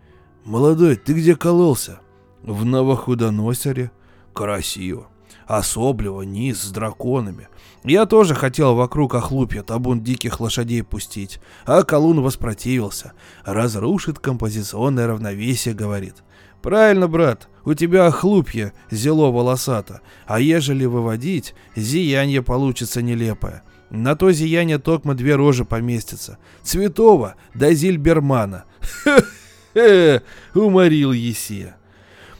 Молодой, 0.43 0.95
ты 0.95 1.13
где 1.13 1.35
кололся? 1.35 1.99
В 2.41 2.65
Новохудоносере. 2.65 3.91
Красиво. 4.33 5.07
Особливо, 5.45 6.21
низ 6.21 6.61
с 6.61 6.71
драконами. 6.71 7.47
Я 7.83 8.05
тоже 8.05 8.35
хотел 8.35 8.75
вокруг 8.75 9.15
охлупья 9.15 9.63
табун 9.63 10.01
диких 10.01 10.39
лошадей 10.39 10.83
пустить, 10.83 11.39
а 11.65 11.83
колун 11.83 12.21
воспротивился. 12.21 13.13
Разрушит 13.43 14.19
композиционное 14.19 15.07
равновесие, 15.07 15.73
говорит. 15.73 16.23
Правильно, 16.61 17.07
брат, 17.07 17.49
у 17.65 17.73
тебя 17.73 18.11
охлупье, 18.11 18.73
зело 18.91 19.31
волосато, 19.31 20.01
а 20.25 20.39
ежели 20.39 20.85
выводить, 20.85 21.55
зияние 21.75 22.43
получится 22.43 23.01
нелепое. 23.01 23.63
На 23.89 24.15
то 24.15 24.31
зияние 24.31 24.77
токмо 24.77 25.15
две 25.15 25.35
рожи 25.35 25.65
поместится. 25.65 26.37
Цветова 26.63 27.35
да 27.53 27.73
Зильбермана. 27.73 28.63
Хе-хе, 29.03 30.21
уморил 30.53 31.11
Есия. 31.11 31.75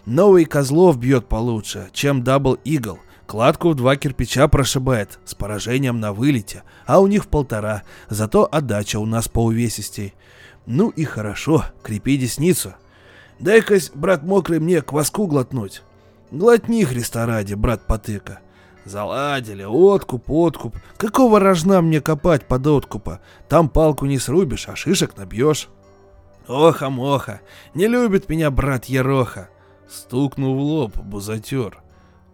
Новый 0.06 0.46
Козлов 0.46 0.98
бьет 0.98 1.28
получше, 1.28 1.90
чем 1.92 2.24
Double 2.24 2.54
Eagle. 2.64 3.00
Кладку 3.28 3.70
в 3.70 3.76
два 3.76 3.96
кирпича 3.96 4.48
прошибает, 4.48 5.20
с 5.26 5.36
поражением 5.36 6.00
на 6.00 6.12
вылете, 6.12 6.64
а 6.86 7.00
у 7.00 7.08
них 7.08 7.28
полтора, 7.28 7.84
зато 8.10 8.48
отдача 8.52 9.00
у 9.00 9.06
нас 9.06 9.30
по 9.30 9.44
увесистей. 9.44 10.14
Ну 10.66 10.90
и 10.90 11.06
хорошо, 11.06 11.66
крепи 11.82 12.18
десницу, 12.18 12.74
Дай-ка, 13.42 13.80
брат 13.96 14.22
мокрый, 14.22 14.60
мне 14.60 14.84
кваску 14.84 15.26
глотнуть. 15.26 15.82
Глотни, 16.30 16.84
Христа 16.84 17.26
ради, 17.26 17.56
брат 17.56 17.88
потыка. 17.88 18.40
Заладили, 18.86 19.64
откуп, 19.64 20.30
откуп. 20.30 20.76
Какого 20.98 21.40
рожна 21.40 21.82
мне 21.82 22.02
копать 22.02 22.48
под 22.48 22.68
откупа? 22.68 23.20
Там 23.50 23.68
палку 23.68 24.06
не 24.06 24.20
срубишь, 24.20 24.70
а 24.70 24.76
шишек 24.76 25.18
набьешь. 25.18 25.70
Оха-моха, 26.48 27.42
не 27.74 27.88
любит 27.88 28.30
меня 28.30 28.52
брат 28.52 28.86
Ероха. 28.86 29.50
Стукнул 29.90 30.56
в 30.56 30.60
лоб 30.60 30.98
бузатер. 30.98 31.82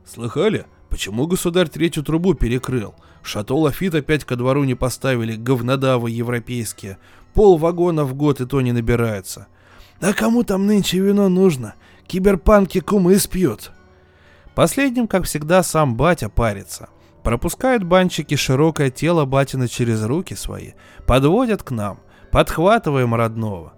Слыхали, 0.05 0.65
почему 0.89 1.25
государь 1.25 1.69
третью 1.69 2.03
трубу 2.03 2.33
перекрыл? 2.33 2.95
Шато 3.23 3.55
Лафит 3.55 3.95
опять 3.95 4.25
ко 4.25 4.35
двору 4.35 4.65
не 4.65 4.75
поставили, 4.75 5.37
говнодавы 5.37 6.11
европейские. 6.11 6.97
Пол 7.33 7.57
вагона 7.57 8.03
в 8.03 8.13
год 8.13 8.41
и 8.41 8.45
то 8.45 8.59
не 8.59 8.73
набирается. 8.73 9.47
А 9.99 10.13
кому 10.13 10.43
там 10.43 10.65
нынче 10.65 10.99
вино 10.99 11.29
нужно? 11.29 11.75
Киберпанки 12.05 12.79
кумы 12.79 13.17
спьют. 13.17 13.71
Последним, 14.55 15.07
как 15.07 15.25
всегда, 15.25 15.63
сам 15.63 15.95
батя 15.95 16.29
парится. 16.29 16.89
Пропускают 17.23 17.83
банчики 17.83 18.35
широкое 18.35 18.89
тело 18.89 19.25
батина 19.25 19.67
через 19.67 20.03
руки 20.03 20.33
свои, 20.33 20.71
подводят 21.05 21.61
к 21.61 21.71
нам, 21.71 21.99
подхватываем 22.31 23.13
родного. 23.13 23.73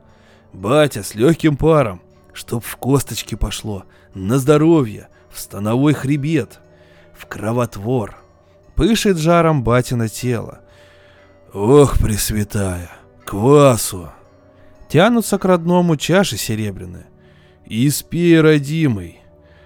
Батя 0.53 1.03
с 1.03 1.15
легким 1.15 1.57
паром, 1.57 2.01
чтоб 2.34 2.63
в 2.63 2.78
косточки 2.78 3.36
пошло, 3.36 3.86
на 4.13 4.38
здоровье, 4.38 5.09
в 5.32 5.39
становой 5.39 5.93
хребет, 5.93 6.59
в 7.17 7.26
кровотвор. 7.26 8.17
Пышет 8.76 9.17
жаром 9.17 9.63
батина 9.63 10.07
тело. 10.07 10.59
Ох, 11.53 11.97
пресвятая, 11.97 12.89
квасу! 13.26 14.11
Тянутся 14.89 15.37
к 15.37 15.45
родному 15.45 15.95
чаши 15.95 16.35
серебряные. 16.37 17.05
«Испей, 17.65 18.41
родимый!» 18.41 19.21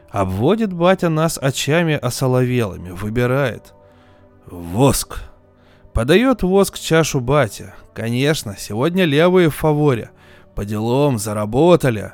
Обводит 0.09 0.74
батя 0.74 1.09
нас 1.09 1.39
очами 1.41 1.95
осоловелыми, 1.95 2.91
выбирает. 2.91 3.74
«Воск!» 4.45 5.19
Подает 5.93 6.41
воск 6.41 6.80
чашу 6.80 7.19
батя. 7.19 7.76
Конечно, 7.93 8.55
сегодня 8.57 9.05
левые 9.05 9.49
в 9.49 9.55
фаворе. 9.55 10.09
По 10.55 10.65
делам 10.65 11.19
заработали. 11.19 12.13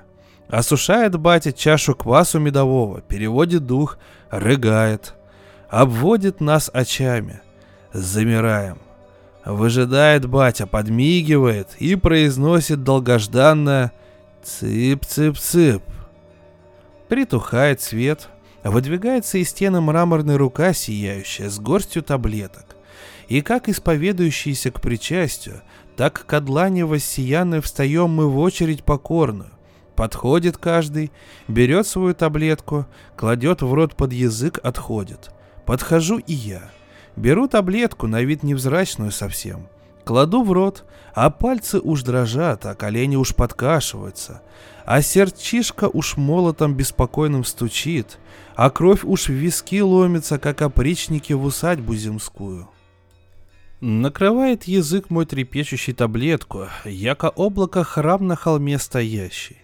Осушает 0.49 1.17
батя 1.17 1.53
чашу 1.53 1.95
квасу 1.95 2.39
медового, 2.39 3.01
переводит 3.01 3.65
дух, 3.65 3.97
рыгает. 4.29 5.15
Обводит 5.69 6.41
нас 6.41 6.69
очами. 6.73 7.41
Замираем. 7.93 8.79
Выжидает 9.49 10.27
батя, 10.27 10.67
подмигивает 10.67 11.75
и 11.79 11.95
произносит 11.95 12.83
долгожданное 12.83 13.91
«цып-цып-цып». 14.43 15.81
Притухает 17.07 17.81
свет, 17.81 18.29
выдвигается 18.63 19.39
из 19.39 19.49
стены 19.49 19.81
мраморная 19.81 20.37
рука 20.37 20.71
сияющая 20.73 21.49
с 21.49 21.59
горстью 21.59 22.03
таблеток. 22.03 22.75
И 23.27 23.41
как 23.41 23.69
исповедующиеся 23.69 24.69
к 24.69 24.81
причастию, 24.81 25.61
так 25.97 26.27
к 26.27 26.31
одлане 26.31 26.85
воссияны 26.85 27.59
встаем 27.61 28.11
мы 28.11 28.29
в 28.29 28.37
очередь 28.37 28.83
покорную. 28.83 29.49
Подходит 29.95 30.57
каждый, 30.57 31.11
берет 31.47 31.87
свою 31.87 32.13
таблетку, 32.13 32.85
кладет 33.17 33.63
в 33.63 33.73
рот 33.73 33.95
под 33.95 34.13
язык, 34.13 34.59
отходит. 34.61 35.31
Подхожу 35.65 36.19
и 36.19 36.33
я. 36.33 36.69
Беру 37.19 37.49
таблетку, 37.49 38.07
на 38.07 38.21
вид 38.21 38.43
невзрачную 38.43 39.11
совсем. 39.11 39.67
Кладу 40.05 40.41
в 40.41 40.53
рот, 40.53 40.85
а 41.13 41.29
пальцы 41.29 41.81
уж 41.81 42.03
дрожат, 42.03 42.65
а 42.65 42.75
колени 42.75 43.17
уж 43.17 43.35
подкашиваются. 43.35 44.41
А 44.85 45.01
сердчишка 45.01 45.89
уж 45.89 46.15
молотом 46.15 46.75
беспокойным 46.75 47.43
стучит, 47.43 48.19
а 48.55 48.69
кровь 48.69 49.03
уж 49.03 49.27
в 49.27 49.33
виски 49.33 49.81
ломится, 49.81 50.39
как 50.39 50.61
опричники 50.61 51.33
в 51.33 51.43
усадьбу 51.43 51.93
земскую. 51.93 52.69
Накрывает 53.81 54.63
язык 54.63 55.09
мой 55.09 55.25
трепещущий 55.25 55.93
таблетку, 55.93 56.67
яко 56.85 57.27
облако 57.27 57.83
храм 57.83 58.25
на 58.27 58.37
холме 58.37 58.79
стоящий. 58.79 59.57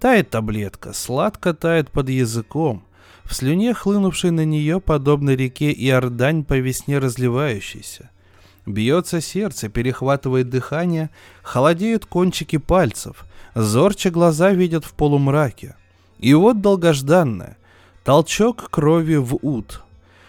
Тает 0.00 0.30
таблетка, 0.30 0.94
сладко 0.94 1.52
тает 1.52 1.90
под 1.90 2.08
языком, 2.08 2.84
в 3.24 3.34
слюне 3.34 3.74
хлынувшей 3.74 4.30
на 4.30 4.44
нее, 4.44 4.80
подобно 4.80 5.30
реке 5.30 5.72
Иордань 5.72 6.44
по 6.44 6.54
весне 6.58 6.98
разливающейся. 6.98 8.10
Бьется 8.66 9.20
сердце, 9.20 9.68
перехватывает 9.68 10.48
дыхание, 10.48 11.10
холодеют 11.42 12.06
кончики 12.06 12.58
пальцев, 12.58 13.24
зорче 13.54 14.10
глаза 14.10 14.52
видят 14.52 14.84
в 14.84 14.94
полумраке. 14.94 15.76
И 16.18 16.32
вот 16.34 16.60
долгожданное, 16.60 17.56
толчок 18.04 18.70
крови 18.70 19.16
в 19.16 19.38
ут. 19.42 19.82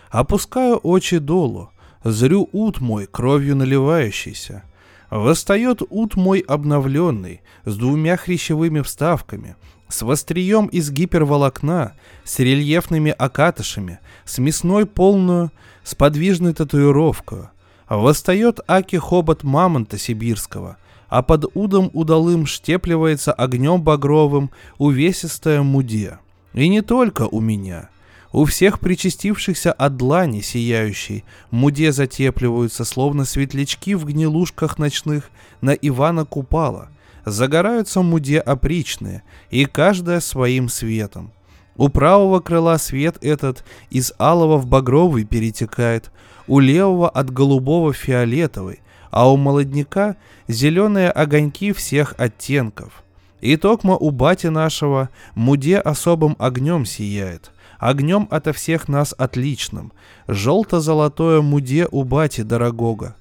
Опускаю 0.10 0.78
очи 0.78 1.20
долу, 1.20 1.72
Зрю 2.06 2.50
ут 2.52 2.82
мой, 2.82 3.08
кровью 3.08 3.56
наливающийся. 3.56 4.62
Восстает 5.10 5.82
ут 5.90 6.16
мой 6.16 6.40
обновленный, 6.40 7.42
с 7.66 7.76
двумя 7.78 8.16
хрящевыми 8.16 8.82
вставками, 8.82 9.56
с 9.88 10.02
вострием 10.02 10.68
из 10.68 10.92
гиперволокна, 10.92 11.94
с 12.24 12.40
рельефными 12.40 13.12
окатышами, 13.12 14.00
с 14.26 14.38
мясной 14.38 14.86
полную, 14.86 15.52
с 15.84 15.96
подвижной 15.96 16.54
татуировкой. 16.54 17.50
Восстает 17.88 18.60
аки 18.68 18.96
хобот 18.96 19.44
мамонта 19.44 19.98
сибирского, 19.98 20.78
а 21.08 21.22
под 21.22 21.46
удом 21.54 21.92
удалым 21.94 22.46
штепливается 22.46 23.32
огнем 23.32 23.82
багровым 23.82 24.50
увесистая 24.78 25.62
муде. 25.62 26.18
И 26.54 26.68
не 26.68 26.82
только 26.82 27.24
у 27.24 27.40
меня— 27.40 27.90
у 28.36 28.44
всех 28.44 28.82
причастившихся 28.82 29.72
от 29.72 29.96
длани 29.96 30.42
сияющей, 30.42 31.24
муде 31.52 31.94
затепливаются, 31.94 32.84
словно 32.84 33.24
светлячки 33.24 33.96
в 33.96 34.04
гнилушках 34.04 34.78
ночных 34.78 35.30
на 35.62 35.70
Ивана 35.70 36.26
Купала. 36.26 36.90
Загораются 37.26 38.02
муде 38.02 38.40
опричные, 38.40 39.24
и 39.50 39.66
каждая 39.66 40.20
своим 40.20 40.70
светом. 40.70 41.32
У 41.76 41.90
правого 41.90 42.40
крыла 42.40 42.78
свет 42.78 43.18
этот 43.22 43.66
из 43.90 44.14
алого 44.20 44.58
в 44.58 44.68
багровый 44.68 45.26
перетекает, 45.26 46.12
у 46.48 46.60
левого 46.60 47.10
от 47.10 47.32
голубого 47.32 47.94
фиолетовый, 47.94 48.82
а 49.12 49.32
у 49.32 49.38
молодняка 49.38 50.16
зеленые 50.48 51.10
огоньки 51.10 51.74
всех 51.74 52.16
оттенков. 52.18 53.04
И 53.42 53.58
токма 53.58 53.98
у 53.98 54.12
бати 54.12 54.48
нашего 54.48 55.10
муде 55.36 55.78
особым 55.80 56.36
огнем 56.40 56.86
сияет 56.86 57.52
огнем 57.80 58.28
ото 58.32 58.54
всех 58.54 58.88
нас 58.88 59.14
отличным, 59.18 59.92
желто-золотое 60.28 61.42
муде 61.42 61.88
у 61.92 62.04
бати 62.04 62.42
дорогого. 62.42 63.16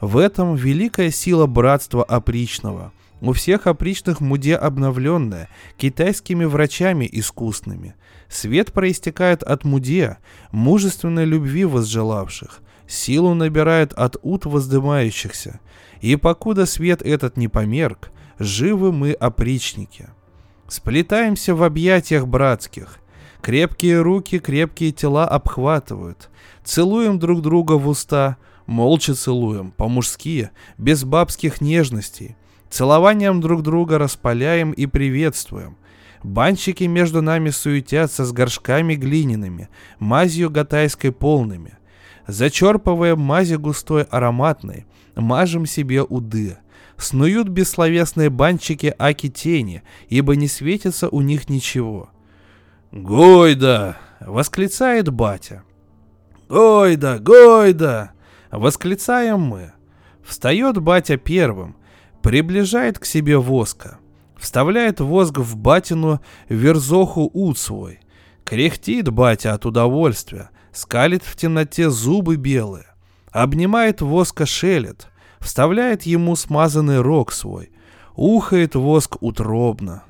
В 0.00 0.16
этом 0.16 0.54
великая 0.54 1.10
сила 1.10 1.46
братства 1.46 2.04
опричного. 2.04 2.92
У 3.20 3.32
всех 3.32 3.66
опричных 3.66 4.20
муде 4.20 4.54
обновленная, 4.54 5.48
китайскими 5.76 6.44
врачами 6.44 7.08
искусными. 7.10 7.94
Свет 8.28 8.72
проистекает 8.72 9.42
от 9.42 9.64
муде, 9.64 10.18
мужественной 10.52 11.24
любви 11.24 11.64
возжелавших, 11.64 12.60
силу 12.86 13.34
набирает 13.34 13.92
от 13.92 14.16
ут 14.22 14.44
воздымающихся. 14.46 15.60
И 16.00 16.14
покуда 16.16 16.66
свет 16.66 17.02
этот 17.02 17.36
не 17.36 17.48
померк, 17.48 18.10
живы 18.38 18.92
мы 18.92 19.12
опричники. 19.12 20.08
Сплетаемся 20.68 21.54
в 21.54 21.62
объятиях 21.62 22.26
братских, 22.28 23.00
Крепкие 23.40 24.00
руки, 24.00 24.38
крепкие 24.38 24.92
тела 24.92 25.26
обхватывают. 25.26 26.28
Целуем 26.64 27.18
друг 27.18 27.40
друга 27.40 27.72
в 27.72 27.88
уста, 27.88 28.36
молча 28.66 29.14
целуем, 29.14 29.70
по-мужски, 29.70 30.50
без 30.76 31.04
бабских 31.04 31.60
нежностей. 31.60 32.36
Целованием 32.70 33.40
друг 33.40 33.62
друга 33.62 33.98
распаляем 33.98 34.72
и 34.72 34.86
приветствуем. 34.86 35.76
Банщики 36.22 36.84
между 36.84 37.22
нами 37.22 37.50
суетятся 37.50 38.24
с 38.24 38.32
горшками 38.32 38.94
глиняными, 38.94 39.68
мазью 39.98 40.50
гатайской 40.50 41.12
полными. 41.12 41.78
Зачерпываем 42.26 43.18
мази 43.18 43.54
густой 43.54 44.02
ароматной, 44.02 44.86
мажем 45.16 45.64
себе 45.64 46.02
уды. 46.02 46.58
Снуют 46.98 47.48
бессловесные 47.48 48.28
банщики 48.28 48.94
аки 48.98 49.28
тени, 49.28 49.82
ибо 50.08 50.34
не 50.36 50.48
светится 50.48 51.08
у 51.08 51.20
них 51.20 51.48
ничего. 51.48 52.10
«Гойда!»— 52.90 53.96
восклицает 54.20 55.08
батя. 55.10 55.62
«Гойда! 56.48 57.18
Гойда!»— 57.18 58.12
восклицаем 58.50 59.40
мы. 59.40 59.72
Встает 60.24 60.78
батя 60.78 61.16
первым, 61.16 61.76
приближает 62.22 62.98
к 62.98 63.04
себе 63.04 63.38
воска, 63.38 63.98
вставляет 64.36 65.00
воск 65.00 65.38
в 65.38 65.56
батину 65.56 66.20
верзоху 66.48 67.30
ут 67.32 67.58
свой. 67.58 68.00
Кряхтит 68.44 69.10
батя 69.10 69.54
от 69.54 69.66
удовольствия, 69.66 70.50
скалит 70.72 71.22
в 71.22 71.36
темноте 71.36 71.90
зубы 71.90 72.36
белые, 72.36 72.86
обнимает 73.30 74.00
воска 74.00 74.46
шелет, 74.46 75.08
вставляет 75.38 76.02
ему 76.02 76.34
смазанный 76.34 77.00
рог 77.00 77.32
свой, 77.32 77.70
ухает 78.14 78.74
воск 78.74 79.16
утробно, 79.20 80.04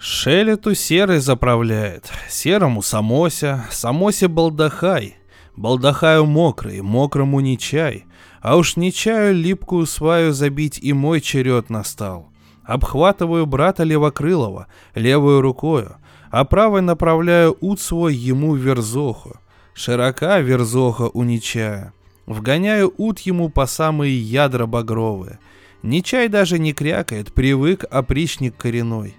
Шелету 0.00 0.76
серый 0.76 1.18
заправляет, 1.18 2.08
серому 2.28 2.82
самося, 2.82 3.66
самосе 3.68 4.28
балдахай, 4.28 5.17
балдахаю 5.58 6.24
мокрый, 6.24 6.80
мокрому 6.80 7.40
не 7.40 7.58
чай, 7.58 8.06
а 8.40 8.56
уж 8.56 8.76
не 8.76 8.92
чаю 8.92 9.34
липкую 9.34 9.86
сваю 9.86 10.32
забить 10.32 10.78
и 10.80 10.92
мой 10.92 11.20
черед 11.20 11.70
настал. 11.70 12.30
Обхватываю 12.64 13.46
брата 13.46 13.82
Левокрылова 13.82 14.66
левую 14.94 15.40
рукою, 15.40 15.96
а 16.30 16.44
правой 16.44 16.82
направляю 16.82 17.56
ут 17.60 17.80
свой 17.80 18.14
ему 18.14 18.52
в 18.52 18.58
верзоху. 18.58 19.36
Широка 19.74 20.40
верзоха 20.40 21.10
у 21.12 21.22
Нечая. 21.22 21.92
Вгоняю 22.26 22.92
ут 22.96 23.20
ему 23.20 23.48
по 23.48 23.66
самые 23.66 24.18
ядра 24.18 24.66
багровые. 24.66 25.38
Нечай 25.82 26.28
даже 26.28 26.58
не 26.58 26.72
крякает, 26.72 27.32
привык 27.32 27.84
опричник 27.90 28.56
коренной 28.56 29.14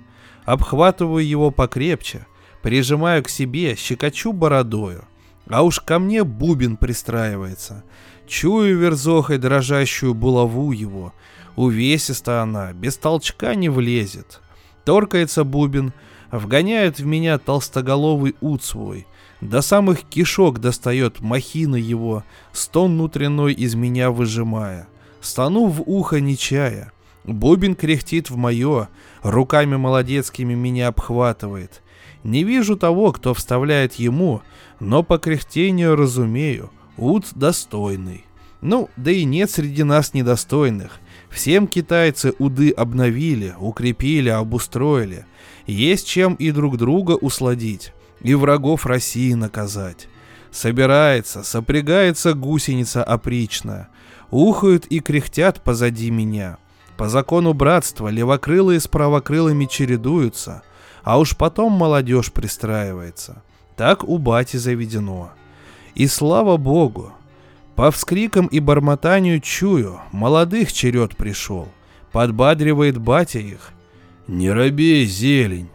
обхватываю 0.49 1.25
его 1.25 1.51
покрепче, 1.51 2.25
прижимаю 2.63 3.23
к 3.23 3.29
себе, 3.29 3.75
щекочу 3.75 4.33
бородою. 4.33 5.05
А 5.49 5.63
уж 5.63 5.79
ко 5.79 5.99
мне 5.99 6.23
бубен 6.23 6.77
пристраивается. 6.77 7.83
Чую 8.27 8.77
верзохой 8.77 9.39
дрожащую 9.39 10.13
булаву 10.13 10.71
его. 10.71 11.13
Увесиста 11.55 12.41
она, 12.41 12.71
без 12.73 12.97
толчка 12.97 13.55
не 13.55 13.69
влезет. 13.69 14.41
Торкается 14.85 15.43
бубен, 15.43 15.91
вгоняет 16.31 16.99
в 16.99 17.05
меня 17.05 17.37
толстоголовый 17.39 18.35
ут 18.39 18.63
свой. 18.63 19.07
До 19.41 19.61
самых 19.61 20.03
кишок 20.03 20.59
достает 20.59 21.21
махина 21.21 21.75
его, 21.75 22.23
стон 22.51 22.91
внутренной 22.91 23.53
из 23.53 23.73
меня 23.73 24.11
выжимая. 24.11 24.87
Стану 25.21 25.65
в 25.67 25.81
ухо 25.85 26.19
не 26.19 26.37
чая. 26.37 26.91
Бубен 27.23 27.75
кряхтит 27.75 28.29
в 28.29 28.37
мое, 28.37 28.89
руками 29.21 29.75
молодецкими 29.75 30.53
меня 30.53 30.87
обхватывает. 30.87 31.81
Не 32.23 32.43
вижу 32.43 32.75
того, 32.75 33.11
кто 33.13 33.33
вставляет 33.33 33.95
ему, 33.95 34.41
но 34.79 35.03
по 35.03 35.17
кряхтению 35.17 35.95
разумею, 35.95 36.71
ут 36.97 37.27
достойный. 37.35 38.25
Ну, 38.61 38.89
да 38.97 39.11
и 39.11 39.23
нет 39.23 39.49
среди 39.49 39.83
нас 39.83 40.13
недостойных. 40.13 40.99
Всем 41.29 41.67
китайцы 41.67 42.33
уды 42.39 42.71
обновили, 42.71 43.55
укрепили, 43.59 44.29
обустроили. 44.29 45.25
Есть 45.65 46.07
чем 46.07 46.35
и 46.35 46.51
друг 46.51 46.77
друга 46.77 47.13
усладить, 47.13 47.93
и 48.21 48.33
врагов 48.33 48.85
России 48.85 49.33
наказать. 49.33 50.07
Собирается, 50.51 51.43
сопрягается 51.43 52.33
гусеница 52.33 53.03
опричная. 53.03 53.89
Ухают 54.31 54.85
и 54.87 54.99
кряхтят 54.99 55.63
позади 55.63 56.09
меня— 56.09 56.57
по 56.99 57.07
закону 57.07 57.53
братства 57.53 58.09
левокрылые 58.09 58.81
с 58.81 58.89
правокрылыми 58.89 59.67
чередуются, 59.67 60.63
а 61.01 61.17
уж 61.17 61.37
потом 61.37 61.71
молодежь 61.71 62.29
пристраивается. 62.29 63.41
Так 63.79 64.03
у 64.03 64.17
бати 64.17 64.59
заведено. 64.59 65.29
И 65.95 66.07
слава 66.07 66.57
богу, 66.57 67.13
По 67.75 67.91
вскрикам 67.91 68.47
и 68.47 68.59
бормотанию 68.59 69.39
чую, 69.39 70.01
молодых 70.11 70.73
черед 70.73 71.15
пришел. 71.15 71.69
Подбадривает 72.11 72.97
батя 72.97 73.39
их. 73.39 73.71
Не 74.27 74.51
робей, 74.51 75.05
зелень. 75.05 75.69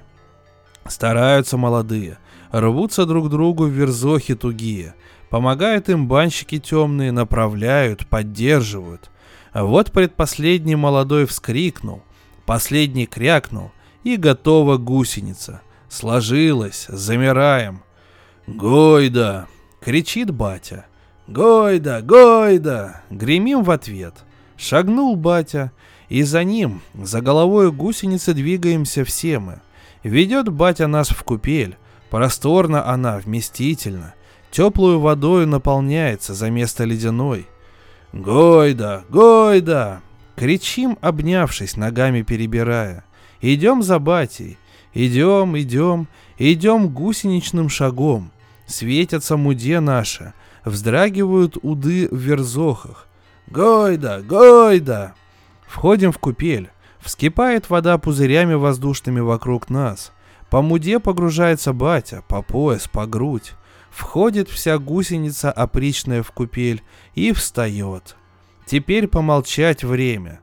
Стараются 0.87 1.57
молодые, 1.57 2.19
рвутся 2.53 3.07
друг 3.07 3.31
другу 3.31 3.65
в 3.65 3.71
верзохи 3.71 4.35
тугие. 4.35 4.95
Помогают 5.31 5.89
им 5.89 6.07
банщики 6.07 6.59
темные, 6.59 7.11
направляют, 7.11 8.07
поддерживают. 8.07 9.11
Вот 9.55 9.93
предпоследний 9.93 10.75
молодой 10.75 11.25
вскрикнул, 11.25 12.03
последний 12.45 13.07
крякнул, 13.07 13.71
и 14.03 14.19
готова 14.19 14.77
гусеница. 14.77 15.63
Сложилась, 15.89 16.85
замираем. 16.91 17.84
«Гойда!»— 18.47 19.47
кричит 19.81 20.31
батя. 20.31 20.87
«Гойда! 21.27 22.03
Гойда!»— 22.03 23.03
гремим 23.11 23.63
в 23.63 23.71
ответ. 23.71 24.15
Шагнул 24.57 25.17
батя, 25.17 25.73
и 26.09 26.23
за 26.23 26.45
ним, 26.45 26.83
за 26.95 27.21
головой 27.23 27.73
гусеницы 27.73 28.35
двигаемся 28.35 29.05
все 29.05 29.39
мы. 29.39 29.61
Ведет 30.03 30.51
батя 30.51 30.87
нас 30.87 31.09
в 31.09 31.23
купель, 31.25 31.77
просторно 32.11 32.87
она, 32.87 33.19
вместительно, 33.19 34.15
теплую 34.51 35.01
водою 35.01 35.49
наполняется 35.49 36.35
за 36.35 36.51
место 36.51 36.85
ледяной. 36.85 37.47
«Гойда! 38.13 39.05
Гойда!» 39.09 40.03
Кричим, 40.37 40.99
обнявшись, 41.01 41.77
ногами 41.77 42.23
перебирая. 42.23 43.05
Идем 43.41 43.83
за 43.83 43.99
батей, 43.99 44.59
идем, 44.93 45.57
идем, 45.57 46.09
идем 46.39 46.89
гусеничным 46.89 47.69
шагом. 47.69 48.31
Светятся 48.67 49.37
муде 49.37 49.81
наши, 49.81 50.33
вздрагивают 50.65 51.59
уды 51.63 52.09
в 52.11 52.17
верзохах. 52.17 53.07
Гойда, 53.47 54.23
гойда! 54.23 55.15
Входим 55.67 56.13
в 56.13 56.19
купель. 56.19 56.71
Вскипает 57.01 57.69
вода 57.69 57.99
пузырями 57.99 58.55
воздушными 58.55 59.21
вокруг 59.21 59.69
нас. 59.69 60.13
По 60.49 60.63
муде 60.63 61.01
погружается 61.01 61.73
батя, 61.75 62.23
по 62.29 62.41
пояс, 62.41 62.89
по 62.89 63.07
грудь. 63.07 63.53
Входит 63.91 64.49
вся 64.49 64.79
гусеница 64.79 65.53
опричная 65.53 66.23
в 66.23 66.33
купель 66.33 66.83
и 67.15 67.33
встает. 67.33 68.17
Теперь 68.65 69.07
помолчать 69.09 69.85
время. 69.85 70.41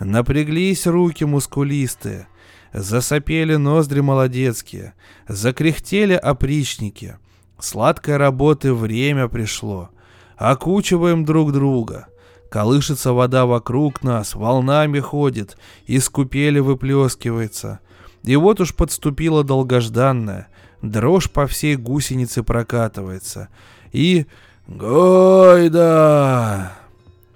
Напряглись 0.00 0.86
руки 0.86 1.24
мускулистые, 1.24 2.28
засопели 2.72 3.56
ноздри 3.56 4.00
молодецкие, 4.00 4.94
закряхтели 5.26 6.14
опричники. 6.14 7.18
Сладкой 7.58 8.16
работы 8.16 8.72
время 8.72 9.28
пришло. 9.28 9.90
Окучиваем 10.36 11.24
друг 11.24 11.52
друга. 11.52 12.06
Колышется 12.50 13.12
вода 13.12 13.46
вокруг 13.46 14.02
нас, 14.02 14.34
волнами 14.34 15.00
ходит, 15.00 15.58
из 15.86 16.08
купели 16.08 16.60
выплескивается. 16.60 17.80
И 18.24 18.36
вот 18.36 18.60
уж 18.60 18.74
подступила 18.74 19.44
долгожданная, 19.44 20.48
дрожь 20.80 21.30
по 21.30 21.46
всей 21.46 21.76
гусенице 21.76 22.42
прокатывается. 22.42 23.48
И... 23.92 24.26
Гойда! 24.66 25.92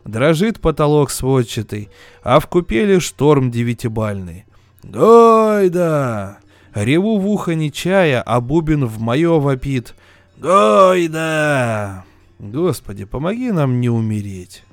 Дрожит 0.04 0.60
потолок 0.60 1.10
сводчатый, 1.10 1.88
а 2.22 2.40
в 2.40 2.46
купели 2.46 2.98
шторм 2.98 3.50
девятибальный. 3.50 4.44
Гойда! 4.82 6.38
Реву 6.74 7.18
в 7.18 7.26
ухо 7.28 7.54
не 7.54 7.70
чая, 7.70 8.22
а 8.22 8.40
бубен 8.40 8.86
в 8.86 9.00
мое 9.00 9.38
вопит. 9.38 9.94
Гойда! 10.42 12.02
Господи, 12.40 13.04
помоги 13.04 13.52
нам 13.52 13.80
не 13.80 13.88
умереть. 13.88 14.64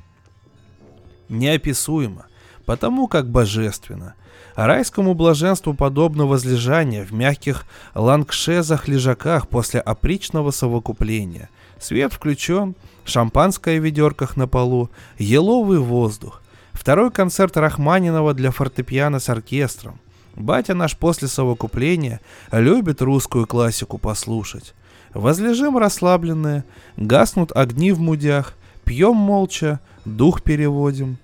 Неописуемо, 1.30 2.26
потому 2.66 3.08
как 3.08 3.30
божественно. 3.30 4.16
Райскому 4.56 5.14
блаженству 5.14 5.76
подобно 5.76 6.26
возлежание 6.26 7.06
в 7.06 7.14
мягких 7.14 7.68
лангшезах-лежаках 7.94 9.48
после 9.48 9.80
опричного 9.80 10.50
совокупления. 10.50 11.52
Свет 11.78 12.14
включен, 12.14 12.76
шампанское 13.06 13.80
в 13.80 13.84
ведерках 13.84 14.38
на 14.38 14.48
полу, 14.48 14.90
еловый 15.20 15.78
воздух. 15.78 16.42
Второй 16.74 17.12
концерт 17.12 17.56
Рахманинова 17.58 18.34
для 18.34 18.50
фортепиано 18.50 19.20
с 19.20 19.30
оркестром. 19.30 20.00
Батя 20.36 20.74
наш 20.74 20.98
после 20.98 21.28
совокупления 21.28 22.22
любит 22.52 23.04
русскую 23.04 23.46
классику 23.46 24.00
послушать. 24.00 24.74
Возлежим 25.14 25.78
расслабленные, 25.78 26.64
гаснут 26.97 27.51
огни 27.55 27.91
в 27.91 27.99
мудях, 27.99 28.55
пьем 28.84 29.16
молча, 29.16 29.80
дух 30.05 30.43
переводим. 30.43 31.18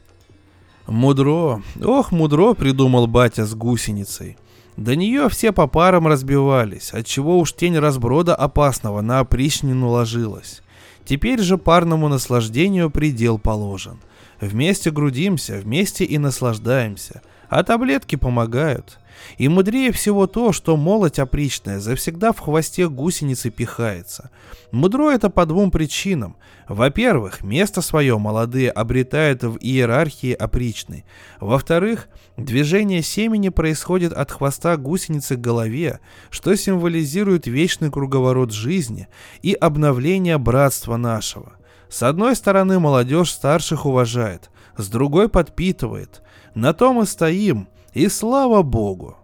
Мудро, 0.88 1.61
ох, 1.83 2.11
мудро 2.11 2.53
придумал 2.53 3.07
батя 3.07 3.45
с 3.45 3.55
гусеницей. 3.55 4.38
До 4.77 4.95
нее 4.95 5.29
все 5.29 5.51
по 5.51 5.67
парам 5.67 6.07
разбивались, 6.07 6.93
отчего 6.93 7.39
уж 7.39 7.53
тень 7.53 7.79
разброда 7.79 8.36
опасного 8.36 9.01
на 9.01 9.19
опричнину 9.19 9.89
ложилась. 9.89 10.61
Теперь 11.05 11.41
же 11.41 11.57
парному 11.57 12.09
наслаждению 12.09 12.89
предел 12.89 13.38
положен. 13.38 13.99
Вместе 14.41 14.91
грудимся, 14.91 15.59
вместе 15.63 16.03
и 16.03 16.17
наслаждаемся, 16.17 17.21
а 17.47 17.63
таблетки 17.63 18.15
помогают. 18.15 18.99
И 19.38 19.47
мудрее 19.47 19.91
всего 19.91 20.28
то, 20.28 20.51
что 20.51 20.78
молоть 20.78 21.20
опричная 21.20 21.80
завсегда 21.80 22.32
в 22.32 22.39
хвосте 22.39 22.88
гусеницы 22.88 23.49
пихается. 23.49 24.30
Мудро 24.72 25.09
это 25.11 25.30
по 25.30 25.45
двум 25.45 25.72
причинам. 25.72 26.36
Во-первых, 26.68 27.43
место 27.43 27.82
свое 27.82 28.18
молодые 28.18 28.72
обретают 28.72 29.43
в 29.43 29.57
иерархии 29.57 30.34
опричной. 30.34 31.05
Во-вторых, 31.39 32.07
движение 32.38 33.01
семени 33.01 33.49
происходит 33.49 34.13
от 34.13 34.32
хвоста 34.32 34.78
гусеницы 34.78 35.36
к 35.36 35.41
голове, 35.41 35.99
что 36.30 36.55
символизирует 36.55 37.47
вечный 37.47 37.91
круговорот 37.91 38.51
жизни 38.51 39.07
и 39.41 39.53
обновление 39.53 40.38
братства 40.38 40.97
нашего. 40.97 41.53
С 41.89 42.03
одной 42.03 42.36
стороны, 42.36 42.80
молодежь 42.80 43.32
старших 43.32 43.86
уважает, 43.86 44.49
с 44.76 44.88
другой 44.89 45.30
подпитывает. 45.30 46.22
На 46.55 46.74
том 46.74 47.01
и 47.01 47.05
стоим– 47.05 47.68
и 47.96 48.10
слава 48.10 48.62
богу! 48.62 49.16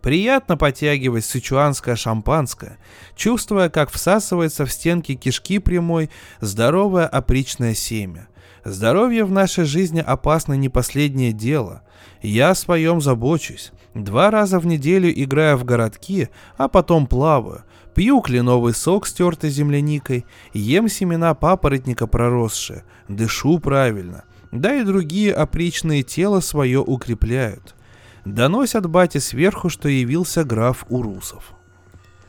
Приятно 0.00 0.56
потягивать 0.56 1.24
сычуанское 1.24 1.96
шампанское, 1.96 2.78
чувствуя, 3.16 3.68
как 3.68 3.90
всасывается 3.90 4.64
в 4.64 4.70
стенки 4.70 5.14
кишки 5.16 5.58
прямой 5.58 6.08
здоровое 6.40 7.06
опричное 7.06 7.74
семя. 7.74 8.28
Здоровье 8.64 9.24
в 9.24 9.32
нашей 9.32 9.64
жизни 9.64 9.98
опасно 9.98 10.54
не 10.54 10.68
последнее 10.68 11.32
дело. 11.32 11.82
Я 12.22 12.50
о 12.50 12.54
своем 12.54 13.00
забочусь. 13.00 13.72
Два 13.92 14.30
раза 14.30 14.60
в 14.60 14.66
неделю 14.66 15.12
играю 15.12 15.56
в 15.58 15.64
городки, 15.64 16.28
а 16.56 16.68
потом 16.68 17.08
плаваю. 17.08 17.64
Пью 17.92 18.20
кленовый 18.20 18.74
сок 18.74 19.04
с 19.04 19.12
тертой 19.12 19.50
земляникой, 19.50 20.24
ем 20.52 20.88
семена 20.88 21.34
папоротника 21.34 22.06
проросшие, 22.06 22.84
дышу 23.08 23.58
правильно– 23.58 24.22
да 24.52 24.74
и 24.76 24.84
другие 24.84 25.32
опричные 25.34 26.02
тела 26.02 26.40
свое 26.40 26.80
укрепляют. 26.80 27.74
Доносят 28.24 28.86
бате 28.88 29.20
сверху, 29.20 29.68
что 29.68 29.88
явился 29.88 30.44
граф 30.44 30.84
Урусов. 30.88 31.52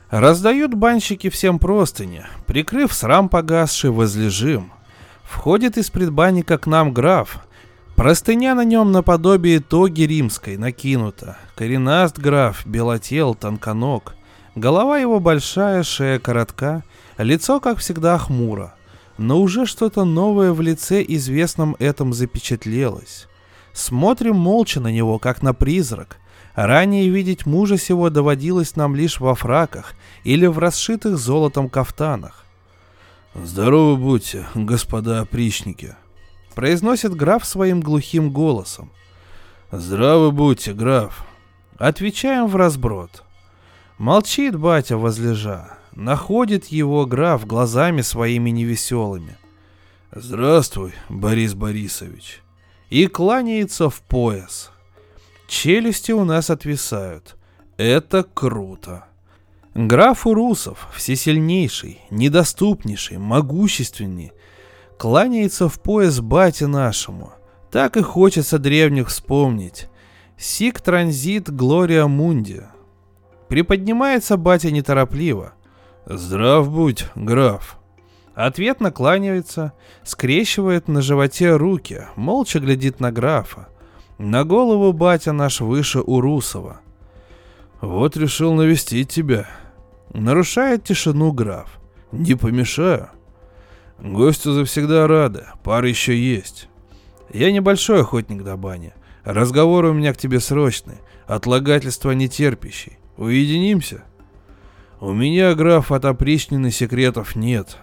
Раздают 0.09 0.74
банщики 0.74 1.30
всем 1.30 1.59
простыни, 1.59 2.24
прикрыв 2.47 2.93
срам 2.93 3.30
погасший, 3.30 3.91
возлежим. 3.91 4.72
Входит 5.24 5.78
из 5.78 5.89
предбанника 5.89 6.57
к 6.57 6.65
нам 6.65 6.93
граф. 6.93 7.45
Простыня 7.95 8.55
на 8.55 8.63
нем 8.63 8.91
наподобие 8.91 9.59
тоги 9.59 10.03
римской 10.03 10.57
накинута. 10.57 11.38
Коренаст 11.55 12.17
граф, 12.17 12.65
белотел, 12.65 13.36
тонконог. 13.36 14.15
Голова 14.55 14.97
его 14.97 15.20
большая, 15.20 15.84
шея 15.84 16.17
коротка, 16.17 16.84
лицо, 17.17 17.59
как 17.59 17.78
всегда, 17.78 18.17
хмуро 18.17 18.74
но 19.20 19.41
уже 19.41 19.65
что-то 19.65 20.05
новое 20.05 20.53
в 20.53 20.61
лице 20.61 21.03
известном 21.05 21.76
этом 21.78 22.13
запечатлелось. 22.13 23.28
Смотрим 23.74 24.38
молча 24.38 24.80
на 24.80 24.93
него, 24.93 25.20
как 25.20 25.41
на 25.41 25.53
призрак. 25.53 26.17
Ранее 26.55 27.09
видеть 27.09 27.45
мужа 27.45 27.78
сего 27.78 28.09
доводилось 28.09 28.78
нам 28.78 28.95
лишь 28.95 29.20
во 29.20 29.36
фраках 29.36 29.93
или 30.24 30.45
в 30.45 30.57
расшитых 30.57 31.17
золотом 31.17 31.70
кафтанах. 31.70 32.45
«Здорово 33.36 33.97
будьте, 33.97 34.47
господа 34.55 35.20
опричники»,— 35.20 35.95
произносит 36.55 37.13
граф 37.13 37.45
своим 37.45 37.82
глухим 37.82 38.32
голосом. 38.32 38.89
«Здравы 39.70 40.32
будьте, 40.32 40.74
граф»,— 40.74 41.26
отвечаем 41.78 42.47
в 42.47 42.55
разброд. 42.55 43.24
Молчит 43.97 44.55
батя 44.55 44.97
возлежа, 44.97 45.78
Находит 46.00 46.68
его 46.68 47.06
граф 47.06 47.45
глазами 47.45 48.00
своими 48.00 48.52
невеселыми. 48.52 49.38
«Здравствуй, 50.14 50.93
Борис 51.10 51.56
Борисович!» 51.56 52.41
И 52.89 53.08
кланяется 53.08 53.89
в 53.89 54.02
пояс. 54.04 54.72
Челюсти 55.50 56.14
у 56.14 56.24
нас 56.24 56.50
отвисают. 56.50 57.36
Это 57.76 58.24
круто. 58.24 59.08
Граф 59.76 60.26
Урусов, 60.26 60.88
всесильнейший, 60.95 62.00
недоступнейший, 62.12 63.18
могущественней. 63.18 64.32
Кланяется 64.97 65.68
в 65.68 65.82
пояс 65.82 66.22
бате 66.22 66.68
нашему. 66.68 67.34
Так 67.72 67.97
и 67.97 68.02
хочется 68.02 68.58
древних 68.58 69.10
вспомнить. 69.10 69.89
Сик 70.38 70.80
транзит 70.80 71.54
Глория 71.54 72.08
Мунди. 72.08 72.64
Приподнимается 73.50 74.38
батя 74.38 74.72
неторопливо. 74.72 75.56
Здрав 76.10 76.72
будь, 76.72 77.05
граф. 77.14 77.78
Ответно 78.34 78.91
кланяется, 78.91 79.74
скрещивает 80.03 80.88
на 80.88 81.03
животе 81.03 81.55
руки, 81.55 82.07
молча 82.16 82.60
глядит 82.60 82.99
на 82.99 83.12
графа. 83.12 83.68
На 84.18 84.43
голову 84.43 84.91
батя 84.91 85.34
наш 85.34 85.62
выше 85.62 86.01
Урусова. 86.01 86.82
Вот 87.80 88.18
решил 88.18 88.53
навестить 88.53 89.10
тебя. 89.10 89.47
Нарушает 90.12 90.84
тишину 90.84 91.32
граф. 91.32 91.80
Не 92.12 92.34
помешаю. 92.34 93.10
Гостю 93.99 94.53
завсегда 94.53 95.07
рады, 95.07 95.45
пар 95.64 95.86
еще 95.86 96.18
есть. 96.18 96.70
Я 97.32 97.51
небольшой 97.51 98.01
охотник 98.01 98.43
до 98.43 98.57
бани. 98.57 98.93
Разговор 99.24 99.86
у 99.86 99.93
меня 99.93 100.14
к 100.14 100.18
тебе 100.18 100.39
срочный, 100.39 100.97
отлагательства 101.28 102.12
нетерпящий. 102.12 102.97
Уединимся? 103.16 104.03
У 105.02 105.14
меня, 105.14 105.56
граф, 105.56 105.93
от 105.93 106.04
опричнины 106.04 106.72
секретов 106.72 107.36
нет. 107.36 107.78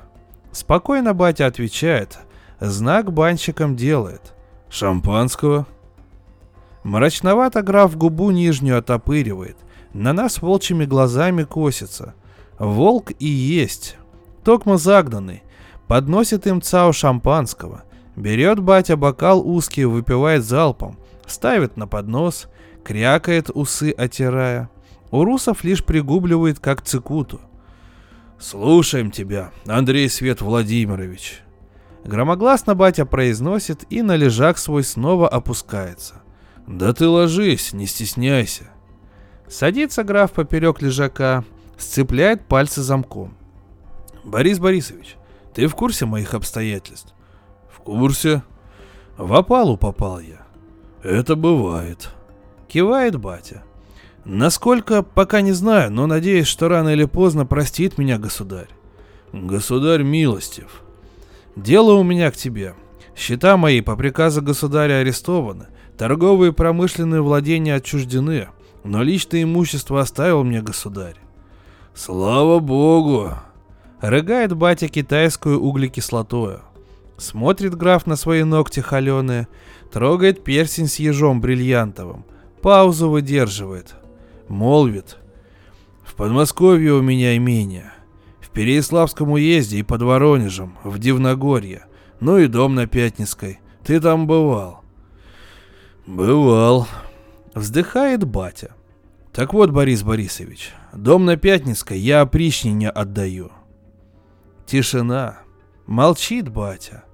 Спокойно 0.52 1.14
батя 1.14 1.46
отвечает, 1.46 2.18
знак 2.60 3.10
банщикам 3.10 3.74
делает. 3.74 4.34
Шампанского? 4.68 5.66
Мрачновато 6.84 7.62
граф 7.62 7.96
губу 7.96 8.30
нижнюю 8.30 8.78
отопыривает, 8.78 9.56
на 9.94 10.12
нас 10.12 10.42
волчьими 10.42 10.84
глазами 10.84 11.44
косится. 11.44 12.14
Волк 12.58 13.12
и 13.18 13.26
есть. 13.26 13.96
Токмо 14.44 14.76
загнанный. 14.76 15.42
Подносит 15.88 16.46
им 16.46 16.60
цау 16.60 16.92
шампанского. 16.92 17.84
Берет 18.14 18.60
батя 18.60 18.96
бокал 18.96 19.46
узкий, 19.46 19.86
выпивает 19.86 20.44
залпом. 20.44 20.98
Ставит 21.26 21.78
на 21.78 21.86
поднос, 21.86 22.48
крякает 22.84 23.50
усы 23.50 23.90
отирая. 23.90 24.68
Урусов 25.10 25.64
лишь 25.64 25.84
пригубливает, 25.84 26.58
как 26.58 26.82
цикуту. 26.82 27.40
«Слушаем 28.38 29.10
тебя, 29.10 29.50
Андрей 29.66 30.08
Свет 30.08 30.40
Владимирович». 30.40 31.40
Громогласно 32.04 32.74
батя 32.74 33.04
произносит 33.04 33.84
и 33.90 34.02
на 34.02 34.14
лежак 34.14 34.58
свой 34.58 34.84
снова 34.84 35.28
опускается. 35.28 36.22
«Да 36.66 36.92
ты 36.92 37.08
ложись, 37.08 37.72
не 37.72 37.86
стесняйся». 37.86 38.64
Садится 39.48 40.04
граф 40.04 40.32
поперек 40.32 40.82
лежака, 40.82 41.44
сцепляет 41.78 42.46
пальцы 42.46 42.82
замком. 42.82 43.36
«Борис 44.24 44.58
Борисович, 44.58 45.16
ты 45.54 45.66
в 45.66 45.74
курсе 45.74 46.04
моих 46.04 46.34
обстоятельств?» 46.34 47.14
«В 47.70 47.78
курсе». 47.78 48.42
«В 49.16 49.32
опалу 49.34 49.76
попал 49.76 50.20
я». 50.20 50.46
«Это 51.02 51.36
бывает». 51.36 52.10
Кивает 52.68 53.16
батя. 53.16 53.62
Насколько, 54.28 55.04
пока 55.04 55.40
не 55.40 55.52
знаю, 55.52 55.92
но 55.92 56.08
надеюсь, 56.08 56.48
что 56.48 56.68
рано 56.68 56.88
или 56.88 57.04
поздно 57.04 57.46
простит 57.46 57.96
меня 57.96 58.18
государь. 58.18 58.68
Государь 59.32 60.02
милостив. 60.02 60.82
Дело 61.54 61.92
у 61.92 62.02
меня 62.02 62.32
к 62.32 62.36
тебе. 62.36 62.74
Счета 63.14 63.56
мои 63.56 63.80
по 63.82 63.94
приказу 63.94 64.42
государя 64.42 64.94
арестованы, 64.94 65.68
торговые 65.96 66.50
и 66.50 66.54
промышленные 66.54 67.22
владения 67.22 67.76
отчуждены, 67.76 68.48
но 68.82 69.04
личное 69.04 69.44
имущество 69.44 70.00
оставил 70.00 70.42
мне 70.42 70.60
государь. 70.60 71.16
Слава 71.94 72.58
богу! 72.58 73.30
Рыгает 74.00 74.56
батя 74.56 74.88
китайскую 74.88 75.60
углекислотою. 75.60 76.62
Смотрит 77.16 77.76
граф 77.76 78.06
на 78.06 78.16
свои 78.16 78.42
ногти 78.42 78.80
холеные, 78.80 79.46
трогает 79.92 80.42
персень 80.42 80.88
с 80.88 80.96
ежом 80.96 81.40
бриллиантовым, 81.40 82.26
паузу 82.60 83.08
выдерживает, 83.08 83.94
молвит. 84.48 85.16
В 86.04 86.14
Подмосковье 86.14 86.92
у 86.94 87.02
меня 87.02 87.36
имение. 87.36 87.92
В 88.40 88.50
Переяславском 88.50 89.32
уезде 89.32 89.78
и 89.78 89.82
под 89.82 90.02
Воронежем, 90.02 90.76
в 90.84 90.98
Дивногорье. 90.98 91.86
Ну 92.20 92.38
и 92.38 92.46
дом 92.46 92.74
на 92.74 92.86
Пятницкой. 92.86 93.60
Ты 93.84 94.00
там 94.00 94.26
бывал? 94.26 94.82
Бывал. 96.06 96.88
Вздыхает 97.54 98.24
батя. 98.24 98.74
Так 99.32 99.52
вот, 99.52 99.70
Борис 99.70 100.02
Борисович, 100.02 100.72
дом 100.94 101.24
на 101.24 101.36
Пятницкой 101.36 101.98
я 101.98 102.22
опричнине 102.22 102.88
отдаю. 102.88 103.52
Тишина. 104.66 105.40
Молчит 105.86 106.48
батя. 106.48 107.04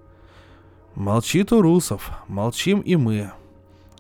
Молчит 0.95 1.53
Урусов, 1.53 2.11
молчим 2.29 2.81
и 2.81 2.97
мы. 2.97 3.33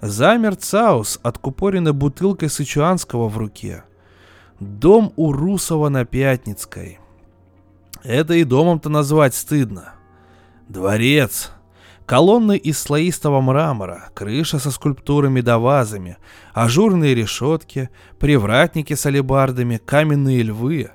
Замер 0.02 0.56
Цаус, 0.56 1.20
откупоренной 1.22 1.92
бутылкой 1.92 2.50
сычуанского 2.50 3.28
в 3.28 3.38
руке. 3.38 3.84
Дом 4.58 5.12
у 5.14 5.30
Русова 5.30 5.90
на 5.90 6.04
Пятницкой. 6.04 6.98
Это 8.02 8.34
и 8.34 8.42
домом-то 8.42 8.88
назвать 8.88 9.32
стыдно. 9.32 9.92
Дворец. 10.68 11.52
Колонны 12.04 12.56
из 12.56 12.80
слоистого 12.80 13.40
мрамора, 13.40 14.10
крыша 14.12 14.58
со 14.58 14.72
скульптурами 14.72 15.40
да 15.40 15.60
вазами, 15.60 16.16
ажурные 16.52 17.14
решетки, 17.14 17.88
привратники 18.18 18.94
с 18.94 19.06
алебардами, 19.06 19.76
каменные 19.76 20.42
львы. 20.42 20.90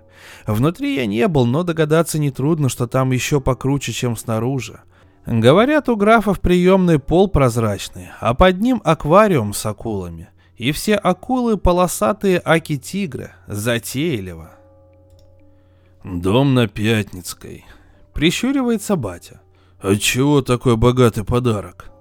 Внутри 0.45 0.95
я 0.95 1.05
не 1.05 1.30
был, 1.30 1.45
но 1.45 1.64
догадаться 1.64 2.20
нетрудно, 2.20 2.68
что 2.68 2.88
там 2.88 3.12
еще 3.12 3.39
покруче, 3.39 3.93
чем 3.93 4.18
снаружи. 4.18 4.82
Говорят, 5.28 5.89
у 5.89 5.97
графов 5.97 6.39
приемный 6.39 6.99
пол 6.99 7.28
прозрачный, 7.28 8.11
а 8.21 8.34
под 8.34 8.61
ним 8.61 8.82
аквариум 8.86 9.51
с 9.51 9.65
акулами. 9.65 10.30
И 10.55 10.71
все 10.71 10.95
акулы 10.95 11.57
полосатые 11.57 12.41
аки-тигры, 12.43 13.32
затейливо. 13.45 14.51
Дом 16.05 16.53
на 16.53 16.69
Пятницкой. 16.69 17.65
Прищуривается 18.13 18.95
батя. 18.95 19.41
Отчего 19.82 20.41
такой 20.41 20.78
богатый 20.78 21.25
подарок? 21.25 21.91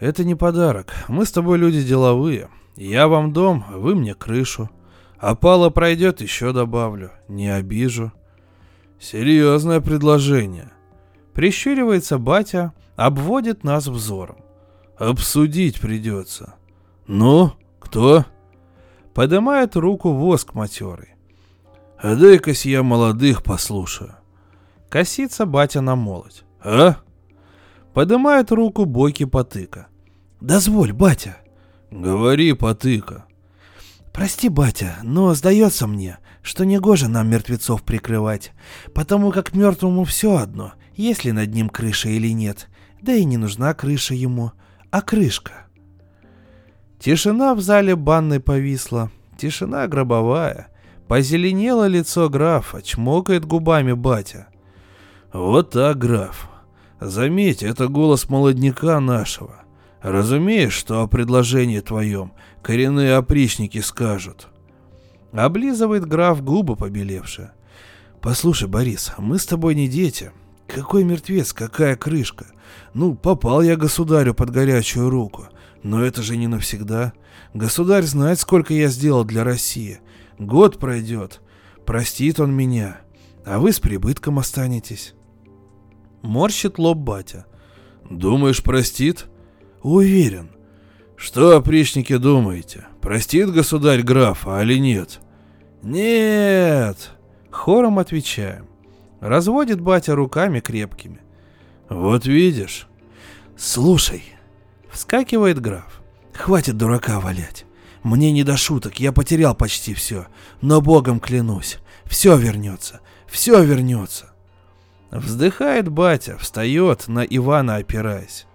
Это 0.00 0.24
не 0.24 0.34
подарок. 0.34 0.94
Мы 1.08 1.26
с 1.26 1.32
тобой 1.32 1.58
люди 1.58 1.82
деловые. 1.82 2.48
Я 2.74 3.06
вам 3.06 3.34
дом, 3.34 3.66
вы 3.70 3.94
мне 3.94 4.14
крышу. 4.14 4.70
Опала 5.18 5.68
пройдет, 5.68 6.22
еще 6.22 6.54
добавлю. 6.54 7.12
Не 7.28 7.54
обижу. 7.54 8.12
Серьезное 8.98 9.82
предложение. 9.82 10.72
Прищуривается 11.36 12.16
батя, 12.16 12.72
обводит 12.96 13.62
нас 13.62 13.86
взором. 13.88 14.38
Обсудить 14.96 15.78
придется. 15.78 16.54
Ну, 17.06 17.52
кто? 17.78 18.24
Поднимает 19.12 19.76
руку 19.76 20.12
воск 20.12 20.54
матерый. 20.54 21.10
А 21.98 22.16
дай-ка 22.16 22.52
я 22.64 22.82
молодых 22.82 23.42
послушаю. 23.42 24.14
Косится 24.88 25.44
батя 25.44 25.82
на 25.82 25.94
молодь. 25.94 26.44
А? 26.64 26.96
Поднимает 27.92 28.50
руку 28.50 28.86
бойки 28.86 29.26
потыка. 29.26 29.88
Дозволь, 30.40 30.94
батя. 30.94 31.36
Говори, 31.90 32.54
потыка. 32.54 33.26
Прости, 34.10 34.48
батя, 34.48 34.96
но 35.02 35.34
сдается 35.34 35.86
мне, 35.86 36.16
что 36.40 36.64
негоже 36.64 37.08
нам 37.08 37.28
мертвецов 37.28 37.82
прикрывать, 37.82 38.52
потому 38.94 39.32
как 39.32 39.54
мертвому 39.54 40.04
все 40.04 40.36
одно, 40.36 40.72
есть 40.96 41.24
ли 41.24 41.32
над 41.32 41.52
ним 41.54 41.68
крыша 41.68 42.08
или 42.08 42.32
нет, 42.32 42.68
да 43.00 43.12
и 43.12 43.24
не 43.24 43.36
нужна 43.36 43.74
крыша 43.74 44.14
ему, 44.14 44.52
а 44.90 45.02
крышка. 45.02 45.66
Тишина 46.98 47.54
в 47.54 47.60
зале 47.60 47.94
банной 47.94 48.40
повисла, 48.40 49.10
тишина 49.36 49.86
гробовая. 49.86 50.68
Позеленело 51.06 51.86
лицо 51.86 52.28
графа, 52.28 52.82
чмокает 52.82 53.44
губами 53.44 53.92
батя. 53.92 54.48
Вот 55.32 55.70
так, 55.70 55.98
граф. 55.98 56.48
Заметь, 57.00 57.62
это 57.62 57.86
голос 57.86 58.28
молодняка 58.28 58.98
нашего. 58.98 59.62
Разумеешь, 60.02 60.72
что 60.72 61.02
о 61.02 61.06
предложении 61.06 61.80
твоем 61.80 62.32
коренные 62.62 63.14
опричники 63.14 63.78
скажут. 63.78 64.48
Облизывает 65.32 66.06
граф 66.06 66.42
губы 66.42 66.74
побелевшие. 66.74 67.52
Послушай, 68.20 68.68
Борис, 68.68 69.12
мы 69.18 69.38
с 69.38 69.46
тобой 69.46 69.74
не 69.74 69.86
дети. 69.86 70.32
Какой 70.66 71.04
мертвец, 71.04 71.52
какая 71.52 71.96
крышка. 71.96 72.46
Ну, 72.94 73.14
попал 73.14 73.62
я 73.62 73.76
государю 73.76 74.34
под 74.34 74.50
горячую 74.50 75.10
руку. 75.10 75.48
Но 75.82 76.04
это 76.04 76.22
же 76.22 76.36
не 76.36 76.48
навсегда. 76.48 77.12
Государь 77.54 78.04
знает, 78.04 78.38
сколько 78.40 78.74
я 78.74 78.88
сделал 78.88 79.24
для 79.24 79.44
России. 79.44 80.00
Год 80.38 80.78
пройдет. 80.78 81.40
Простит 81.84 82.40
он 82.40 82.52
меня. 82.52 82.98
А 83.44 83.58
вы 83.60 83.72
с 83.72 83.78
прибытком 83.78 84.38
останетесь. 84.38 85.14
Морщит 86.22 86.78
лоб 86.78 86.98
батя. 86.98 87.46
Думаешь, 88.10 88.62
простит? 88.62 89.26
Уверен. 89.82 90.50
Что, 91.16 91.56
опричники, 91.56 92.16
думаете? 92.16 92.86
Простит 93.00 93.50
государь 93.50 94.02
графа, 94.02 94.58
али 94.58 94.78
нет? 94.78 95.20
Нет. 95.82 97.12
Хором 97.50 97.98
отвечаем. 97.98 98.66
Разводит 99.20 99.80
батя 99.80 100.14
руками 100.14 100.60
крепкими. 100.60 101.20
Вот 101.88 102.26
видишь. 102.26 102.86
Слушай, 103.56 104.24
вскакивает 104.90 105.60
граф. 105.60 106.02
Хватит 106.34 106.76
дурака 106.76 107.20
валять. 107.20 107.64
Мне 108.02 108.30
не 108.30 108.44
до 108.44 108.56
шуток, 108.56 109.00
я 109.00 109.12
потерял 109.12 109.54
почти 109.54 109.94
все. 109.94 110.26
Но 110.60 110.80
богом 110.80 111.18
клянусь, 111.18 111.78
все 112.04 112.36
вернется, 112.36 113.00
все 113.26 113.62
вернется. 113.64 114.32
Вздыхает 115.10 115.88
батя, 115.88 116.36
встает, 116.38 117.08
на 117.08 117.24
Ивана 117.24 117.76
опираясь. 117.76 118.46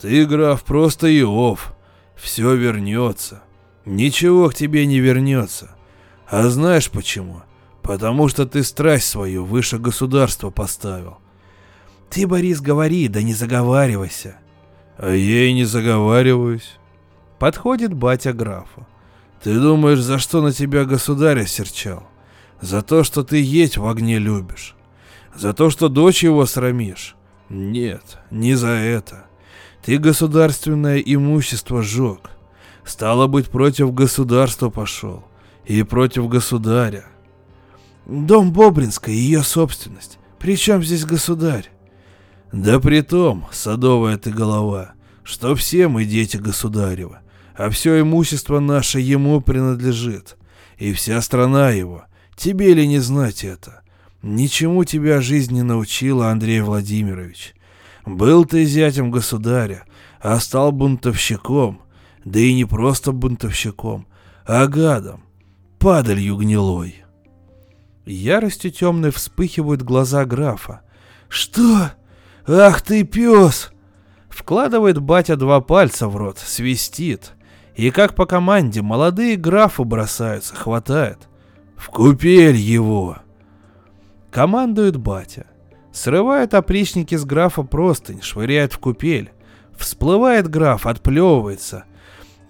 Ты, 0.00 0.26
граф, 0.26 0.62
просто 0.64 1.08
Иов. 1.20 1.74
Все 2.14 2.54
вернется. 2.54 3.42
Ничего 3.84 4.48
к 4.48 4.54
тебе 4.54 4.86
не 4.86 5.00
вернется. 5.00 5.76
А 6.26 6.48
знаешь 6.48 6.90
почему? 6.90 7.42
Потому 7.88 8.28
что 8.28 8.44
ты 8.44 8.64
страсть 8.64 9.08
свою 9.08 9.46
выше 9.46 9.78
государства 9.78 10.50
поставил. 10.50 11.16
Ты, 12.10 12.26
Борис, 12.26 12.60
говори, 12.60 13.08
да 13.08 13.22
не 13.22 13.32
заговаривайся. 13.32 14.36
А 14.98 15.10
я 15.10 15.44
и 15.46 15.54
не 15.54 15.64
заговариваюсь. 15.64 16.76
Подходит 17.38 17.94
батя 17.94 18.34
графу. 18.34 18.86
Ты 19.42 19.58
думаешь, 19.58 20.00
за 20.00 20.18
что 20.18 20.42
на 20.42 20.52
тебя 20.52 20.84
государь 20.84 21.40
осерчал? 21.40 22.06
За 22.60 22.82
то, 22.82 23.04
что 23.04 23.24
ты 23.24 23.42
есть 23.42 23.78
в 23.78 23.88
огне 23.88 24.18
любишь. 24.18 24.76
За 25.34 25.54
то, 25.54 25.70
что 25.70 25.88
дочь 25.88 26.22
его 26.22 26.44
срамишь. 26.44 27.16
Нет, 27.48 28.18
не 28.30 28.54
за 28.54 28.68
это. 28.68 29.24
Ты 29.82 29.96
государственное 29.96 30.98
имущество 30.98 31.80
сжег. 31.80 32.32
Стало 32.84 33.28
быть, 33.28 33.48
против 33.48 33.94
государства 33.94 34.68
пошел. 34.68 35.24
И 35.64 35.82
против 35.84 36.28
государя. 36.28 37.06
Дом 38.08 38.52
Бобринская, 38.52 39.14
ее 39.14 39.42
собственность. 39.42 40.18
Причем 40.38 40.82
здесь 40.82 41.04
государь? 41.04 41.70
Да 42.52 42.80
при 42.80 43.02
том, 43.02 43.46
садовая 43.52 44.16
ты 44.16 44.30
голова, 44.30 44.92
что 45.22 45.54
все 45.54 45.88
мы 45.88 46.06
дети 46.06 46.38
государева, 46.38 47.20
а 47.54 47.68
все 47.68 48.00
имущество 48.00 48.60
наше 48.60 49.00
ему 49.00 49.42
принадлежит, 49.42 50.38
и 50.78 50.94
вся 50.94 51.20
страна 51.20 51.70
его. 51.70 52.04
Тебе 52.34 52.72
ли 52.72 52.86
не 52.86 52.98
знать 52.98 53.44
это? 53.44 53.82
Ничему 54.22 54.84
тебя 54.84 55.20
жизнь 55.20 55.52
не 55.52 55.62
научила, 55.62 56.30
Андрей 56.30 56.62
Владимирович. 56.62 57.54
Был 58.06 58.46
ты 58.46 58.64
зятем 58.64 59.10
государя, 59.10 59.84
а 60.20 60.40
стал 60.40 60.72
бунтовщиком, 60.72 61.82
да 62.24 62.40
и 62.40 62.54
не 62.54 62.64
просто 62.64 63.12
бунтовщиком, 63.12 64.06
а 64.46 64.66
гадом, 64.66 65.24
падалью 65.78 66.36
гнилой. 66.36 67.04
Яростью 68.08 68.70
темной 68.70 69.10
вспыхивают 69.10 69.82
глаза 69.82 70.24
графа. 70.24 70.80
«Что? 71.28 71.90
Ах 72.46 72.80
ты 72.80 73.04
пес!» 73.04 73.70
Вкладывает 74.30 74.98
батя 74.98 75.36
два 75.36 75.60
пальца 75.60 76.08
в 76.08 76.16
рот, 76.16 76.38
свистит. 76.38 77.32
И 77.76 77.90
как 77.90 78.14
по 78.14 78.24
команде 78.24 78.82
молодые 78.82 79.36
графы 79.36 79.84
бросаются, 79.84 80.54
хватает. 80.54 81.28
«В 81.76 81.88
купель 81.90 82.56
его!» 82.56 83.18
Командует 84.30 84.96
батя. 84.96 85.46
Срывает 85.92 86.54
опричники 86.54 87.14
с 87.14 87.24
графа 87.24 87.62
простынь, 87.62 88.22
швыряет 88.22 88.72
в 88.72 88.78
купель. 88.78 89.32
Всплывает 89.76 90.48
граф, 90.48 90.86
отплевывается. 90.86 91.84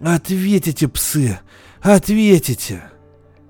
«Ответите, 0.00 0.86
псы! 0.86 1.40
Ответите!» 1.80 2.90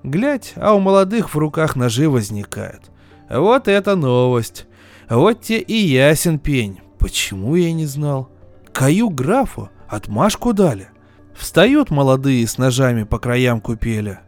Глядь, 0.03 0.53
а 0.55 0.73
у 0.73 0.79
молодых 0.79 1.33
в 1.33 1.37
руках 1.37 1.75
ножи 1.75 2.09
возникают. 2.09 2.91
Вот 3.29 3.67
это 3.67 3.95
новость. 3.95 4.65
Вот 5.09 5.41
те 5.41 5.59
и 5.59 5.73
ясен 5.73 6.39
пень. 6.39 6.79
Почему 6.97 7.55
я 7.55 7.73
не 7.73 7.85
знал? 7.85 8.29
Каю 8.71 9.09
графу 9.09 9.69
отмашку 9.87 10.53
дали. 10.53 10.89
Встают 11.35 11.89
молодые 11.89 12.45
с 12.47 12.57
ножами 12.57 13.03
по 13.03 13.17
краям 13.17 13.61
купеля. 13.61 14.21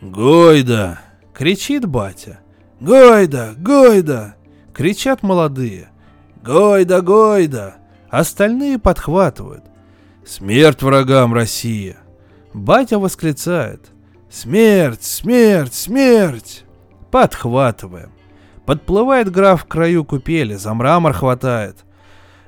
«Гойда!»— 0.00 1.00
кричит 1.34 1.86
батя. 1.86 2.40
«Гойда! 2.80 3.54
Гойда!»— 3.56 4.36
кричат 4.74 5.22
молодые. 5.22 5.88
«Гойда! 6.42 7.00
Гойда!» 7.00 7.76
Остальные 8.08 8.78
подхватывают. 8.78 9.64
«Смерть 10.24 10.82
врагам 10.82 11.34
России!» 11.34 11.96
Батя 12.54 12.98
восклицает. 12.98 13.92
«Смерть! 14.30 15.04
Смерть! 15.04 15.74
Смерть!» 15.74 16.64
Подхватываем. 17.10 18.10
Подплывает 18.66 19.30
граф 19.30 19.64
к 19.64 19.68
краю 19.68 20.04
купели, 20.04 20.54
за 20.54 20.74
мрамор 20.74 21.14
хватает. 21.14 21.84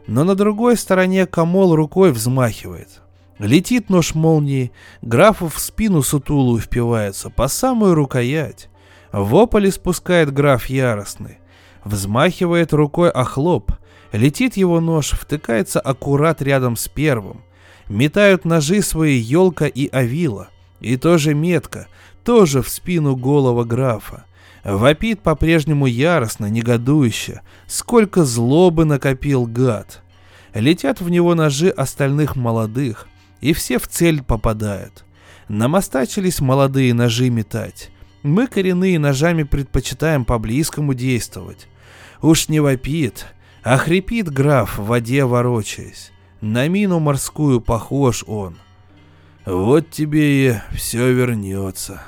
Но 0.07 0.25
на 0.25 0.35
другой 0.35 0.77
стороне 0.77 1.27
комол 1.27 1.75
рукой 1.75 2.13
взмахивает. 2.13 3.01
Летит 3.39 3.89
нож 3.89 4.15
молнии, 4.15 4.71
графу 5.01 5.49
в 5.49 5.59
спину 5.59 6.03
сутулую 6.03 6.61
впивается, 6.61 7.31
по 7.31 7.49
самую 7.49 7.95
рукоять. 7.95 8.69
Вопль 9.13 9.71
спускает 9.71 10.31
граф 10.31 10.67
яростный. 10.67 11.39
Взмахивает 11.85 12.75
рукой 12.75 13.11
охлоп. 13.11 13.73
Летит 14.13 14.59
его 14.59 14.81
нож, 14.81 15.13
втыкается 15.13 15.81
аккурат 15.81 16.43
рядом 16.43 16.77
с 16.77 16.89
первым. 16.89 17.41
Метают 17.89 18.45
ножи 18.45 18.83
свои 18.83 19.17
елка 19.17 19.67
и 19.67 19.89
авила. 19.89 20.51
И 20.81 20.97
тоже 20.97 21.35
метка, 21.35 21.89
тоже 22.25 22.63
в 22.63 22.69
спину 22.69 23.17
голова 23.17 23.65
графа. 23.65 24.25
Вопит 24.65 25.21
по-прежнему 25.21 25.87
яростно, 25.87 26.47
негодующе. 26.47 27.43
Сколько 27.67 28.25
злобы 28.25 28.85
накопил 28.85 29.47
гад. 29.47 30.03
Летят 30.55 31.01
в 31.01 31.09
него 31.09 31.35
ножи 31.35 31.71
остальных 31.71 32.37
молодых, 32.37 33.09
и 33.41 33.53
все 33.53 33.79
в 33.79 33.87
цель 33.89 34.23
попадают. 34.23 35.05
Намостачились 35.49 36.41
молодые 36.41 36.95
ножи 36.95 37.31
метать. 37.31 37.91
Мы 38.23 38.47
коренные 38.47 38.99
ножами 38.99 39.45
предпочитаем 39.45 40.25
по-близкому 40.25 40.95
действовать. 40.95 41.69
Уж 42.21 42.49
не 42.49 42.61
вопит, 42.61 43.27
а 43.63 43.79
хрипит 43.79 44.31
граф 44.31 44.79
в 44.79 44.85
воде 44.87 45.25
ворочаясь. 45.25 46.13
На 46.41 46.69
мину 46.69 47.01
морскую 47.01 47.61
похож 47.61 48.25
он. 48.27 48.57
Вот 49.47 49.91
тебе 49.91 50.49
и 50.49 50.55
все 50.73 51.13
вернется. 51.13 52.03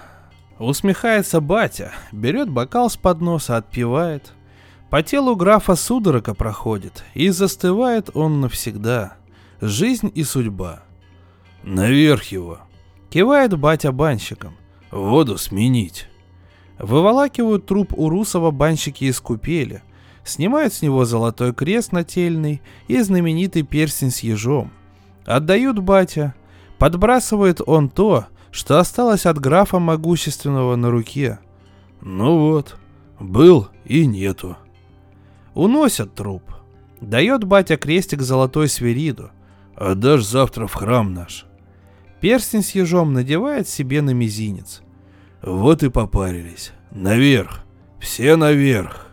Усмехается 0.58 1.40
батя, 1.40 1.92
берет 2.12 2.50
бокал 2.50 2.90
с 2.90 2.96
подноса, 2.96 3.56
отпивает. 3.56 4.32
По 4.90 5.02
телу 5.02 5.34
графа 5.34 5.74
судорога 5.74 6.34
проходит, 6.34 7.04
и 7.14 7.30
застывает 7.30 8.10
он 8.14 8.40
навсегда. 8.40 9.14
Жизнь 9.60 10.12
и 10.14 10.22
судьба. 10.22 10.82
Наверх 11.62 12.24
его. 12.24 12.58
Кивает 13.08 13.58
батя 13.58 13.92
банщиком. 13.92 14.54
Воду 14.90 15.38
сменить. 15.38 16.08
Выволакивают 16.78 17.64
труп 17.64 17.94
Урусова 17.96 18.50
банщики 18.50 19.04
из 19.04 19.20
купели. 19.20 19.82
Снимают 20.24 20.74
с 20.74 20.82
него 20.82 21.04
золотой 21.04 21.54
крест 21.54 21.92
нательный 21.92 22.60
и 22.88 23.00
знаменитый 23.00 23.62
перстень 23.62 24.10
с 24.10 24.20
ежом. 24.20 24.70
Отдают 25.24 25.78
батя. 25.78 26.34
Подбрасывает 26.82 27.60
он 27.64 27.88
то, 27.88 28.26
что 28.50 28.80
осталось 28.80 29.24
от 29.24 29.38
графа 29.38 29.78
могущественного 29.78 30.74
на 30.74 30.90
руке. 30.90 31.38
Ну 32.00 32.40
вот, 32.40 32.76
был 33.20 33.68
и 33.84 34.04
нету. 34.04 34.56
Уносят 35.54 36.16
труп. 36.16 36.42
Дает 37.00 37.44
батя 37.44 37.76
крестик 37.76 38.20
золотой 38.22 38.66
свириду. 38.66 39.30
Отдашь 39.76 40.26
завтра 40.26 40.66
в 40.66 40.74
храм 40.74 41.14
наш. 41.14 41.46
Перстень 42.20 42.64
с 42.64 42.72
ежом 42.72 43.12
надевает 43.12 43.68
себе 43.68 44.02
на 44.02 44.10
мизинец. 44.10 44.82
Вот 45.40 45.84
и 45.84 45.88
попарились. 45.88 46.72
Наверх. 46.90 47.60
Все 48.00 48.34
наверх. 48.34 49.06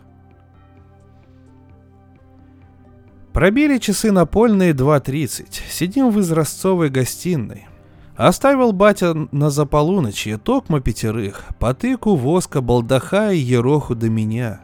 Пробили 3.32 3.78
часы 3.78 4.10
напольные 4.10 4.72
2.30. 4.72 5.46
Сидим 5.70 6.10
в 6.10 6.18
изразцовой 6.18 6.90
гостиной. 6.90 7.68
Оставил 8.16 8.72
батя 8.72 9.14
на 9.30 9.50
заполуночье 9.50 10.36
токма 10.36 10.80
пятерых, 10.80 11.44
потыку, 11.60 12.16
воска, 12.16 12.60
балдаха 12.60 13.30
и 13.30 13.38
ероху 13.38 13.94
до 13.94 14.10
меня. 14.10 14.62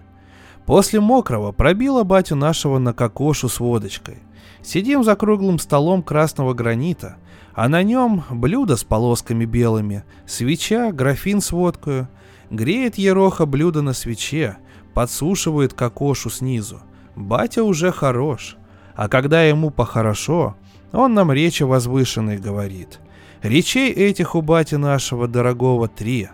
После 0.67 0.99
мокрого 0.99 1.53
пробила 1.53 2.03
батю 2.03 2.35
нашего 2.35 2.79
на 2.79 2.93
кокошу 2.93 3.49
с 3.49 3.61
водочкой. 3.61 4.19
Сидим 4.63 5.05
за 5.05 5.15
круглым 5.15 5.61
столом 5.61 6.03
красного 6.03 6.53
гранита, 6.53 7.19
а 7.55 7.69
на 7.69 7.85
нем 7.85 8.25
блюдо 8.31 8.75
с 8.75 8.83
полосками 8.83 9.45
белыми, 9.45 10.03
свеча, 10.27 10.91
графин 10.91 11.41
с 11.41 11.53
водкой. 11.53 12.09
Греет 12.51 12.99
ероха 12.99 13.47
блюдо 13.47 13.81
на 13.81 13.93
свече, 13.93 14.57
подсушивает 14.93 15.73
кокошу 15.73 16.31
снизу. 16.31 16.81
Батя 17.17 17.65
уже 17.65 17.91
хорош. 17.91 18.57
А 18.95 19.09
когда 19.09 19.43
ему 19.43 19.71
похорошо, 19.71 20.57
он 20.93 21.15
нам 21.15 21.33
речи 21.33 21.63
возвышенные 21.63 22.39
говорит. 22.39 23.01
Речей 23.43 23.91
этих 23.91 24.35
у 24.35 24.43
бати 24.43 24.77
нашего 24.77 25.27
дорогого 25.27 25.89
три. 25.89 26.29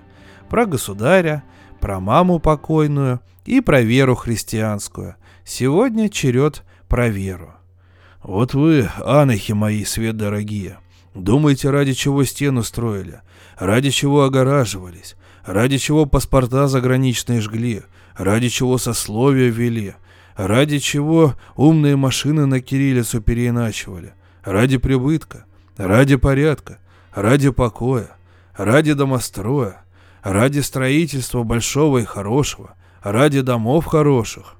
Про 0.48 0.66
государя, 0.66 1.44
про 1.80 2.00
маму 2.00 2.38
покойную 2.38 3.20
и 3.44 3.60
про 3.60 3.80
веру 3.80 4.14
христианскую. 4.14 5.16
Сегодня 5.44 6.08
черед 6.08 6.62
про 6.88 7.08
веру. 7.08 7.54
Вот 8.22 8.54
вы, 8.54 8.88
анахи 9.04 9.52
мои, 9.52 9.84
свет 9.84 10.16
дорогие, 10.16 10.78
думаете, 11.14 11.70
ради 11.70 11.92
чего 11.92 12.22
стену 12.24 12.62
строили, 12.62 13.22
ради 13.58 13.90
чего 13.90 14.22
огораживались, 14.22 15.16
ради 15.44 15.78
чего 15.78 16.06
паспорта 16.06 16.68
заграничные 16.68 17.40
жгли, 17.40 17.82
ради 18.14 18.48
чего 18.48 18.78
сословия 18.78 19.48
ввели, 19.48 19.96
ради 20.36 20.78
чего 20.78 21.34
умные 21.56 21.96
машины 21.96 22.46
на 22.46 22.60
кириллицу 22.60 23.20
переиначивали, 23.20 24.14
ради 24.42 24.76
прибытка, 24.78 25.44
ради 25.76 26.16
порядка, 26.16 26.78
ради 27.14 27.50
покоя, 27.50 28.16
ради 28.56 28.92
домостроя, 28.92 29.84
ради 30.22 30.60
строительства 30.60 31.42
большого 31.42 31.98
и 31.98 32.04
хорошего, 32.04 32.74
ради 33.02 33.40
домов 33.40 33.86
хороших, 33.86 34.56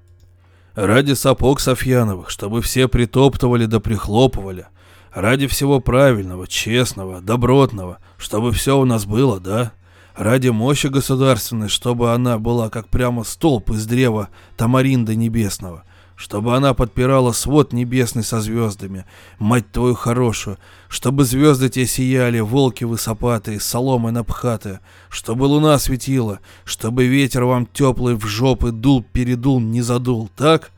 ради 0.75 1.13
сапог 1.13 1.61
Софьяновых, 1.61 2.31
чтобы 2.31 2.63
все 2.63 2.89
притоптывали 2.89 3.67
да 3.67 3.81
прихлопывали, 3.81 4.67
ради 5.13 5.47
всего 5.47 5.81
правильного, 5.81 6.47
честного, 6.47 7.21
добротного, 7.21 7.99
чтобы 8.19 8.53
все 8.53 8.79
у 8.79 8.85
нас 8.85 9.05
было, 9.05 9.41
да? 9.41 9.73
Ради 10.17 10.49
мощи 10.49 10.89
государственной, 10.89 11.69
чтобы 11.69 12.13
она 12.13 12.39
была 12.39 12.69
как 12.69 12.89
прямо 12.89 13.25
столб 13.25 13.71
из 13.71 13.87
древа 13.87 14.29
тамаринда 14.59 15.15
небесного, 15.15 15.85
чтобы 16.17 16.55
она 16.55 16.75
подпирала 16.75 17.33
свод 17.33 17.73
небесный 17.73 18.23
со 18.23 18.43
звездами, 18.43 19.07
мать 19.39 19.73
твою 19.73 19.95
хорошую, 19.95 20.59
чтобы 20.89 21.25
звезды 21.25 21.71
те 21.71 21.87
сияли, 21.87 22.41
волки 22.41 22.85
высопатые, 22.85 23.59
соломы 23.59 24.13
напхатые, 24.13 24.81
чтобы 25.09 25.45
луна 25.45 25.79
светила, 25.79 26.41
чтобы 26.65 27.07
ветер 27.07 27.45
вам 27.45 27.65
теплый 27.65 28.15
в 28.15 28.27
жопы 28.27 28.71
дул-передул, 28.71 29.61
не 29.61 29.81
задул, 29.81 30.29
так? 30.37 30.73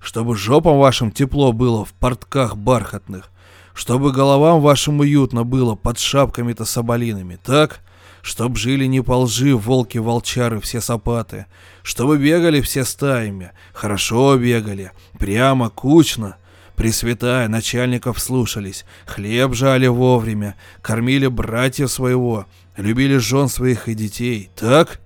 Чтобы 0.00 0.34
жопам 0.34 0.78
вашим 0.78 1.12
тепло 1.12 1.52
было 1.52 1.84
в 1.84 1.92
портках 1.92 2.56
бархатных, 2.56 3.30
чтобы 3.74 4.12
головам 4.12 4.62
вашим 4.62 5.00
уютно 5.00 5.44
было 5.44 5.74
под 5.74 5.98
шапками-то 5.98 6.64
соболинами, 6.64 7.38
так? 7.44 7.80
Чтоб 8.28 8.58
жили 8.58 8.84
не 8.84 9.00
по 9.00 9.16
лжи 9.22 9.56
волки-волчары 9.56 10.60
все 10.60 10.82
сапаты, 10.82 11.46
чтобы 11.82 12.18
бегали 12.18 12.60
все 12.60 12.84
стаями, 12.84 13.52
хорошо 13.72 14.36
бегали, 14.36 14.92
прямо, 15.18 15.70
кучно, 15.70 16.36
Пресвятая, 16.76 17.48
начальников 17.48 18.20
слушались, 18.20 18.84
хлеб 19.06 19.54
жали 19.54 19.86
вовремя, 19.86 20.56
кормили 20.82 21.26
братьев 21.26 21.90
своего, 21.90 22.44
любили 22.76 23.16
жен 23.16 23.48
своих 23.48 23.88
и 23.88 23.94
детей, 23.94 24.50
так? 24.54 25.00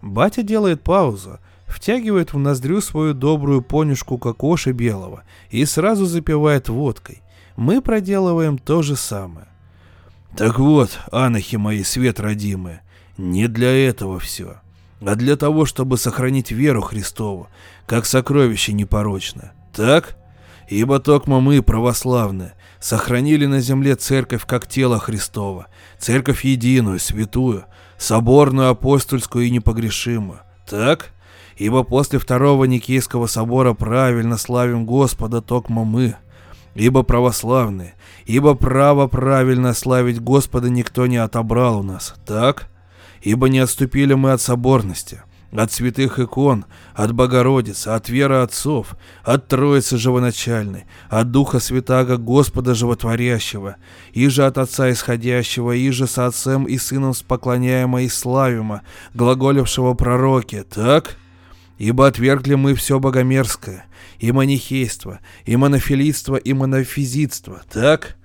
Батя 0.00 0.42
делает 0.42 0.82
паузу, 0.82 1.38
втягивает 1.66 2.32
в 2.32 2.38
ноздрю 2.38 2.80
свою 2.80 3.12
добрую 3.12 3.60
понюшку 3.60 4.16
кокоши 4.16 4.72
белого 4.72 5.24
и 5.50 5.66
сразу 5.66 6.06
запивает 6.06 6.70
водкой. 6.70 7.20
Мы 7.56 7.82
проделываем 7.82 8.56
то 8.56 8.80
же 8.80 8.96
самое. 8.96 9.48
Так 10.36 10.58
вот, 10.58 10.98
анахи 11.12 11.56
мои 11.56 11.82
свет 11.82 12.20
родимые, 12.20 12.82
не 13.16 13.48
для 13.48 13.88
этого 13.88 14.18
все, 14.18 14.56
а 15.00 15.14
для 15.14 15.34
того, 15.36 15.64
чтобы 15.64 15.96
сохранить 15.96 16.50
веру 16.50 16.82
Христову, 16.82 17.48
как 17.86 18.04
сокровище 18.04 18.74
непорочное. 18.74 19.54
Так? 19.74 20.18
Ибо 20.68 20.98
токмо 20.98 21.40
мы, 21.40 21.62
православные, 21.62 22.52
сохранили 22.80 23.46
на 23.46 23.60
земле 23.60 23.96
церковь 23.96 24.44
как 24.44 24.66
тело 24.66 24.98
Христова, 24.98 25.68
церковь 25.98 26.44
единую, 26.44 27.00
святую, 27.00 27.64
соборную, 27.96 28.68
апостольскую 28.68 29.46
и 29.46 29.50
непогрешимую. 29.50 30.40
Так? 30.68 31.12
Ибо 31.56 31.82
после 31.82 32.18
второго 32.18 32.64
Никейского 32.64 33.26
собора 33.26 33.72
правильно 33.72 34.36
славим 34.36 34.84
Господа 34.84 35.40
токмо 35.40 35.84
мы, 35.84 36.16
ибо 36.74 37.02
православные, 37.04 37.94
ибо 38.26 38.54
право 38.54 39.06
правильно 39.06 39.72
славить 39.72 40.20
Господа 40.20 40.68
никто 40.68 41.06
не 41.06 41.16
отобрал 41.16 41.80
у 41.80 41.82
нас, 41.82 42.14
так? 42.26 42.68
Ибо 43.22 43.48
не 43.48 43.60
отступили 43.60 44.14
мы 44.14 44.32
от 44.32 44.40
соборности, 44.40 45.22
от 45.52 45.72
святых 45.72 46.18
икон, 46.18 46.66
от 46.94 47.12
Богородицы, 47.12 47.88
от 47.88 48.08
веры 48.08 48.36
отцов, 48.36 48.96
от 49.24 49.48
Троицы 49.48 49.96
Живоначальной, 49.96 50.84
от 51.08 51.30
Духа 51.30 51.60
Святаго 51.60 52.18
Господа 52.18 52.74
Животворящего, 52.74 53.76
и 54.12 54.28
же 54.28 54.44
от 54.44 54.58
Отца 54.58 54.90
Исходящего, 54.90 55.72
и 55.72 55.90
же 55.90 56.06
со 56.06 56.26
Отцем 56.26 56.64
и 56.64 56.78
Сыном 56.78 57.14
споклоняемо 57.14 58.02
и 58.02 58.08
славимо, 58.08 58.82
глаголевшего 59.14 59.94
пророке, 59.94 60.64
так? 60.64 61.16
Ибо 61.78 62.06
отвергли 62.06 62.54
мы 62.54 62.74
все 62.74 62.98
богомерзкое, 62.98 63.84
и 64.18 64.32
манихейство, 64.32 65.20
и 65.44 65.56
монофилитство, 65.56 66.36
и 66.36 66.52
монофизитство, 66.52 67.62
так? 67.70 68.16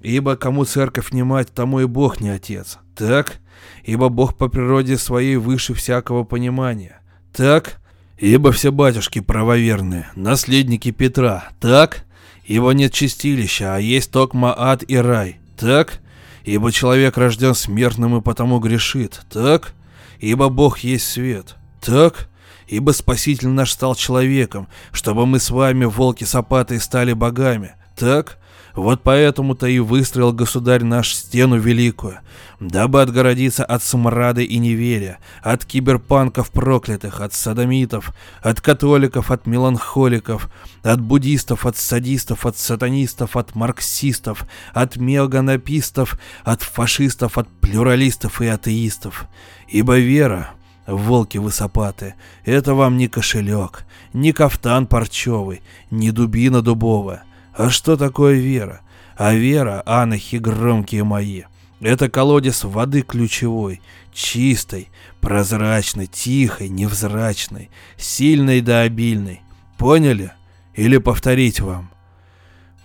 Ибо 0.00 0.36
кому 0.36 0.64
церковь 0.64 1.12
не 1.12 1.22
мать, 1.22 1.48
тому 1.54 1.80
и 1.80 1.84
Бог 1.84 2.20
не 2.20 2.30
отец, 2.30 2.78
так? 2.94 3.40
Ибо 3.84 4.08
Бог 4.08 4.36
по 4.36 4.48
природе 4.48 4.96
своей 4.96 5.36
выше 5.36 5.74
всякого 5.74 6.24
понимания, 6.24 7.00
так? 7.32 7.80
Ибо 8.18 8.52
все 8.52 8.72
батюшки 8.72 9.20
правоверные, 9.20 10.08
наследники 10.14 10.90
Петра, 10.90 11.48
так? 11.60 12.04
Ибо 12.46 12.70
нет 12.70 12.92
чистилища, 12.92 13.74
а 13.74 13.78
есть 13.78 14.10
токма 14.10 14.54
ад 14.56 14.82
и 14.86 14.96
рай, 14.96 15.40
так? 15.58 16.00
Ибо 16.44 16.72
человек 16.72 17.16
рожден 17.18 17.54
смертным 17.54 18.16
и 18.16 18.22
потому 18.22 18.60
грешит, 18.60 19.22
так? 19.30 19.74
Ибо 20.20 20.48
Бог 20.48 20.78
есть 20.78 21.10
свет, 21.10 21.56
так? 21.82 22.28
Ибо 22.68 22.92
Спаситель 22.92 23.48
наш 23.48 23.72
стал 23.72 23.94
человеком, 23.94 24.68
чтобы 24.92 25.26
мы 25.26 25.38
с 25.38 25.50
вами, 25.50 25.84
волки 25.84 26.24
сапатые, 26.24 26.80
стали 26.80 27.12
богами. 27.12 27.74
Так? 27.96 28.38
Вот 28.74 29.02
поэтому-то 29.04 29.68
и 29.68 29.78
выстроил 29.78 30.32
государь 30.32 30.82
наш 30.82 31.14
стену 31.14 31.58
великую, 31.58 32.18
дабы 32.58 33.02
отгородиться 33.02 33.64
от 33.64 33.84
смрада 33.84 34.40
и 34.40 34.58
неверия, 34.58 35.18
от 35.42 35.64
киберпанков 35.64 36.50
проклятых, 36.50 37.20
от 37.20 37.32
садомитов, 37.34 38.12
от 38.42 38.60
католиков, 38.60 39.30
от 39.30 39.46
меланхоликов, 39.46 40.50
от 40.82 41.00
буддистов, 41.00 41.66
от 41.66 41.76
садистов, 41.76 42.46
от 42.46 42.58
сатанистов, 42.58 43.36
от 43.36 43.54
марксистов, 43.54 44.44
от 44.72 44.96
меганопистов, 44.96 46.18
от 46.42 46.62
фашистов, 46.62 47.38
от 47.38 47.48
плюралистов 47.60 48.42
и 48.42 48.48
атеистов. 48.48 49.26
Ибо 49.68 49.98
вера, 49.98 50.50
волки 50.86 51.38
высопаты, 51.38 52.14
это 52.44 52.74
вам 52.74 52.96
не 52.96 53.08
кошелек, 53.08 53.84
не 54.12 54.32
кафтан 54.32 54.86
парчевый, 54.86 55.62
не 55.90 56.10
дубина 56.10 56.62
дубовая. 56.62 57.24
А 57.56 57.70
что 57.70 57.96
такое 57.96 58.34
вера? 58.34 58.80
А 59.16 59.34
вера, 59.34 59.82
анахи 59.86 60.36
громкие 60.36 61.04
мои, 61.04 61.42
это 61.80 62.08
колодец 62.08 62.64
воды 62.64 63.02
ключевой, 63.02 63.80
чистой, 64.12 64.88
прозрачной, 65.20 66.06
тихой, 66.06 66.68
невзрачной, 66.68 67.70
сильной 67.96 68.60
да 68.60 68.82
обильной. 68.82 69.42
Поняли? 69.76 70.32
Или 70.74 70.98
повторить 70.98 71.60
вам? 71.60 71.90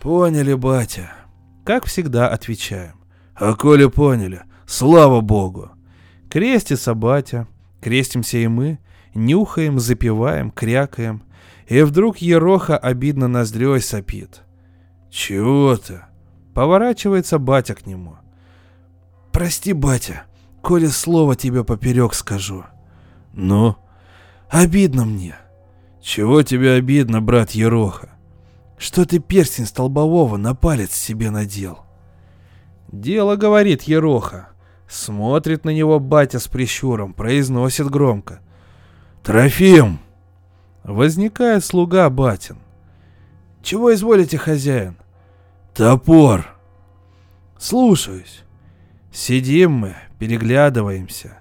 Поняли, 0.01 0.53
батя. 0.53 1.11
Как 1.63 1.85
всегда 1.85 2.27
отвечаем. 2.30 2.95
А 3.35 3.53
коли 3.53 3.88
поняли, 3.88 4.41
слава 4.67 5.21
богу. 5.21 5.71
Крестится 6.30 6.93
батя, 6.93 7.47
крестимся 7.81 8.38
и 8.38 8.47
мы, 8.47 8.80
нюхаем, 9.14 9.80
запиваем, 9.80 10.51
крякаем. 10.51 11.23
И 11.68 11.81
вдруг 11.81 12.18
Ероха 12.18 12.77
обидно 12.77 13.27
ноздрёй 13.27 13.81
сопит. 13.81 14.41
«Чего 15.10 15.76
ты?» 15.77 16.01
Поворачивается 16.53 17.39
батя 17.39 17.76
к 17.76 17.85
нему. 17.85 18.18
«Прости, 19.31 19.73
батя, 19.73 20.23
коли 20.61 20.88
слово 20.88 21.35
тебе 21.35 21.64
поперек 21.64 22.14
скажу». 22.14 22.65
«Ну?» 23.34 23.76
«Обидно 24.49 25.06
мне». 25.06 25.35
«Чего 26.01 26.41
тебе 26.43 26.73
обидно, 26.73 27.22
брат 27.22 27.51
Ероха?» 27.51 28.10
«Что 28.77 29.06
ты 29.06 29.19
перстень 29.19 29.65
столбового 29.65 30.38
на 30.38 30.56
палец 30.56 30.93
себе 30.93 31.30
надел». 31.30 31.80
«Дело,— 32.91 33.35
говорит 33.38 33.84
Ероха. 33.84 34.48
Смотрит 34.90 35.66
на 35.66 35.70
него 35.70 35.99
батя 35.99 36.40
с 36.40 36.48
прищуром, 36.48 37.14
произносит 37.14 37.88
громко. 37.90 38.40
«Трофим!» 39.24 39.99
Возникает 40.84 41.64
слуга 41.64 42.10
батин. 42.10 42.57
«Чего 43.61 43.94
изволите, 43.94 44.40
хозяин?» 44.40 44.98
«Топор!» 45.76 46.48
«Слушаюсь». 47.60 48.44
Сидим 49.11 49.74
мы, 49.74 49.95
переглядываемся. 50.18 51.38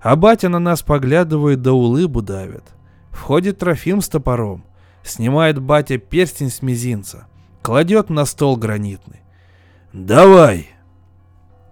А 0.00 0.14
батя 0.14 0.48
на 0.48 0.58
нас 0.58 0.82
поглядывает 0.82 1.62
да 1.62 1.72
улыбу 1.72 2.22
давит. 2.22 2.64
Входит 3.10 3.58
Трофим 3.58 4.02
с 4.02 4.08
топором. 4.08 4.64
Снимает 5.02 5.60
батя 5.60 5.98
перстень 5.98 6.50
с 6.50 6.62
мизинца. 6.62 7.26
Кладет 7.62 8.10
на 8.10 8.24
стол 8.24 8.56
гранитный. 8.56 9.20
«Давай!» 9.92 10.73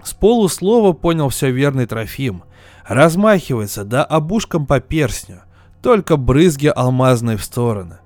С 0.03 0.15
полуслова 0.15 0.93
понял 0.93 1.29
все 1.29 1.51
верный 1.51 1.87
Трофим. 1.87 2.45
Размахивается, 2.87 3.85
да 3.85 4.05
обушком 4.05 4.67
по 4.67 4.81
перстню. 4.81 5.43
Только 5.83 6.17
брызги 6.17 6.67
алмазные 6.67 7.37
в 7.37 7.45
стороны. 7.45 7.99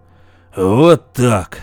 Вот 0.55 1.13
так. 1.13 1.61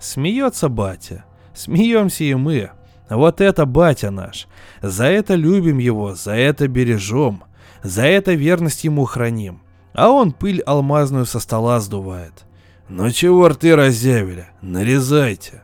Смеется 0.00 0.68
батя. 0.68 1.24
Смеемся 1.54 2.24
и 2.24 2.34
мы. 2.34 2.70
Вот 3.08 3.40
это 3.40 3.66
батя 3.66 4.10
наш. 4.10 4.48
За 4.82 5.04
это 5.04 5.34
любим 5.34 5.78
его, 5.78 6.14
за 6.14 6.34
это 6.34 6.68
бережем. 6.68 7.44
За 7.82 8.02
это 8.02 8.32
верность 8.32 8.84
ему 8.84 9.04
храним. 9.04 9.62
А 9.92 10.10
он 10.10 10.32
пыль 10.32 10.60
алмазную 10.60 11.24
со 11.24 11.40
стола 11.40 11.80
сдувает. 11.80 12.44
Ну 12.88 13.10
чего 13.10 13.48
рты 13.48 13.74
разъявили? 13.74 14.46
Нарезайте. 14.60 15.62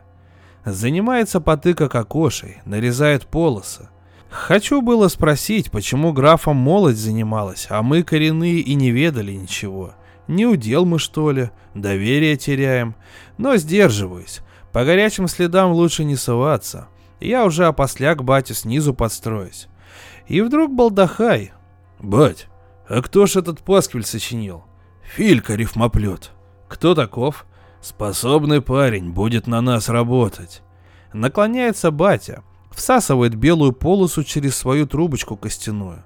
Занимается 0.65 1.39
потыка 1.39 1.89
кокошей, 1.89 2.61
нарезает 2.65 3.27
полосы. 3.27 3.89
Хочу 4.33 4.81
было 4.81 5.09
спросить, 5.09 5.69
почему 5.69 6.11
графом 6.11 6.55
молодь 6.55 6.97
занималась, 6.97 7.67
а 7.69 7.83
мы 7.83 8.01
коренные 8.01 8.61
и 8.61 8.73
не 8.73 8.89
ведали 8.89 9.31
ничего. 9.31 9.93
Не 10.27 10.47
удел 10.47 10.85
мы, 10.85 10.97
что 10.97 11.29
ли? 11.29 11.51
Доверие 11.75 12.35
теряем. 12.35 12.95
Но 13.37 13.57
сдерживаюсь. 13.57 14.39
По 14.71 14.85
горячим 14.85 15.27
следам 15.27 15.71
лучше 15.71 16.03
не 16.03 16.15
соваться. 16.15 16.87
Я 17.19 17.45
уже 17.45 17.67
опосля 17.67 18.15
к 18.15 18.23
бате 18.23 18.55
снизу 18.55 18.95
подстроюсь. 18.95 19.67
И 20.27 20.41
вдруг 20.41 20.73
балдахай. 20.73 21.53
Бать, 21.99 22.47
а 22.89 23.03
кто 23.03 23.27
ж 23.27 23.35
этот 23.35 23.59
пасквиль 23.59 24.03
сочинил? 24.03 24.63
Филька 25.03 25.53
рифмоплет. 25.53 26.31
Кто 26.67 26.95
таков? 26.95 27.45
Способный 27.81 28.61
парень, 28.61 29.11
будет 29.11 29.45
на 29.45 29.61
нас 29.61 29.89
работать. 29.89 30.63
Наклоняется 31.13 31.91
батя, 31.91 32.41
всасывает 32.73 33.35
белую 33.35 33.73
полосу 33.73 34.23
через 34.23 34.55
свою 34.55 34.87
трубочку 34.87 35.35
костяную. 35.35 36.03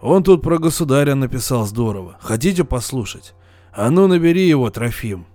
Он 0.00 0.22
тут 0.22 0.42
про 0.42 0.58
государя 0.58 1.14
написал 1.14 1.66
здорово. 1.66 2.16
Хотите 2.20 2.64
послушать? 2.64 3.34
А 3.72 3.90
ну 3.90 4.06
набери 4.06 4.48
его, 4.48 4.70
Трофим. 4.70 5.26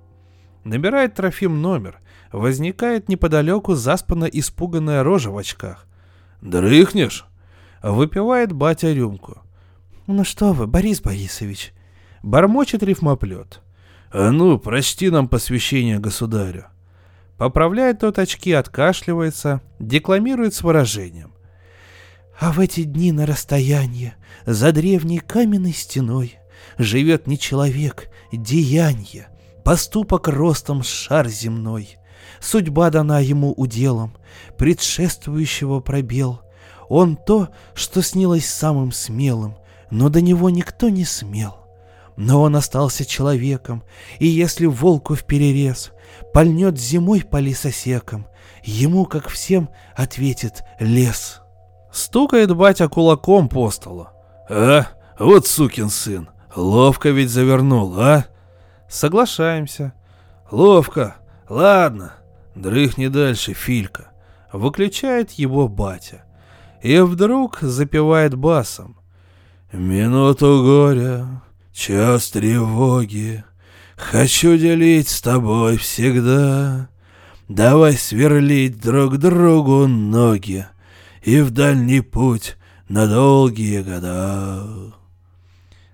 Набирает 0.64 1.16
Трофим 1.16 1.62
номер. 1.62 2.00
Возникает 2.32 3.08
неподалеку 3.08 3.76
заспанно 3.76 4.26
испуганная 4.26 5.04
рожа 5.04 5.32
в 5.32 5.38
очках. 5.38 5.86
«Дрыхнешь?» 6.42 7.26
Выпивает 7.82 8.52
батя 8.52 8.92
рюмку. 8.92 9.42
«Ну 10.08 10.24
что 10.24 10.54
вы, 10.54 10.68
Борис 10.68 11.02
Борисович?» 11.02 11.74
Бормочет 12.24 12.84
рифмоплет. 12.84 13.62
«А 14.12 14.32
ну, 14.32 14.58
прочти 14.58 15.10
нам 15.10 15.28
посвящение 15.28 16.00
государю». 16.00 16.66
Поправляет 17.38 18.00
тот 18.00 18.18
очки, 18.18 18.54
откашливается, 18.54 19.62
декламирует 19.80 20.54
с 20.54 20.64
выражением. 20.64 21.34
«А 22.40 22.52
в 22.52 22.60
эти 22.60 22.84
дни 22.84 23.12
на 23.12 23.26
расстоянии, 23.26 24.14
за 24.46 24.72
древней 24.72 25.20
каменной 25.20 25.74
стеной, 25.74 26.38
живет 26.78 27.28
не 27.28 27.38
человек, 27.38 28.10
деяние, 28.32 29.28
поступок 29.64 30.28
ростом 30.28 30.84
шар 30.84 31.28
земной. 31.28 31.98
Судьба 32.40 32.90
дана 32.90 33.20
ему 33.20 33.54
уделом, 33.54 34.16
предшествующего 34.58 35.80
пробел. 35.80 36.42
Он 36.90 37.16
то, 37.16 37.50
что 37.74 38.02
снилось 38.02 38.48
самым 38.48 38.92
смелым, 38.92 39.56
но 39.92 40.10
до 40.10 40.22
него 40.22 40.50
никто 40.50 40.90
не 40.90 41.06
смел. 41.06 41.65
Но 42.18 42.42
он 42.42 42.56
остался 42.56 43.06
человеком, 43.06 43.84
и 44.20 44.28
если 44.28 44.66
волку 44.66 45.16
в 45.16 45.26
перерез 45.26 45.92
пальнет 46.34 46.80
зимой 46.80 47.22
по 47.22 47.38
лесосекам, 47.38 48.28
ему, 48.64 49.06
как 49.06 49.28
всем, 49.28 49.70
ответит 49.96 50.64
лес. 50.80 51.42
Стукает 51.92 52.56
батя 52.56 52.88
кулаком 52.88 53.50
по 53.50 53.70
столу. 53.70 54.08
А, 54.50 54.88
вот 55.20 55.48
сукин 55.48 55.90
сын, 55.90 56.30
ловко 56.56 57.10
ведь 57.10 57.30
завернул, 57.30 58.00
а? 58.00 58.26
Соглашаемся. 58.88 59.94
Ловко, 60.52 61.16
ладно, 61.50 62.14
дрыхни 62.54 63.08
дальше, 63.08 63.54
Филька. 63.54 64.12
Выключает 64.54 65.32
его 65.32 65.68
батя. 65.68 66.24
И 66.82 67.00
вдруг 67.00 67.60
запевает 67.62 68.36
басом. 68.36 69.00
Минуту 69.74 70.62
горя, 70.64 71.42
час 71.76 72.32
тревоги, 72.32 73.44
Хочу 73.98 74.58
делить 74.58 75.10
с 75.10 75.22
тобой 75.22 75.78
всегда. 75.78 76.90
Давай 77.48 77.94
сверлить 77.94 78.82
друг 78.82 79.18
другу 79.18 79.88
ноги 79.88 80.66
И 81.22 81.42
в 81.42 81.52
дальний 81.52 82.02
путь 82.02 82.58
на 82.90 83.08
долгие 83.08 83.82
года. 83.82 84.94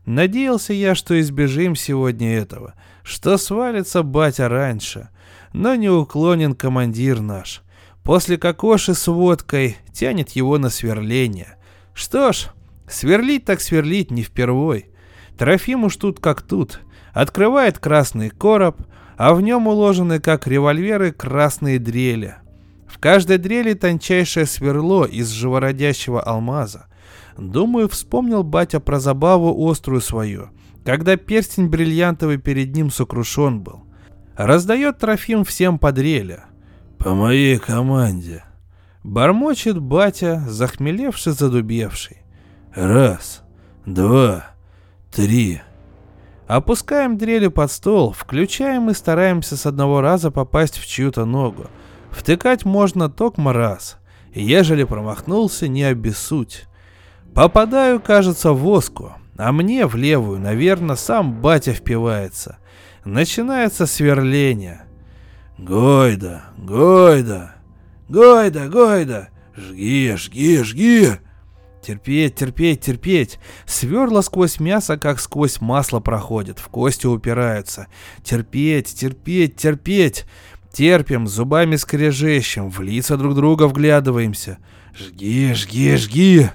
Надеялся 0.05 0.73
я, 0.73 0.95
что 0.95 1.19
избежим 1.19 1.75
сегодня 1.75 2.37
этого, 2.37 2.73
что 3.03 3.37
свалится 3.37 4.01
батя 4.01 4.49
раньше, 4.49 5.09
но 5.53 5.75
не 5.75 5.89
уклонен 5.89 6.55
командир 6.55 7.21
наш. 7.21 7.61
После 8.03 8.37
кокоши 8.37 8.95
с 8.95 9.07
водкой 9.07 9.77
тянет 9.93 10.31
его 10.31 10.57
на 10.57 10.69
сверление. 10.69 11.57
Что 11.93 12.31
ж, 12.31 12.47
сверлить 12.89 13.45
так 13.45 13.61
сверлить 13.61 14.09
не 14.09 14.23
впервой. 14.23 14.90
Трофим 15.41 15.85
уж 15.85 15.95
тут 15.95 16.19
как 16.19 16.43
тут. 16.43 16.81
Открывает 17.13 17.79
красный 17.79 18.29
короб, 18.29 18.83
а 19.17 19.33
в 19.33 19.41
нем 19.41 19.65
уложены 19.65 20.19
как 20.19 20.45
револьверы 20.45 21.11
красные 21.11 21.79
дрели. 21.79 22.35
В 22.87 22.99
каждой 22.99 23.39
дрели 23.39 23.73
тончайшее 23.73 24.45
сверло 24.45 25.03
из 25.03 25.29
живородящего 25.29 26.21
алмаза. 26.21 26.85
Думаю, 27.39 27.89
вспомнил 27.89 28.43
батя 28.43 28.79
про 28.79 28.99
забаву 28.99 29.67
острую 29.67 29.99
свою, 29.99 30.51
когда 30.85 31.17
перстень 31.17 31.69
бриллиантовый 31.69 32.37
перед 32.37 32.75
ним 32.75 32.91
сокрушен 32.91 33.61
был. 33.61 33.81
Раздает 34.35 34.99
Трофим 34.99 35.43
всем 35.43 35.79
по 35.79 35.91
дрели. 35.91 36.41
По 36.99 37.15
моей 37.15 37.57
команде. 37.57 38.43
Бормочет 39.03 39.79
батя, 39.79 40.43
захмелевший, 40.47 41.33
задубевший. 41.33 42.17
Раз, 42.75 43.41
два, 43.87 44.50
три. 45.11 45.61
Опускаем 46.47 47.17
дрели 47.17 47.47
под 47.47 47.71
стол, 47.71 48.11
включаем 48.11 48.89
и 48.89 48.93
стараемся 48.93 49.55
с 49.55 49.65
одного 49.65 50.01
раза 50.01 50.31
попасть 50.31 50.77
в 50.77 50.87
чью-то 50.87 51.25
ногу. 51.25 51.67
Втыкать 52.09 52.65
можно 52.65 53.09
токмо 53.09 53.53
раз. 53.53 53.97
Ежели 54.33 54.83
промахнулся, 54.83 55.67
не 55.67 55.83
обессудь. 55.83 56.65
Попадаю, 57.33 58.01
кажется, 58.01 58.51
в 58.51 58.59
воску, 58.59 59.13
а 59.37 59.51
мне 59.51 59.87
в 59.87 59.95
левую, 59.95 60.39
наверное, 60.39 60.95
сам 60.95 61.41
батя 61.41 61.73
впивается. 61.73 62.57
Начинается 63.05 63.85
сверление. 63.85 64.83
Гойда, 65.57 66.43
Гойда, 66.57 67.55
Гойда, 68.09 68.67
Гойда, 68.67 69.29
жги, 69.55 70.15
жги, 70.17 70.63
жги. 70.63 71.11
Терпеть, 71.81 72.35
терпеть, 72.35 72.81
терпеть. 72.81 73.39
Сверла 73.65 74.21
сквозь 74.21 74.59
мясо, 74.59 74.97
как 74.97 75.19
сквозь 75.19 75.61
масло 75.61 75.99
проходит, 75.99 76.59
в 76.59 76.67
кости 76.67 77.07
упираются. 77.07 77.87
Терпеть, 78.23 78.93
терпеть, 78.93 79.55
терпеть. 79.55 80.25
Терпим, 80.71 81.27
зубами 81.27 81.75
скрежещем, 81.75 82.69
в 82.69 82.79
лица 82.81 83.17
друг 83.17 83.35
друга 83.35 83.67
вглядываемся. 83.67 84.57
Жги, 84.95 85.53
жги, 85.53 85.95
жги. 85.97 86.49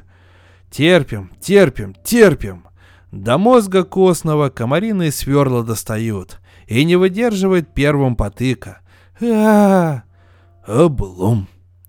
Терпим, 0.70 1.30
терпим, 1.40 1.94
терпим. 2.02 2.64
До 3.12 3.36
мозга 3.36 3.84
костного 3.84 4.48
комариные 4.48 5.12
сверла 5.12 5.62
достают. 5.62 6.40
И 6.66 6.84
не 6.84 6.96
выдерживает 6.96 7.74
первым 7.74 8.16
потыка. 8.16 8.80
а, 9.20 10.02
Облом. 10.66 11.48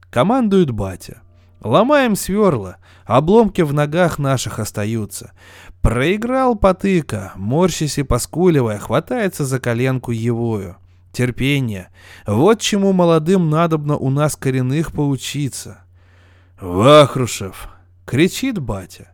Командует 0.09 0.71
батя. 0.71 1.21
Ломаем 1.61 2.15
сверла, 2.15 2.77
обломки 3.05 3.61
в 3.61 3.73
ногах 3.73 4.19
наших 4.19 4.59
остаются. 4.59 5.31
Проиграл 5.81 6.55
потыка, 6.55 7.33
морщись 7.35 7.97
и 7.97 8.03
поскуливая, 8.03 8.77
хватается 8.77 9.45
за 9.45 9.59
коленку 9.59 10.11
евою. 10.11 10.77
Терпение. 11.11 11.89
Вот 12.27 12.61
чему 12.61 12.93
молодым 12.93 13.49
надобно 13.49 13.97
у 13.97 14.09
нас 14.09 14.35
коренных 14.35 14.91
поучиться. 14.91 15.79
Вахрушев, 16.59 17.69
кричит 18.05 18.59
батя. 18.59 19.11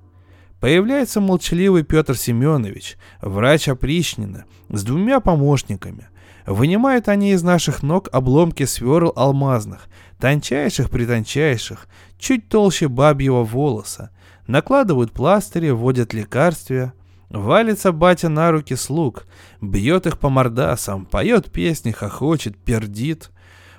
Появляется 0.60 1.22
молчаливый 1.22 1.84
Петр 1.84 2.18
Семенович, 2.18 2.98
врач 3.22 3.68
опричнина, 3.68 4.46
с 4.70 4.84
двумя 4.84 5.20
помощниками. 5.20 6.08
Вынимают 6.46 7.08
они 7.08 7.32
из 7.32 7.44
наших 7.44 7.84
ног 7.84 8.10
обломки 8.12 8.64
сверл 8.66 9.14
алмазных, 9.16 9.88
тончайших-притончайших, 10.20 11.88
чуть 12.18 12.50
толще 12.50 12.88
бабьего 12.88 13.44
волоса. 13.44 14.12
Накладывают 14.48 15.14
пластыри, 15.14 15.70
вводят 15.70 16.14
лекарствия. 16.14 16.94
Валится 17.30 17.92
батя 17.92 18.30
на 18.30 18.52
руки 18.52 18.76
слуг, 18.76 19.26
бьет 19.60 20.06
их 20.06 20.20
по 20.20 20.30
мордасам, 20.30 21.06
поет 21.06 21.52
песни, 21.52 21.92
хохочет, 21.92 22.58
пердит. 22.58 23.32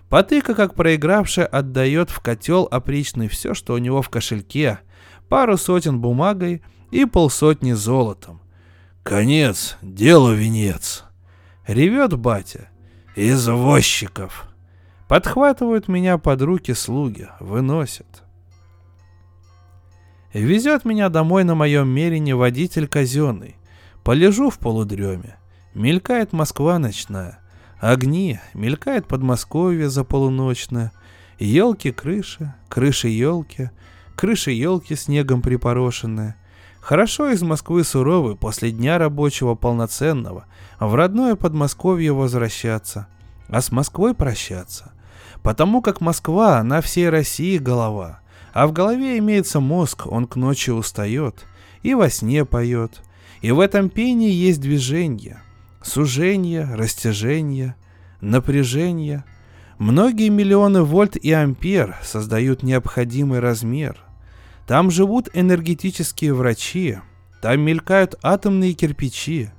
Потыка, 0.09 0.55
как 0.55 0.75
проигравшая, 0.75 1.47
отдает 1.47 2.11
в 2.11 2.21
котел 2.21 2.67
опричный 2.71 3.29
все, 3.29 3.55
что 3.55 3.75
у 3.75 3.79
него 3.79 4.03
в 4.03 4.09
кошельке, 4.09 4.81
пару 5.29 5.57
сотен 5.57 6.01
бумагой 6.01 6.63
и 6.91 7.05
полсотни 7.05 7.73
золотом. 7.73 8.41
Конец, 9.05 9.77
делу 9.83 10.33
венец. 10.33 11.04
Ревет 11.67 12.19
батя. 12.19 12.69
Извозчиков. 13.17 14.49
Подхватывают 15.09 15.89
меня 15.89 16.19
под 16.19 16.43
руки 16.43 16.75
слуги, 16.75 17.29
выносят. 17.41 18.23
Везет 20.35 20.85
меня 20.85 21.09
домой 21.09 21.45
на 21.45 21.55
моем 21.55 21.89
мерине 21.89 22.35
водитель 22.35 22.87
казенный. 22.87 23.57
Полежу 24.03 24.51
в 24.51 24.59
полудреме. 24.59 25.37
Мелькает 25.73 26.33
Москва 26.35 26.79
ночная. 26.79 27.39
Огни, 27.81 28.41
мелькает 28.53 29.07
Подмосковье 29.07 29.89
за 29.89 30.05
полуночное. 30.05 30.93
Елки 31.39 31.93
крыши, 31.93 32.55
крыши 32.69 33.09
елки, 33.09 33.71
крыши 34.17 34.51
елки 34.51 34.97
снегом 34.97 35.41
припорошенные. 35.41 36.37
Хорошо 36.85 37.31
из 37.31 37.41
Москвы 37.41 37.83
суровый 37.83 38.37
после 38.37 38.71
дня 38.71 38.99
рабочего 38.99 39.55
полноценного 39.55 40.45
в 40.79 40.95
родное 40.95 41.35
Подмосковье 41.35 42.13
возвращаться, 42.13 43.07
а 43.49 43.63
с 43.63 43.73
Москвой 43.73 44.13
прощаться. 44.13 44.93
Потому 45.43 45.81
как 45.81 46.03
Москва 46.03 46.63
на 46.63 46.83
всей 46.83 47.09
России 47.09 47.57
голова, 47.57 48.21
а 48.53 48.67
в 48.67 48.73
голове 48.73 49.17
имеется 49.17 49.61
мозг, 49.61 50.07
он 50.07 50.27
к 50.27 50.37
ночи 50.37 50.69
устает 50.69 51.47
и 51.83 51.95
во 51.95 52.11
сне 52.11 52.45
поет. 52.45 53.01
И 53.41 53.51
в 53.51 53.61
этом 53.61 53.89
пении 53.89 54.31
есть 54.31 54.61
движение, 54.61 55.41
сужение, 55.83 56.69
растяжение, 56.75 57.77
напряжение. 58.21 59.25
Многие 59.79 60.29
миллионы 60.29 60.83
вольт 60.83 61.17
и 61.17 61.33
ампер 61.33 61.97
создают 62.03 62.63
необходимый 62.63 63.41
размер. 63.41 64.05
Там 64.67 64.91
живут 64.91 65.29
энергетические 65.35 66.33
врачи, 66.33 66.99
там 67.43 67.61
мелькают 67.61 68.15
атомные 68.23 68.73
кирпичи, 68.73 69.51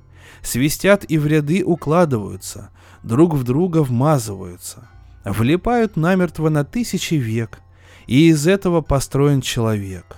свистят 0.42 1.04
и 1.04 1.18
в 1.18 1.26
ряды 1.26 1.64
укладываются, 1.64 2.70
друг 3.02 3.34
в 3.34 3.44
друга 3.44 3.82
вмазываются, 3.84 4.88
влипают 5.24 5.96
намертво 5.96 6.48
на 6.48 6.64
тысячи 6.64 7.14
век, 7.14 7.60
и 8.06 8.28
из 8.28 8.46
этого 8.46 8.80
построен 8.80 9.40
человек. 9.40 10.16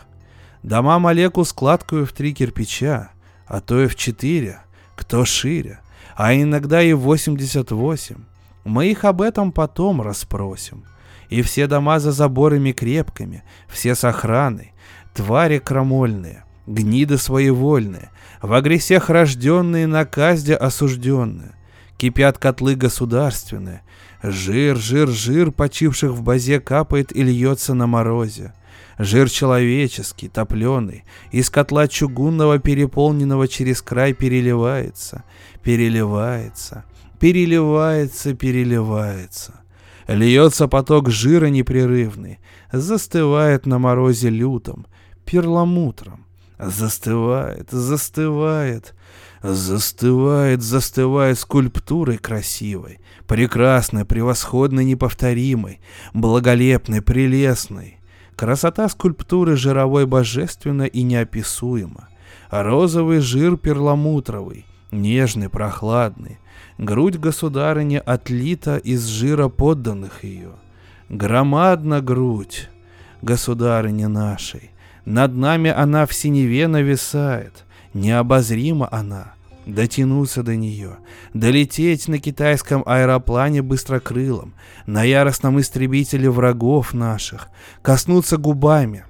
Дома 0.63 0.99
молекул 0.99 1.45
складкою 1.45 2.07
в 2.07 2.13
три 2.13 2.33
кирпича, 2.33 3.11
а 3.47 3.61
то 3.61 3.83
и 3.83 3.87
в 3.87 3.95
четыре, 3.95 4.61
кто 4.97 5.25
шире, 5.25 5.81
а 6.17 6.35
иногда 6.35 6.83
и 6.83 6.93
в 6.93 7.01
88. 7.01 8.17
Мы 8.65 8.87
их 8.87 9.05
об 9.05 9.23
этом 9.23 9.53
потом 9.53 10.03
расспросим. 10.03 10.85
И 11.29 11.43
все 11.43 11.67
дома 11.67 12.01
за 12.01 12.11
заборами 12.11 12.73
крепкими, 12.73 13.45
все 13.69 13.95
с 13.95 14.03
охраной, 14.05 14.73
твари 15.19 15.59
крамольные, 15.59 16.45
гниды 16.69 17.19
своевольные, 17.19 18.11
в 18.41 18.53
агрессиях 18.53 19.11
рожденные, 19.11 19.89
на 19.89 20.05
казде 20.05 20.55
осужденные. 20.55 21.57
Кипят 21.97 22.39
котлы 22.39 22.77
государственные, 22.77 23.83
жир, 24.23 24.77
жир, 24.77 25.09
жир 25.09 25.51
почивших 25.51 26.13
в 26.13 26.23
базе 26.23 26.61
капает 26.61 27.11
и 27.17 27.25
льется 27.25 27.75
на 27.75 27.89
морозе. 27.89 28.55
Жир 28.97 29.29
человеческий, 29.29 30.29
топленый, 30.29 31.03
из 31.33 31.51
котла 31.51 31.89
чугунного, 31.89 32.61
переполненного 32.61 33.49
через 33.49 33.83
край, 33.83 34.13
переливается, 34.13 35.25
переливается, 35.65 36.85
переливается, 37.19 38.35
переливается. 38.35 39.55
Льется 40.07 40.69
поток 40.69 41.11
жира 41.11 41.47
непрерывный, 41.47 42.39
застывает 42.71 43.67
на 43.67 43.81
морозе 43.81 44.31
лютом, 44.31 44.87
перламутром. 45.31 46.25
Застывает, 46.59 47.71
застывает, 47.71 48.95
застывает, 49.43 50.63
застывает 50.63 51.39
скульптурой 51.39 52.17
красивой, 52.19 52.99
прекрасной, 53.27 54.05
превосходной, 54.05 54.85
неповторимой, 54.85 55.81
благолепной, 56.15 57.03
прелестной. 57.03 57.99
Красота 58.37 58.89
скульптуры 58.89 59.57
жировой 59.57 60.07
божественна 60.07 60.85
и 60.85 61.03
неописуема. 61.03 62.09
Розовый 62.51 63.21
жир 63.21 63.57
перламутровый, 63.57 64.65
нежный, 64.91 65.49
прохладный. 65.51 66.39
Грудь 66.79 67.19
государыни 67.19 68.03
отлита 68.05 68.79
из 68.79 69.05
жира 69.05 69.49
подданных 69.49 70.25
ее. 70.25 70.53
Громадна 71.09 72.01
грудь 72.01 72.69
государыни 73.21 74.07
нашей. 74.07 74.71
Над 75.09 75.35
нами 75.35 75.71
она 75.71 76.05
в 76.05 76.13
синеве 76.13 76.69
нависает. 76.69 77.65
Необозрима 77.95 78.89
она. 78.93 79.33
Дотянуться 79.65 80.43
до 80.43 80.55
нее, 80.55 80.97
долететь 81.35 82.09
на 82.09 82.19
китайском 82.19 82.83
аэроплане 82.87 83.61
быстрокрылом, 83.61 84.55
на 84.87 85.03
яростном 85.03 85.61
истребителе 85.61 86.31
врагов 86.31 86.95
наших, 86.95 87.49
коснуться 87.83 88.39
губами, 88.39 89.05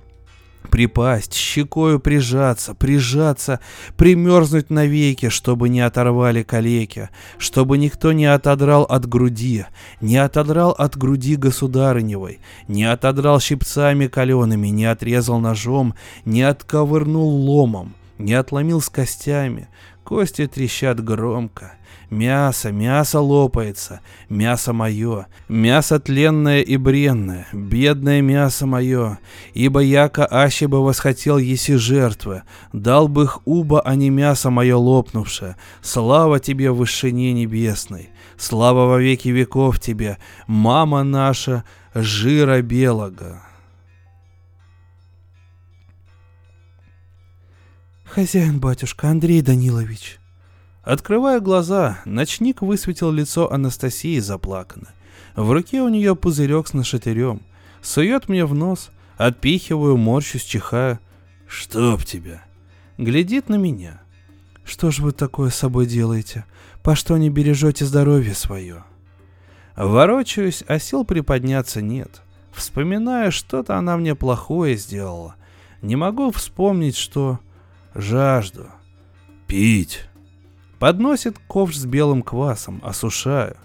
припасть, 0.70 1.34
щекою 1.34 2.00
прижаться, 2.00 2.74
прижаться, 2.74 3.60
примерзнуть 3.96 4.70
навеки, 4.70 5.28
чтобы 5.28 5.68
не 5.68 5.80
оторвали 5.80 6.42
калеки, 6.42 7.08
чтобы 7.38 7.78
никто 7.78 8.12
не 8.12 8.26
отодрал 8.26 8.82
от 8.82 9.08
груди, 9.08 9.66
не 10.00 10.16
отодрал 10.16 10.70
от 10.70 10.96
груди 10.96 11.36
государыневой, 11.36 12.40
не 12.68 12.84
отодрал 12.84 13.40
щипцами 13.40 14.06
калеными, 14.06 14.68
не 14.68 14.84
отрезал 14.84 15.40
ножом, 15.40 15.94
не 16.24 16.42
отковырнул 16.42 17.28
ломом, 17.28 17.94
не 18.18 18.34
отломил 18.34 18.80
с 18.80 18.88
костями, 18.88 19.68
Кости 20.08 20.46
трещат 20.46 21.04
громко. 21.04 21.74
Мясо, 22.10 22.72
мясо 22.72 23.20
лопается, 23.20 24.00
мясо 24.30 24.72
мое, 24.72 25.26
мясо 25.48 26.00
тленное 26.00 26.62
и 26.62 26.78
бренное, 26.78 27.46
бедное 27.52 28.22
мясо 28.22 28.64
мое, 28.64 29.18
ибо 29.52 29.80
яко 29.80 30.26
аще 30.30 30.68
бы 30.68 30.82
восхотел 30.82 31.36
еси 31.36 31.74
жертвы, 31.74 32.44
дал 32.72 33.08
бы 33.08 33.24
их 33.24 33.40
уба, 33.44 33.82
а 33.82 33.94
не 33.94 34.08
мясо 34.08 34.48
мое 34.48 34.76
лопнувшее, 34.76 35.56
слава 35.82 36.40
тебе 36.40 36.70
в 36.70 36.76
вышине 36.76 37.34
небесной, 37.34 38.08
слава 38.38 38.86
во 38.86 38.98
веки 38.98 39.28
веков 39.28 39.78
тебе, 39.78 40.16
мама 40.46 41.02
наша, 41.02 41.64
жира 41.92 42.62
белого. 42.62 43.42
«Хозяин, 48.06 48.60
батюшка, 48.60 49.10
Андрей 49.10 49.42
Данилович». 49.42 50.17
Открывая 50.88 51.40
глаза, 51.40 51.98
ночник 52.06 52.62
высветил 52.62 53.12
лицо 53.12 53.52
Анастасии 53.52 54.18
заплаканно. 54.20 54.88
В 55.36 55.52
руке 55.52 55.82
у 55.82 55.90
нее 55.90 56.16
пузырек 56.16 56.66
с 56.66 56.72
нашатырем. 56.72 57.42
Сует 57.82 58.30
мне 58.30 58.46
в 58.46 58.54
нос, 58.54 58.88
отпихиваю, 59.18 59.98
морщусь, 59.98 60.44
чихаю. 60.44 60.98
«Чтоб 61.46 62.02
тебя!» 62.04 62.42
Глядит 62.96 63.50
на 63.50 63.56
меня. 63.56 64.00
«Что 64.64 64.90
ж 64.90 65.00
вы 65.00 65.12
такое 65.12 65.50
с 65.50 65.56
собой 65.56 65.84
делаете? 65.84 66.46
По 66.82 66.94
что 66.96 67.18
не 67.18 67.28
бережете 67.28 67.84
здоровье 67.84 68.32
свое?» 68.32 68.82
Ворочаюсь, 69.76 70.64
а 70.68 70.78
сил 70.78 71.04
приподняться 71.04 71.82
нет. 71.82 72.22
Вспоминаю, 72.50 73.30
что-то 73.30 73.76
она 73.76 73.98
мне 73.98 74.14
плохое 74.14 74.78
сделала. 74.78 75.36
Не 75.82 75.96
могу 75.96 76.30
вспомнить, 76.30 76.96
что 76.96 77.40
жажду. 77.94 78.68
Пить. 79.46 80.07
Подносит 80.78 81.38
ковш 81.48 81.76
с 81.76 81.84
белым 81.84 82.22
квасом, 82.22 82.80
осушаю. 82.84 83.56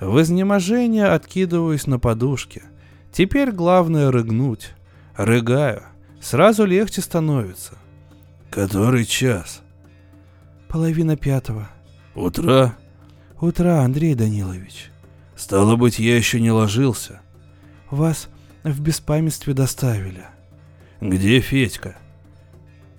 В 0.00 0.20
изнеможение 0.20 1.06
откидываюсь 1.06 1.86
на 1.86 1.98
подушке. 1.98 2.62
Теперь 3.12 3.50
главное 3.50 4.10
рыгнуть. 4.10 4.74
Рыгаю. 5.16 5.82
Сразу 6.20 6.64
легче 6.64 7.00
становится. 7.00 7.78
Который 8.50 9.04
час? 9.04 9.62
Половина 10.68 11.16
пятого. 11.16 11.68
Утра? 12.14 12.76
Утра, 13.40 13.80
Андрей 13.82 14.14
Данилович. 14.14 14.90
Стало 15.36 15.76
быть, 15.76 15.98
я 15.98 16.16
еще 16.16 16.40
не 16.40 16.50
ложился. 16.50 17.20
Вас 17.90 18.28
в 18.62 18.80
беспамятстве 18.80 19.52
доставили. 19.54 20.26
Где 21.00 21.40
Федька? 21.40 21.96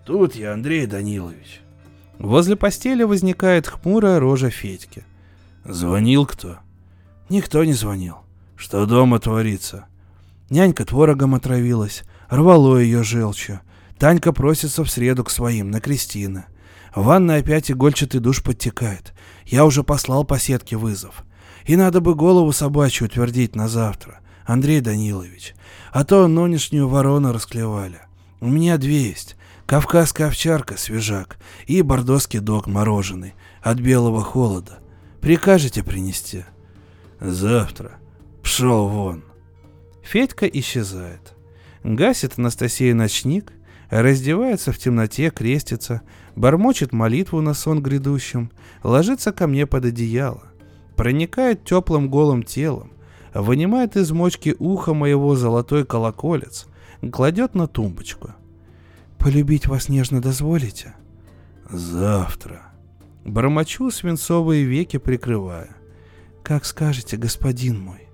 Тут 0.05 0.35
я, 0.35 0.53
Андрей 0.53 0.85
Данилович. 0.85 1.62
Возле 2.19 2.55
постели 2.55 3.03
возникает 3.03 3.67
хмурая 3.67 4.19
рожа 4.19 4.49
Федьки. 4.49 5.03
Звонил 5.65 6.25
кто? 6.25 6.57
Никто 7.29 7.63
не 7.63 7.73
звонил. 7.73 8.17
Что 8.55 8.85
дома 8.85 9.19
творится? 9.19 9.85
Нянька 10.49 10.85
творогом 10.85 11.35
отравилась, 11.35 12.03
рвало 12.29 12.77
ее 12.77 13.03
желчью. 13.03 13.61
Танька 13.97 14.33
просится 14.33 14.83
в 14.83 14.89
среду 14.89 15.23
к 15.23 15.29
своим, 15.29 15.71
на 15.71 15.79
Кристина. 15.79 16.45
В 16.95 17.05
ванной 17.05 17.39
опять 17.39 17.71
игольчатый 17.71 18.19
душ 18.19 18.43
подтекает. 18.43 19.13
Я 19.45 19.65
уже 19.65 19.83
послал 19.83 20.25
по 20.25 20.37
сетке 20.37 20.77
вызов. 20.77 21.23
И 21.65 21.75
надо 21.75 22.01
бы 22.01 22.13
голову 22.13 22.51
собачью 22.51 23.07
утвердить 23.07 23.55
на 23.55 23.67
завтра, 23.67 24.19
Андрей 24.45 24.81
Данилович. 24.81 25.55
А 25.91 26.03
то 26.03 26.27
нынешнюю 26.27 26.87
ворону 26.87 27.31
расклевали. 27.31 28.01
У 28.41 28.47
меня 28.47 28.77
две 28.77 29.03
есть. 29.03 29.37
Кавказская 29.65 30.27
овчарка, 30.27 30.77
свежак 30.77 31.37
и 31.67 31.81
бордоский 31.81 32.39
дог 32.39 32.67
мороженый 32.67 33.33
от 33.61 33.79
белого 33.79 34.21
холода. 34.21 34.79
Прикажете 35.21 35.83
принести? 35.83 36.45
Завтра. 37.19 37.93
Пшел 38.41 38.87
вон. 38.89 39.23
Федька 40.03 40.45
исчезает. 40.47 41.33
Гасит 41.83 42.37
Анастасия 42.37 42.93
ночник, 42.93 43.53
раздевается 43.89 44.73
в 44.73 44.77
темноте, 44.77 45.29
крестится, 45.29 46.01
бормочет 46.35 46.91
молитву 46.91 47.41
на 47.41 47.53
сон 47.53 47.81
грядущем, 47.81 48.51
ложится 48.83 49.31
ко 49.31 49.47
мне 49.47 49.65
под 49.65 49.85
одеяло, 49.85 50.43
проникает 50.97 51.63
теплым 51.63 52.09
голым 52.09 52.43
телом, 52.43 52.91
вынимает 53.33 53.95
из 53.95 54.11
мочки 54.11 54.55
уха 54.59 54.93
моего 54.93 55.35
золотой 55.35 55.85
колоколец, 55.85 56.67
кладет 57.11 57.55
на 57.55 57.67
тумбочку. 57.67 58.33
«Полюбить 59.23 59.67
вас 59.67 59.87
нежно 59.87 60.21
дозволите?» 60.21 60.95
Завтра. 61.69 62.73
Бормочу, 63.23 63.89
свинцовые 63.89 64.65
веки 64.65 64.97
прикрывая. 64.97 65.77
«Как 66.43 66.65
скажете, 66.65 67.15
господин 67.15 67.79
мой». 67.79 68.09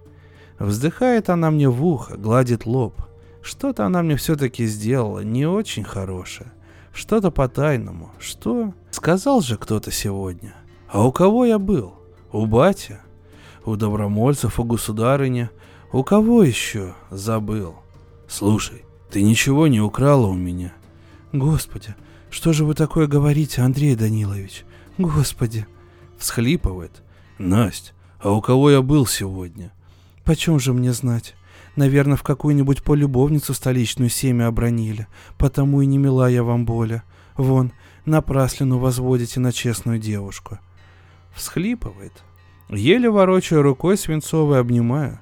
Вздыхает 0.60 1.32
она 1.32 1.50
мне 1.50 1.68
в 1.68 1.84
ухо, 1.84 2.16
гладит 2.16 2.68
лоб. 2.68 3.02
Что-то 3.42 3.88
она 3.88 4.04
мне 4.04 4.18
все-таки 4.18 4.68
сделала 4.68 5.22
не 5.22 5.48
очень 5.48 5.84
хорошее. 5.84 6.52
Что-то 6.94 7.32
по 7.32 7.50
тайному. 7.50 8.12
Что? 8.20 8.76
Сказал 8.92 9.42
же 9.42 9.58
кто-то 9.58 9.90
сегодня. 9.90 10.54
А 10.90 11.04
у 11.08 11.12
кого 11.12 11.46
я 11.46 11.58
был? 11.58 11.96
У 12.32 12.46
батя? 12.46 13.02
У 13.66 13.76
добромольцев, 13.76 14.60
у 14.60 14.64
государыни? 14.64 15.50
У 15.92 16.04
кого 16.04 16.44
еще? 16.44 16.94
Забыл. 17.10 17.78
Слушай, 18.28 18.84
ты 19.10 19.24
ничего 19.24 19.66
не 19.66 19.82
украла 19.82 20.28
у 20.28 20.36
меня? 20.36 20.74
Господи, 21.32 21.96
что 22.32 22.54
же 22.54 22.66
вы 22.66 22.74
такое 22.74 23.08
говорите, 23.08 23.62
Андрей 23.62 23.96
Данилович? 23.96 24.66
Господи. 24.98 25.68
Всхлипывает. 26.18 27.04
Насть, 27.38 27.94
а 28.20 28.32
у 28.32 28.42
кого 28.42 28.72
я 28.72 28.82
был 28.82 29.06
сегодня? 29.06 29.72
Почем 30.26 30.60
же 30.60 30.74
мне 30.74 30.92
знать? 30.92 31.36
Наверное, 31.76 32.18
в 32.18 32.24
какую-нибудь 32.24 32.84
полюбовницу 32.84 33.54
столичную 33.54 34.10
семя 34.10 34.48
обронили, 34.48 35.08
потому 35.38 35.82
и 35.82 35.86
не 35.86 35.98
мила 35.98 36.30
я 36.30 36.44
вам 36.44 36.66
боля. 36.66 37.04
Вон, 37.38 37.72
напраслину 38.06 38.80
возводите 38.80 39.40
на 39.40 39.54
честную 39.54 40.00
девушку. 40.00 40.60
Всхлипывает. 41.34 42.24
Еле 42.70 43.10
ворочая 43.10 43.62
рукой 43.62 43.98
свинцовой 43.98 44.60
обнимаю. 44.60 45.20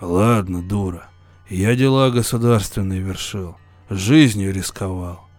Ладно, 0.00 0.62
дура. 0.62 1.08
Я 1.48 1.74
дела 1.74 2.10
государственные 2.10 3.00
вершил. 3.00 3.56
Жизнью 3.88 4.52
рисковал. 4.52 5.29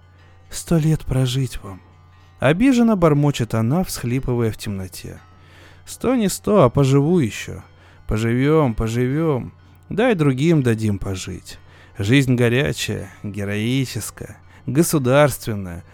Сто 0.52 0.78
лет 0.78 1.06
прожить 1.06 1.64
вам. 1.64 1.82
Обиженно 2.40 2.98
бормочет 2.98 3.54
она, 3.54 3.86
всхлипывая 3.86 4.52
в 4.52 4.58
темноте. 4.58 5.22
Сто 5.86 6.14
не 6.14 6.28
сто, 6.28 6.64
а 6.64 6.70
поживу 6.70 7.20
еще. 7.20 7.64
Поживем, 8.06 8.74
поживем. 8.74 9.54
Дай 9.88 10.14
другим 10.14 10.62
дадим 10.62 11.00
пожить. 11.00 11.58
Жизнь 11.98 12.36
горячая, 12.36 13.10
героическая, 13.24 14.38
государственная, 14.66 15.86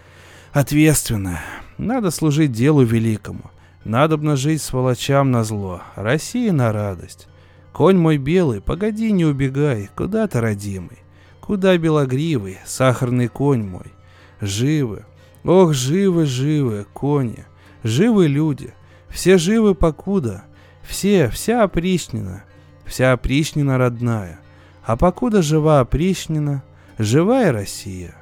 ответственная. 0.52 1.40
Надо 1.76 2.10
служить 2.10 2.50
делу 2.50 2.82
великому. 2.82 3.50
Надобно 3.84 4.36
жить 4.36 4.60
сволочам 4.60 5.30
на 5.30 5.44
зло, 5.44 5.82
России 5.94 6.50
на 6.50 6.72
радость. 6.72 7.28
Конь 7.72 7.96
мой 7.96 8.16
белый, 8.16 8.60
погоди, 8.60 9.12
не 9.12 9.24
убегай, 9.24 9.88
куда 9.94 10.26
ты, 10.26 10.40
родимый? 10.40 10.98
Куда 11.40 11.76
белогривый, 11.78 12.58
сахарный 12.66 13.28
конь 13.28 13.62
мой? 13.62 13.92
Живы, 14.40 15.04
ох, 15.44 15.72
живы, 15.72 16.26
живы, 16.26 16.86
кони, 16.92 17.44
живы 17.82 18.28
люди, 18.28 18.74
все 19.08 19.38
живы 19.38 19.74
покуда, 19.74 20.44
все, 20.82 21.28
вся 21.28 21.64
опричнина, 21.64 22.44
вся 22.84 23.12
опричнина 23.12 23.78
родная, 23.78 24.40
а 24.84 24.96
покуда 24.96 25.42
жива 25.42 25.80
опричнина, 25.80 26.62
живая 26.98 27.52
Россия, 27.52 28.14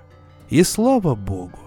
и 0.48 0.62
слава 0.62 1.14
Богу. 1.14 1.59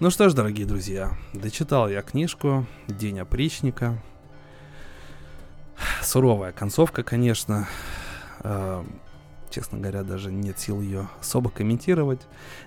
Ну 0.00 0.10
что 0.10 0.28
ж, 0.28 0.34
дорогие 0.34 0.66
друзья, 0.66 1.16
дочитал 1.32 1.88
я 1.88 2.02
книжку 2.02 2.66
«День 2.88 3.20
опричника». 3.20 3.98
Суровая 6.02 6.52
концовка, 6.52 7.02
конечно. 7.02 7.66
Честно 9.54 9.78
говоря, 9.78 10.02
даже 10.02 10.32
нет 10.32 10.58
сил 10.58 10.80
ее 10.80 11.08
особо 11.20 11.48
комментировать. 11.48 12.20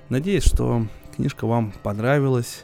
Надеюсь, 0.07 0.45
что 0.45 0.87
книжка 1.13 1.45
вам 1.45 1.73
понравилась. 1.83 2.63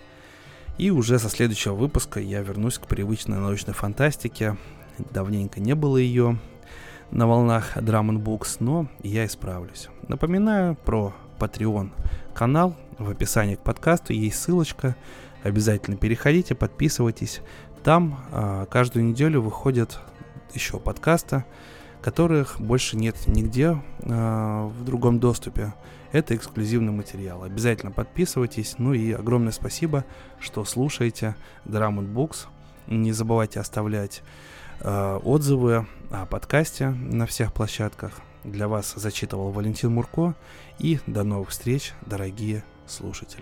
И 0.78 0.92
уже 0.92 1.20
со 1.20 1.28
следующего 1.28 1.74
выпуска 1.74 2.22
я 2.22 2.42
вернусь 2.42 2.78
к 2.78 2.88
привычной 2.88 3.38
научной 3.40 3.74
фантастике. 3.74 4.56
Давненько 5.12 5.60
не 5.60 5.76
было 5.76 5.98
ее 5.98 6.40
на 7.12 7.28
волнах 7.28 7.76
Drum 7.76 8.12
Books, 8.24 8.58
но 8.62 8.88
я 9.02 9.26
исправлюсь. 9.26 9.90
Напоминаю 10.08 10.76
про 10.76 11.14
Patreon 11.38 11.92
канал. 12.34 12.78
В 13.00 13.10
описании 13.10 13.56
к 13.56 13.60
подкасту 13.60 14.14
есть 14.14 14.40
ссылочка. 14.40 14.96
Обязательно 15.44 15.98
переходите, 15.98 16.56
подписывайтесь. 16.56 17.42
Там 17.84 18.26
э, 18.32 18.68
каждую 18.72 19.04
неделю 19.04 19.42
выходят 19.42 20.00
еще 20.54 20.80
подкаста, 20.80 21.44
которых 22.04 22.60
больше 22.60 22.98
нет 22.98 23.16
нигде 23.28 23.82
э, 24.02 24.68
в 24.68 24.84
другом 24.84 25.20
доступе. 25.20 25.74
Это 26.12 26.36
эксклюзивный 26.36 26.92
материал. 26.92 27.44
Обязательно 27.44 27.92
подписывайтесь. 27.92 28.76
Ну 28.78 28.94
и 28.94 29.14
огромное 29.14 29.52
спасибо, 29.52 30.06
что 30.40 30.64
слушаете 30.66 31.36
Drum 31.66 32.06
Books. 32.14 32.46
Не 32.88 33.14
забывайте 33.14 33.60
оставлять 33.60 34.22
э, 34.82 35.20
отзывы 35.24 35.88
о 36.12 36.26
подкасте 36.28 36.90
на 36.90 37.26
всех 37.26 37.54
площадках. 37.54 38.12
Для 38.44 38.68
вас 38.68 38.94
зачитывал 38.96 39.52
Валентин 39.52 39.92
Мурко. 39.94 40.36
И 40.78 41.00
до 41.08 41.24
новых 41.24 41.50
встреч, 41.50 41.94
дорогие 42.06 42.64
слушатели. 42.86 43.42